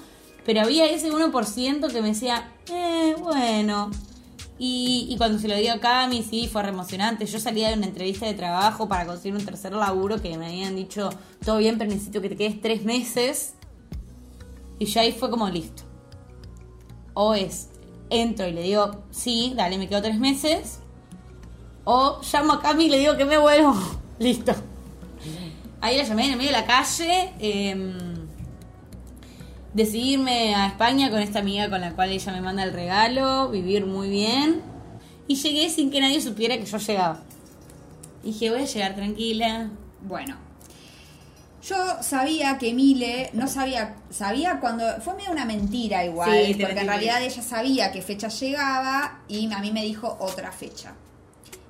Pero 0.49 0.63
había 0.63 0.87
ese 0.87 1.13
1% 1.13 1.93
que 1.93 2.01
me 2.01 2.09
decía, 2.09 2.51
eh, 2.73 3.15
bueno. 3.19 3.91
Y, 4.59 5.15
cuando 5.19 5.39
se 5.39 5.47
lo 5.47 5.55
dio 5.55 5.75
a 5.75 5.79
Cami, 5.79 6.23
sí, 6.23 6.49
fue 6.51 6.63
re 6.63 6.71
emocionante. 6.71 7.27
Yo 7.27 7.39
salía 7.39 7.69
de 7.69 7.75
una 7.75 7.85
entrevista 7.85 8.25
de 8.25 8.33
trabajo 8.33 8.89
para 8.89 9.05
conseguir 9.05 9.35
un 9.39 9.45
tercer 9.45 9.75
laburo 9.75 10.23
que 10.23 10.39
me 10.39 10.47
habían 10.47 10.75
dicho, 10.75 11.11
todo 11.45 11.59
bien, 11.59 11.77
pero 11.77 11.91
necesito 11.91 12.23
que 12.23 12.31
te 12.31 12.37
quedes 12.37 12.63
tres 12.63 12.83
meses. 12.83 13.57
Y 14.79 14.87
ya 14.87 15.03
ahí 15.03 15.13
fue 15.13 15.29
como 15.29 15.51
listo. 15.51 15.83
O 17.13 17.35
es, 17.35 17.69
entro 18.09 18.49
y 18.49 18.53
le 18.53 18.63
digo, 18.63 19.05
sí, 19.11 19.53
dale, 19.55 19.77
me 19.77 19.87
quedo 19.87 20.01
tres 20.01 20.19
meses. 20.19 20.79
O 21.85 22.23
llamo 22.33 22.55
a 22.55 22.63
Cami 22.63 22.87
y 22.87 22.89
le 22.89 22.99
digo 23.01 23.19
que 23.19 23.27
me 23.27 23.37
vuelvo. 23.37 23.77
listo. 24.19 24.55
Ahí 25.83 25.99
la 25.99 26.05
llamé 26.05 26.25
en 26.25 26.31
el 26.33 26.37
medio 26.39 26.53
de 26.53 26.57
la 26.57 26.67
calle. 26.67 27.35
Eh, 27.39 28.18
decidí 29.75 30.15
irme 30.15 30.55
a 30.55 30.67
España 30.67 31.11
con 31.11 31.21
esta 31.21 31.41
amiga 31.41 31.69
con 31.69 31.81
la 31.81 31.93
cual 31.93 32.11
ella 32.11 32.33
me 32.33 32.41
manda 32.41 32.63
el 32.63 32.73
regalo, 32.73 33.49
vivir 33.51 33.87
muy 33.87 34.09
bien. 34.09 34.63
Y 35.27 35.37
llegué 35.37 35.69
sin 35.69 35.91
que 35.91 36.01
nadie 36.01 36.21
supiera 36.21 36.57
que 36.57 36.65
yo 36.65 36.79
llegaba. 36.79 37.21
Dije, 38.23 38.51
voy 38.51 38.63
a 38.63 38.65
llegar 38.65 38.95
tranquila. 38.95 39.71
Bueno, 40.01 40.37
yo 41.69 41.77
sabía 42.03 42.57
que 42.57 42.73
Mile, 42.73 43.31
no 43.35 43.47
sabía, 43.47 43.97
sabía 44.11 44.59
cuando, 44.59 44.85
fue 45.03 45.15
medio 45.15 45.33
una 45.33 45.45
mentira 45.45 46.05
igual, 46.05 46.31
Sí, 46.47 46.55
porque 46.55 46.81
en 46.81 46.87
realidad 46.87 47.23
ella 47.23 47.43
sabía 47.43 47.93
qué 47.93 48.01
fecha 48.01 48.29
llegaba 48.29 49.21
y 49.29 49.53
a 49.53 49.59
mí 49.59 49.71
me 49.71 49.83
dijo 49.83 50.17
otra 50.21 50.51
fecha. 50.51 50.95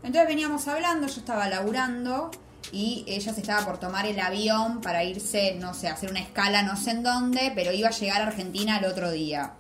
Entonces 0.05 0.28
veníamos 0.28 0.68
hablando, 0.68 1.09
yo 1.09 1.18
estaba 1.18 1.49
laburando 1.49 2.30
y 2.72 3.04
ella 3.06 3.32
se 3.32 3.40
estaba 3.40 3.64
por 3.64 3.78
tomar 3.78 4.06
el 4.06 4.18
avión 4.20 4.80
para 4.80 5.04
irse, 5.04 5.56
no 5.58 5.74
sé, 5.74 5.88
hacer 5.88 6.10
una 6.10 6.20
escala 6.20 6.62
no 6.62 6.76
sé 6.76 6.90
en 6.90 7.02
dónde, 7.02 7.52
pero 7.54 7.72
iba 7.72 7.88
a 7.88 7.92
llegar 7.92 8.22
a 8.22 8.26
Argentina 8.26 8.78
el 8.78 8.84
otro 8.84 9.10
día. 9.10 9.54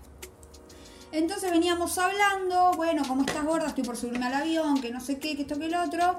Entonces 1.10 1.50
veníamos 1.50 1.96
hablando, 1.96 2.72
bueno, 2.76 3.02
¿cómo 3.08 3.22
estás 3.22 3.44
gorda? 3.44 3.68
Estoy 3.68 3.84
por 3.84 3.96
subirme 3.96 4.26
al 4.26 4.34
avión, 4.34 4.80
que 4.80 4.90
no 4.90 5.00
sé 5.00 5.18
qué, 5.18 5.36
que 5.36 5.42
esto, 5.42 5.58
que 5.58 5.66
el 5.66 5.74
otro. 5.74 6.18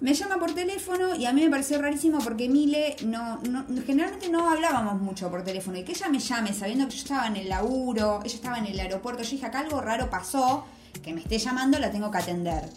Me 0.00 0.14
llama 0.14 0.38
por 0.38 0.54
teléfono 0.54 1.14
y 1.14 1.26
a 1.26 1.32
mí 1.32 1.42
me 1.42 1.50
pareció 1.50 1.80
rarísimo 1.82 2.20
porque 2.20 2.48
Mile 2.48 2.96
no, 3.04 3.38
no 3.42 3.66
generalmente 3.84 4.30
no 4.30 4.48
hablábamos 4.48 4.98
mucho 4.98 5.30
por 5.30 5.44
teléfono 5.44 5.76
y 5.76 5.84
que 5.84 5.92
ella 5.92 6.08
me 6.08 6.18
llame 6.18 6.54
sabiendo 6.54 6.86
que 6.86 6.92
yo 6.92 7.02
estaba 7.02 7.26
en 7.26 7.36
el 7.36 7.50
laburo, 7.50 8.20
ella 8.24 8.34
estaba 8.34 8.56
en 8.56 8.66
el 8.66 8.80
aeropuerto, 8.80 9.22
yo 9.22 9.30
dije 9.32 9.44
acá 9.44 9.58
algo 9.58 9.78
raro 9.82 10.08
pasó, 10.08 10.64
que 11.02 11.12
me 11.12 11.20
esté 11.20 11.38
llamando 11.38 11.78
la 11.78 11.90
tengo 11.90 12.10
que 12.10 12.16
atender. 12.16 12.70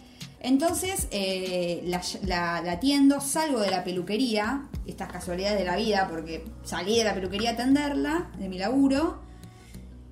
Entonces 0.44 1.08
eh, 1.12 1.82
la, 1.86 2.02
la- 2.24 2.72
atiendo, 2.74 3.22
salgo 3.22 3.62
de 3.62 3.72
la 3.72 3.84
peluquería, 3.84 4.64
estas 4.86 5.10
casualidades 5.12 5.58
de 5.58 5.66
la 5.66 5.78
vida 5.78 6.08
porque 6.10 6.44
salí 6.64 6.98
de 6.98 7.06
la 7.06 7.14
peluquería 7.14 7.52
a 7.52 7.54
atenderla, 7.54 8.30
de 8.38 8.50
mi 8.50 8.58
laburo, 8.60 9.22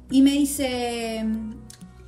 y 0.09 0.21
me 0.21 0.31
dice, 0.31 1.25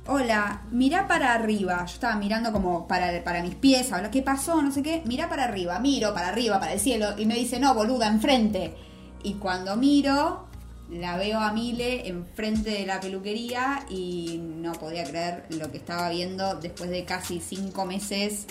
hola, 0.06 0.62
mirá 0.70 1.06
para 1.06 1.34
arriba. 1.34 1.84
Yo 1.86 1.92
estaba 1.94 2.16
mirando 2.16 2.50
como 2.52 2.88
para, 2.88 3.22
para 3.24 3.42
mis 3.42 3.54
pies, 3.54 3.92
habla, 3.92 4.10
¿qué 4.10 4.22
pasó? 4.22 4.60
No 4.62 4.70
sé 4.72 4.82
qué. 4.82 5.02
Mirá 5.04 5.28
para 5.28 5.44
arriba, 5.44 5.78
miro 5.78 6.12
para 6.14 6.28
arriba, 6.28 6.58
para 6.60 6.72
el 6.74 6.80
cielo. 6.80 7.14
Y 7.18 7.26
me 7.26 7.34
dice, 7.34 7.58
no, 7.60 7.74
boluda, 7.74 8.08
enfrente. 8.08 8.74
Y 9.22 9.34
cuando 9.34 9.76
miro, 9.76 10.46
la 10.90 11.16
veo 11.16 11.38
a 11.40 11.52
Mile 11.52 12.06
enfrente 12.08 12.70
de 12.70 12.86
la 12.86 13.00
peluquería 13.00 13.84
y 13.88 14.38
no 14.42 14.72
podía 14.72 15.04
creer 15.04 15.44
lo 15.50 15.70
que 15.70 15.78
estaba 15.78 16.10
viendo 16.10 16.56
después 16.56 16.90
de 16.90 17.04
casi 17.04 17.40
cinco 17.40 17.84
meses. 17.86 18.46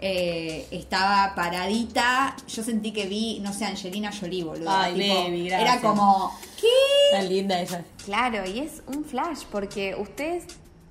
Eh, 0.00 0.66
estaba 0.70 1.34
paradita. 1.34 2.36
Yo 2.46 2.62
sentí 2.62 2.92
que 2.92 3.06
vi, 3.06 3.40
no 3.40 3.52
sé, 3.52 3.64
Angelina 3.66 4.10
Jolie, 4.12 4.44
boluda. 4.44 4.84
Ay, 4.84 4.92
baby, 4.92 5.48
Era 5.48 5.80
como, 5.80 6.32
¿qué? 6.60 6.66
Tan 7.12 7.28
linda 7.28 7.60
ella. 7.60 7.84
Claro, 8.04 8.48
y 8.48 8.60
es 8.60 8.82
un 8.86 9.04
flash, 9.04 9.42
porque 9.50 9.96
ustedes, 9.96 10.44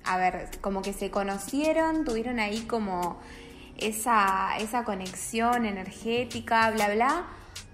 a 0.04 0.18
ver, 0.18 0.50
como 0.60 0.82
que 0.82 0.92
se 0.92 1.10
conocieron, 1.10 2.04
tuvieron 2.04 2.38
ahí 2.38 2.60
como 2.60 3.18
esa, 3.78 4.58
esa 4.58 4.84
conexión 4.84 5.64
energética, 5.64 6.70
bla, 6.70 6.90
bla, 6.94 7.26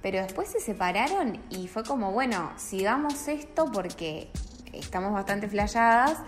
pero 0.04 0.20
después 0.20 0.48
se 0.48 0.60
separaron 0.60 1.40
y 1.48 1.66
fue 1.66 1.82
como, 1.82 2.12
bueno, 2.12 2.52
sigamos 2.56 3.26
esto 3.26 3.72
porque 3.72 4.28
estamos 4.74 5.14
bastante 5.14 5.48
flashadas, 5.48 6.18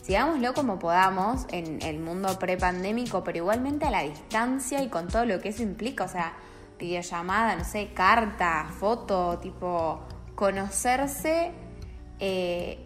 sigámoslo 0.00 0.54
como 0.54 0.78
podamos 0.78 1.44
en 1.50 1.82
el 1.82 1.98
mundo 1.98 2.38
prepandémico, 2.38 3.22
pero 3.24 3.36
igualmente 3.36 3.84
a 3.84 3.90
la 3.90 4.00
distancia 4.00 4.82
y 4.82 4.88
con 4.88 5.08
todo 5.08 5.26
lo 5.26 5.40
que 5.40 5.50
eso 5.50 5.62
implica, 5.62 6.04
o 6.04 6.08
sea, 6.08 6.32
videollamada, 6.78 7.54
no 7.54 7.64
sé, 7.64 7.90
carta, 7.92 8.64
foto, 8.80 9.38
tipo, 9.40 10.00
conocerse 10.34 11.52
eh, 12.20 12.78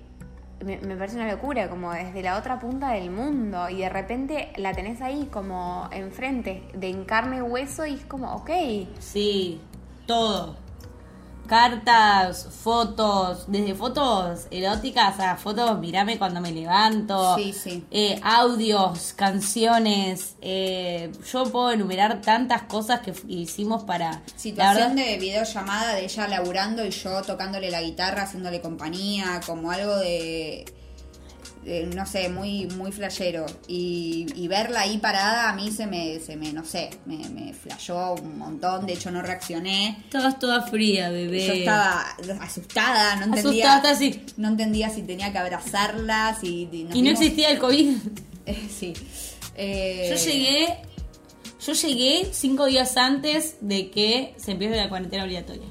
me, 0.65 0.79
me 0.79 0.97
parece 0.97 1.19
una 1.19 1.31
locura, 1.31 1.69
como 1.69 1.93
desde 1.93 2.21
la 2.21 2.37
otra 2.37 2.59
punta 2.59 2.91
del 2.91 3.13
mundo 3.13 3.69
y 3.69 3.79
de 3.79 3.89
repente 3.89 4.53
la 4.57 4.73
tenés 4.73 5.01
ahí 5.03 5.29
como 5.33 5.89
enfrente, 5.93 6.65
de 6.75 6.89
en 6.89 7.05
carne 7.05 7.37
y 7.37 7.43
hueso 7.43 7.87
y 7.87 7.95
es 7.95 8.05
como, 8.07 8.35
ok, 8.35 8.51
Sí, 8.99 9.61
todo. 10.07 10.57
Cartas, 11.47 12.49
fotos, 12.63 13.45
desde 13.49 13.75
fotos 13.75 14.47
eróticas 14.51 15.19
a 15.21 15.37
fotos, 15.37 15.79
mirame 15.81 16.17
cuando 16.17 16.41
me 16.41 16.51
levanto. 16.53 17.37
Sí, 17.37 17.53
sí. 17.53 17.85
Eh, 17.91 18.19
audios, 18.23 19.13
canciones. 19.13 20.37
eh, 20.41 21.13
yo 21.31 21.45
puedo 21.45 21.73
enumerar 21.73 22.21
tantas 22.23 22.63
cosas 22.63 23.01
que 23.01 23.13
hicimos 23.29 23.83
para. 23.85 24.23
Situación 24.37 24.97
de 24.97 25.19
videollamada 25.19 25.95
de 25.95 26.05
ella 26.05 26.29
laburando 26.29 26.87
y 26.87 26.91
yo 26.91 27.21
tocándole 27.23 27.71
la 27.71 27.83
guitarra, 27.83 28.23
haciéndole 28.23 28.61
compañía, 28.61 29.41
como 29.45 29.71
algo 29.73 29.97
de, 29.97 30.65
de, 31.65 31.87
no 31.87 32.07
sé, 32.07 32.29
muy 32.29 32.67
muy 32.77 32.93
flashero. 32.93 33.47
Y, 33.69 34.27
y 34.35 34.49
verla 34.49 34.81
ahí 34.81 34.99
parada 34.99 35.51
a 35.51 35.55
mí 35.55 35.71
se 35.71 35.87
me, 35.87 36.19
se 36.21 36.37
me 36.37 36.53
no 36.53 36.65
sé, 36.65 36.91
me, 37.07 37.29
me 37.31 37.53
flashó 37.53 38.15
un 38.15 38.39
montón, 38.39 38.87
de 38.87 38.95
hecho 38.95 39.11
no 39.11 39.23
reaccioné. 39.23 39.99
Estabas 40.05 40.39
toda 40.39 40.63
fría, 40.63 41.11
bebé. 41.11 41.47
Yo 41.47 41.53
estaba 41.53 42.05
asustada, 42.41 43.17
no 43.17 43.25
entendía, 43.35 43.73
Asustada, 43.75 43.95
así. 43.95 44.23
no 44.37 44.49
entendía 44.49 44.91
si 44.91 45.03
tenía 45.03 45.33
que 45.33 45.39
abrazarla, 45.39 46.37
si... 46.41 46.69
Y 46.73 47.03
no 47.03 47.11
existía 47.11 47.51
el 47.51 47.59
COVID. 47.59 47.97
Eh, 48.45 48.69
sí. 48.77 48.93
Eh, 49.55 50.09
Yo 50.11 50.17
llegué. 50.17 50.79
Yo 51.65 51.75
llegué 51.75 52.29
cinco 52.33 52.67
días 52.67 52.97
antes 52.97 53.57
de 53.61 53.89
que 53.91 54.35
se 54.37 54.51
empiece 54.51 54.75
la 54.75 54.89
cuarentena 54.89 55.23
obligatoria. 55.23 55.69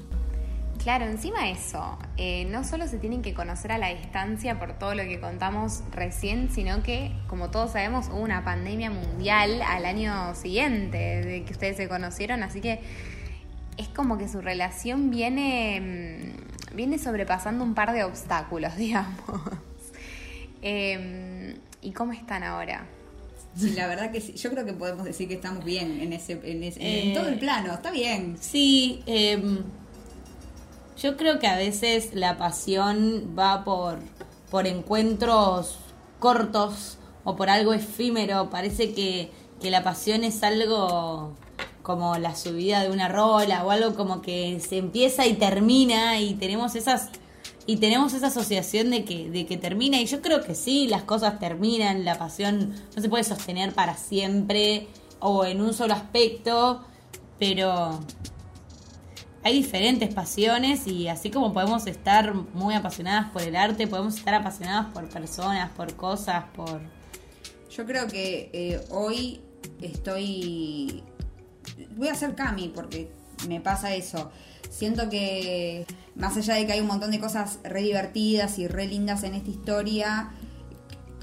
Claro, 0.82 1.04
encima 1.06 1.48
eso, 1.50 1.98
eh, 2.16 2.44
no 2.46 2.64
solo 2.64 2.86
se 2.88 2.98
tienen 2.98 3.22
que 3.22 3.34
conocer 3.34 3.72
a 3.72 3.78
la 3.78 3.88
distancia 3.94 4.58
por 4.58 4.78
todo 4.78 4.94
lo 4.94 5.02
que 5.04 5.20
contamos 5.20 5.82
recién, 5.92 6.50
sino 6.50 6.82
que, 6.82 7.12
como 7.28 7.50
todos 7.50 7.72
sabemos, 7.72 8.08
hubo 8.08 8.20
una 8.20 8.44
pandemia 8.44 8.90
mundial 8.90 9.62
al 9.62 9.84
año 9.84 10.34
siguiente 10.34 10.96
de 10.98 11.44
que 11.44 11.52
ustedes 11.52 11.76
se 11.76 11.88
conocieron, 11.88 12.42
así 12.42 12.60
que 12.60 12.80
es 13.78 13.88
como 13.88 14.18
que 14.18 14.28
su 14.28 14.40
relación 14.40 15.10
viene, 15.10 16.34
mm, 16.72 16.76
viene 16.76 16.98
sobrepasando 16.98 17.64
un 17.64 17.74
par 17.74 17.92
de 17.92 18.04
obstáculos, 18.04 18.76
digamos. 18.76 19.18
Em, 20.62 21.56
¿Y 21.80 21.92
cómo 21.92 22.12
están 22.12 22.42
ahora? 22.44 22.86
Sí, 23.56 23.70
la 23.72 23.86
verdad 23.86 24.10
que 24.12 24.20
sí. 24.20 24.32
Yo 24.34 24.50
creo 24.50 24.64
que 24.64 24.72
podemos 24.72 25.04
decir 25.04 25.28
que 25.28 25.34
estamos 25.34 25.64
bien 25.64 26.00
en 26.00 26.12
ese, 26.12 26.40
en, 26.44 26.62
ese- 26.62 26.80
en 26.80 27.10
Eh, 27.10 27.14
todo 27.14 27.28
el 27.28 27.38
plano. 27.38 27.74
Está 27.74 27.90
bien. 27.90 28.36
Sí, 28.40 29.02
em, 29.06 29.58
yo 30.96 31.16
creo 31.16 31.38
que 31.38 31.46
a 31.46 31.56
veces 31.56 32.14
la 32.14 32.36
pasión 32.36 33.34
va 33.38 33.64
por, 33.64 33.98
por 34.50 34.66
encuentros 34.66 35.76
cortos 36.18 36.98
o 37.24 37.36
por 37.36 37.50
algo 37.50 37.72
efímero. 37.72 38.50
Parece 38.50 38.92
que, 38.92 39.30
que 39.60 39.70
la 39.70 39.82
pasión 39.82 40.24
es 40.24 40.42
algo 40.42 41.32
como 41.82 42.16
la 42.18 42.36
subida 42.36 42.82
de 42.82 42.90
una 42.90 43.08
rola 43.08 43.64
o 43.64 43.70
algo 43.70 43.94
como 43.94 44.22
que 44.22 44.60
se 44.60 44.78
empieza 44.78 45.26
y 45.26 45.34
termina 45.34 46.20
y 46.20 46.34
tenemos 46.34 46.76
esas 46.76 47.10
y 47.66 47.76
tenemos 47.76 48.12
esa 48.12 48.26
asociación 48.26 48.90
de 48.90 49.04
que, 49.04 49.30
de 49.30 49.46
que 49.46 49.56
termina, 49.56 50.00
y 50.00 50.06
yo 50.06 50.20
creo 50.20 50.42
que 50.42 50.54
sí, 50.54 50.88
las 50.88 51.02
cosas 51.04 51.38
terminan, 51.38 52.04
la 52.04 52.18
pasión 52.18 52.74
no 52.94 53.02
se 53.02 53.08
puede 53.08 53.22
sostener 53.22 53.72
para 53.72 53.96
siempre 53.96 54.88
o 55.20 55.44
en 55.44 55.60
un 55.60 55.72
solo 55.72 55.94
aspecto, 55.94 56.80
pero 57.38 58.00
hay 59.44 59.54
diferentes 59.54 60.14
pasiones 60.14 60.86
y 60.86 61.08
así 61.08 61.30
como 61.30 61.52
podemos 61.52 61.86
estar 61.86 62.34
muy 62.34 62.74
apasionadas 62.74 63.30
por 63.32 63.42
el 63.42 63.56
arte, 63.56 63.88
podemos 63.88 64.16
estar 64.16 64.34
apasionadas 64.34 64.92
por 64.92 65.08
personas, 65.08 65.70
por 65.70 65.94
cosas, 65.96 66.44
por... 66.54 66.80
Yo 67.70 67.84
creo 67.84 68.06
que 68.06 68.50
eh, 68.52 68.80
hoy 68.90 69.40
estoy... 69.80 71.02
Voy 71.96 72.08
a 72.08 72.14
ser 72.14 72.34
Cami 72.34 72.68
porque 72.68 73.10
me 73.48 73.60
pasa 73.60 73.94
eso. 73.94 74.30
Siento 74.70 75.08
que 75.08 75.86
más 76.14 76.36
allá 76.36 76.54
de 76.54 76.66
que 76.66 76.72
hay 76.72 76.80
un 76.80 76.86
montón 76.86 77.10
de 77.10 77.18
cosas 77.18 77.58
re 77.64 77.82
divertidas 77.82 78.58
y 78.58 78.68
re 78.68 78.86
lindas 78.86 79.24
en 79.24 79.34
esta 79.34 79.50
historia, 79.50 80.30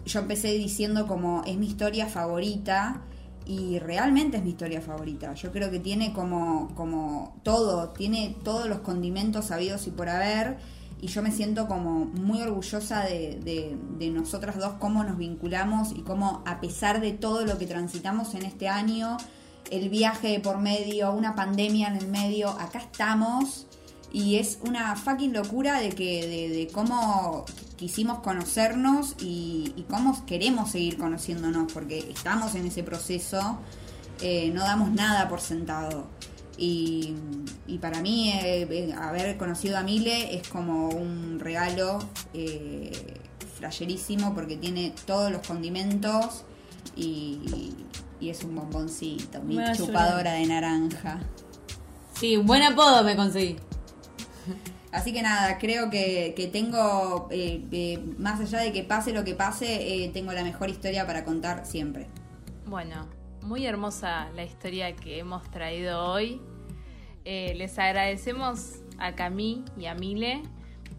yo 0.05 0.19
empecé 0.19 0.49
diciendo 0.49 1.07
como 1.07 1.43
es 1.45 1.55
mi 1.57 1.67
historia 1.67 2.07
favorita 2.07 3.01
y 3.49 3.79
realmente 3.79 4.37
es 4.37 4.43
mi 4.43 4.51
historia 4.51 4.79
favorita. 4.79 5.33
Yo 5.33 5.51
creo 5.51 5.71
que 5.71 5.79
tiene 5.79 6.13
como, 6.13 6.71
como 6.75 7.35
todo, 7.41 7.89
tiene 7.89 8.35
todos 8.43 8.67
los 8.67 8.81
condimentos 8.81 9.45
sabidos 9.45 9.87
y 9.87 9.89
por 9.89 10.07
haber. 10.07 10.57
Y 11.01 11.07
yo 11.07 11.23
me 11.23 11.31
siento 11.31 11.67
como 11.67 12.05
muy 12.05 12.43
orgullosa 12.43 13.05
de, 13.05 13.39
de, 13.43 13.75
de 13.97 14.11
nosotras 14.11 14.59
dos, 14.59 14.73
cómo 14.79 15.03
nos 15.03 15.17
vinculamos 15.17 15.93
y 15.93 16.01
cómo 16.01 16.43
a 16.45 16.61
pesar 16.61 17.01
de 17.01 17.11
todo 17.11 17.43
lo 17.43 17.57
que 17.57 17.65
transitamos 17.65 18.35
en 18.35 18.45
este 18.45 18.67
año, 18.67 19.17
el 19.71 19.89
viaje 19.89 20.39
por 20.39 20.59
medio, 20.59 21.11
una 21.11 21.33
pandemia 21.33 21.87
en 21.87 21.95
el 21.95 22.07
medio, 22.07 22.49
acá 22.49 22.77
estamos 22.77 23.65
y 24.13 24.35
es 24.35 24.59
una 24.63 24.95
fucking 24.95 25.33
locura 25.33 25.79
de 25.79 25.89
que 25.89 26.27
de, 26.27 26.55
de 26.55 26.67
cómo 26.67 27.45
quisimos 27.79 28.19
conocernos 28.19 29.15
y, 29.21 29.71
y, 29.77 29.83
cómo 29.83 30.25
queremos 30.25 30.71
seguir 30.71 30.97
conociéndonos 30.97 31.71
porque 31.71 31.99
estamos 32.11 32.53
en 32.55 32.65
ese 32.67 32.83
proceso 32.83 33.57
eh, 34.21 34.51
no 34.53 34.61
damos 34.61 34.91
nada 34.91 35.29
por 35.29 35.39
sentado. 35.39 36.07
Y, 36.57 37.15
y 37.67 37.77
para 37.77 38.01
mí 38.01 38.31
eh, 38.31 38.67
eh, 38.69 38.93
haber 38.93 39.37
conocido 39.37 39.77
a 39.77 39.83
Mile 39.83 40.35
es 40.35 40.47
como 40.49 40.89
un 40.89 41.39
regalo 41.39 41.99
eh, 42.33 42.91
flasherísimo 43.57 44.35
porque 44.35 44.57
tiene 44.57 44.93
todos 45.05 45.31
los 45.31 45.47
condimentos 45.47 46.43
y, 46.97 47.73
y 48.19 48.29
es 48.29 48.43
un 48.43 48.55
bomboncito 48.55 49.41
mi 49.41 49.57
chupadora 49.73 50.33
de 50.33 50.47
naranja. 50.47 51.21
Sí, 52.19 52.35
buen 52.35 52.61
apodo 52.63 53.05
me 53.05 53.15
conseguí. 53.15 53.55
Así 54.91 55.13
que 55.13 55.21
nada, 55.21 55.57
creo 55.59 55.89
que, 55.89 56.33
que 56.35 56.47
tengo, 56.47 57.27
eh, 57.31 57.63
eh, 57.71 57.99
más 58.17 58.39
allá 58.39 58.59
de 58.59 58.71
que 58.71 58.83
pase 58.83 59.13
lo 59.13 59.23
que 59.23 59.35
pase, 59.35 60.03
eh, 60.03 60.09
tengo 60.09 60.33
la 60.33 60.43
mejor 60.43 60.69
historia 60.69 61.05
para 61.05 61.23
contar 61.23 61.65
siempre. 61.65 62.07
Bueno, 62.65 63.07
muy 63.41 63.65
hermosa 63.65 64.29
la 64.35 64.43
historia 64.43 64.95
que 64.95 65.19
hemos 65.19 65.49
traído 65.51 66.03
hoy. 66.05 66.41
Eh, 67.25 67.53
les 67.55 67.77
agradecemos 67.77 68.79
a 68.97 69.13
Camí 69.15 69.63
y 69.77 69.85
a 69.85 69.93
Mile 69.93 70.41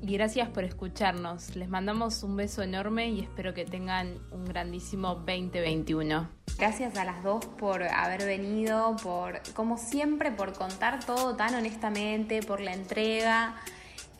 y 0.02 0.12
gracias 0.12 0.48
por 0.48 0.64
escucharnos. 0.64 1.56
Les 1.56 1.68
mandamos 1.68 2.22
un 2.22 2.36
beso 2.36 2.62
enorme 2.62 3.08
y 3.08 3.20
espero 3.20 3.54
que 3.54 3.64
tengan 3.64 4.18
un 4.30 4.44
grandísimo 4.44 5.14
2021. 5.14 6.28
Gracias 6.58 6.96
a 6.96 7.04
las 7.04 7.22
dos 7.22 7.44
por 7.44 7.82
haber 7.82 8.24
venido, 8.26 8.96
por, 9.02 9.40
como 9.54 9.78
siempre, 9.78 10.30
por 10.30 10.52
contar 10.52 11.04
todo 11.04 11.36
tan 11.36 11.54
honestamente, 11.54 12.42
por 12.42 12.60
la 12.60 12.74
entrega. 12.74 13.56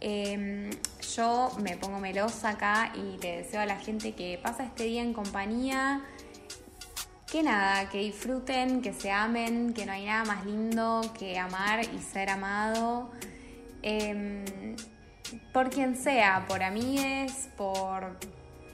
Eh, 0.01 0.71
yo 1.15 1.51
me 1.63 1.77
pongo 1.77 2.01
melosa 2.01 2.51
acá 2.51 2.93
y 2.95 3.19
le 3.23 3.39
deseo 3.39 3.61
a 3.61 3.67
la 3.67 3.77
gente 3.77 4.15
que 4.15 4.39
pasa 4.43 4.65
este 4.65 4.85
día 4.85 5.03
en 5.03 5.13
compañía. 5.13 6.03
Que 7.31 7.43
nada, 7.43 7.89
que 7.89 7.99
disfruten, 7.99 8.83
que 8.83 8.93
se 8.93 9.11
amen, 9.11 9.73
que 9.73 9.87
no 9.87 9.93
hay 9.93 10.07
nada 10.07 10.25
más 10.25 10.45
lindo 10.45 11.01
que 11.17 11.39
amar 11.39 11.81
y 11.95 11.99
ser 12.01 12.31
amado. 12.31 13.11
Eh, 13.83 14.75
por 15.53 15.71
quien 15.71 15.97
sea, 15.97 16.45
por 16.49 16.63
amigues, 16.63 17.49
por, 17.57 18.19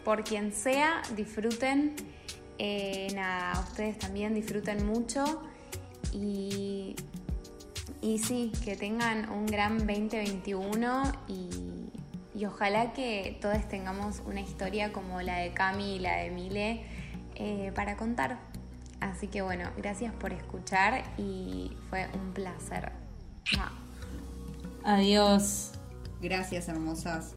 por 0.05 0.25
quien 0.25 0.53
sea, 0.53 1.03
disfruten. 1.15 1.95
Eh, 2.59 3.09
nada, 3.15 3.61
ustedes 3.61 3.99
también 3.99 4.35
disfruten 4.35 4.87
mucho 4.87 5.43
y, 6.13 6.97
y 8.07 8.19
sí, 8.21 8.53
que 8.65 8.77
tengan 8.77 9.29
un 9.31 9.47
gran 9.47 9.79
2021 9.79 11.13
y, 11.27 11.51
y 12.39 12.45
ojalá 12.45 12.93
que 12.93 13.37
todos 13.43 13.69
tengamos 13.69 14.23
una 14.25 14.41
historia 14.41 14.93
como 14.93 15.23
la 15.23 15.39
de 15.39 15.53
Cami 15.53 15.97
y 15.97 15.99
la 15.99 16.19
de 16.19 16.31
Mile 16.31 16.87
eh, 17.35 17.73
para 17.75 17.97
contar. 17.97 18.39
Así 19.01 19.27
que 19.27 19.43
bueno, 19.43 19.69
gracias 19.77 20.15
por 20.15 20.33
escuchar 20.33 21.03
y 21.19 21.73
fue 21.91 22.07
un 22.15 22.33
placer. 22.33 22.93
Adiós. 24.85 25.73
Gracias, 26.23 26.69
hermosas. 26.69 27.35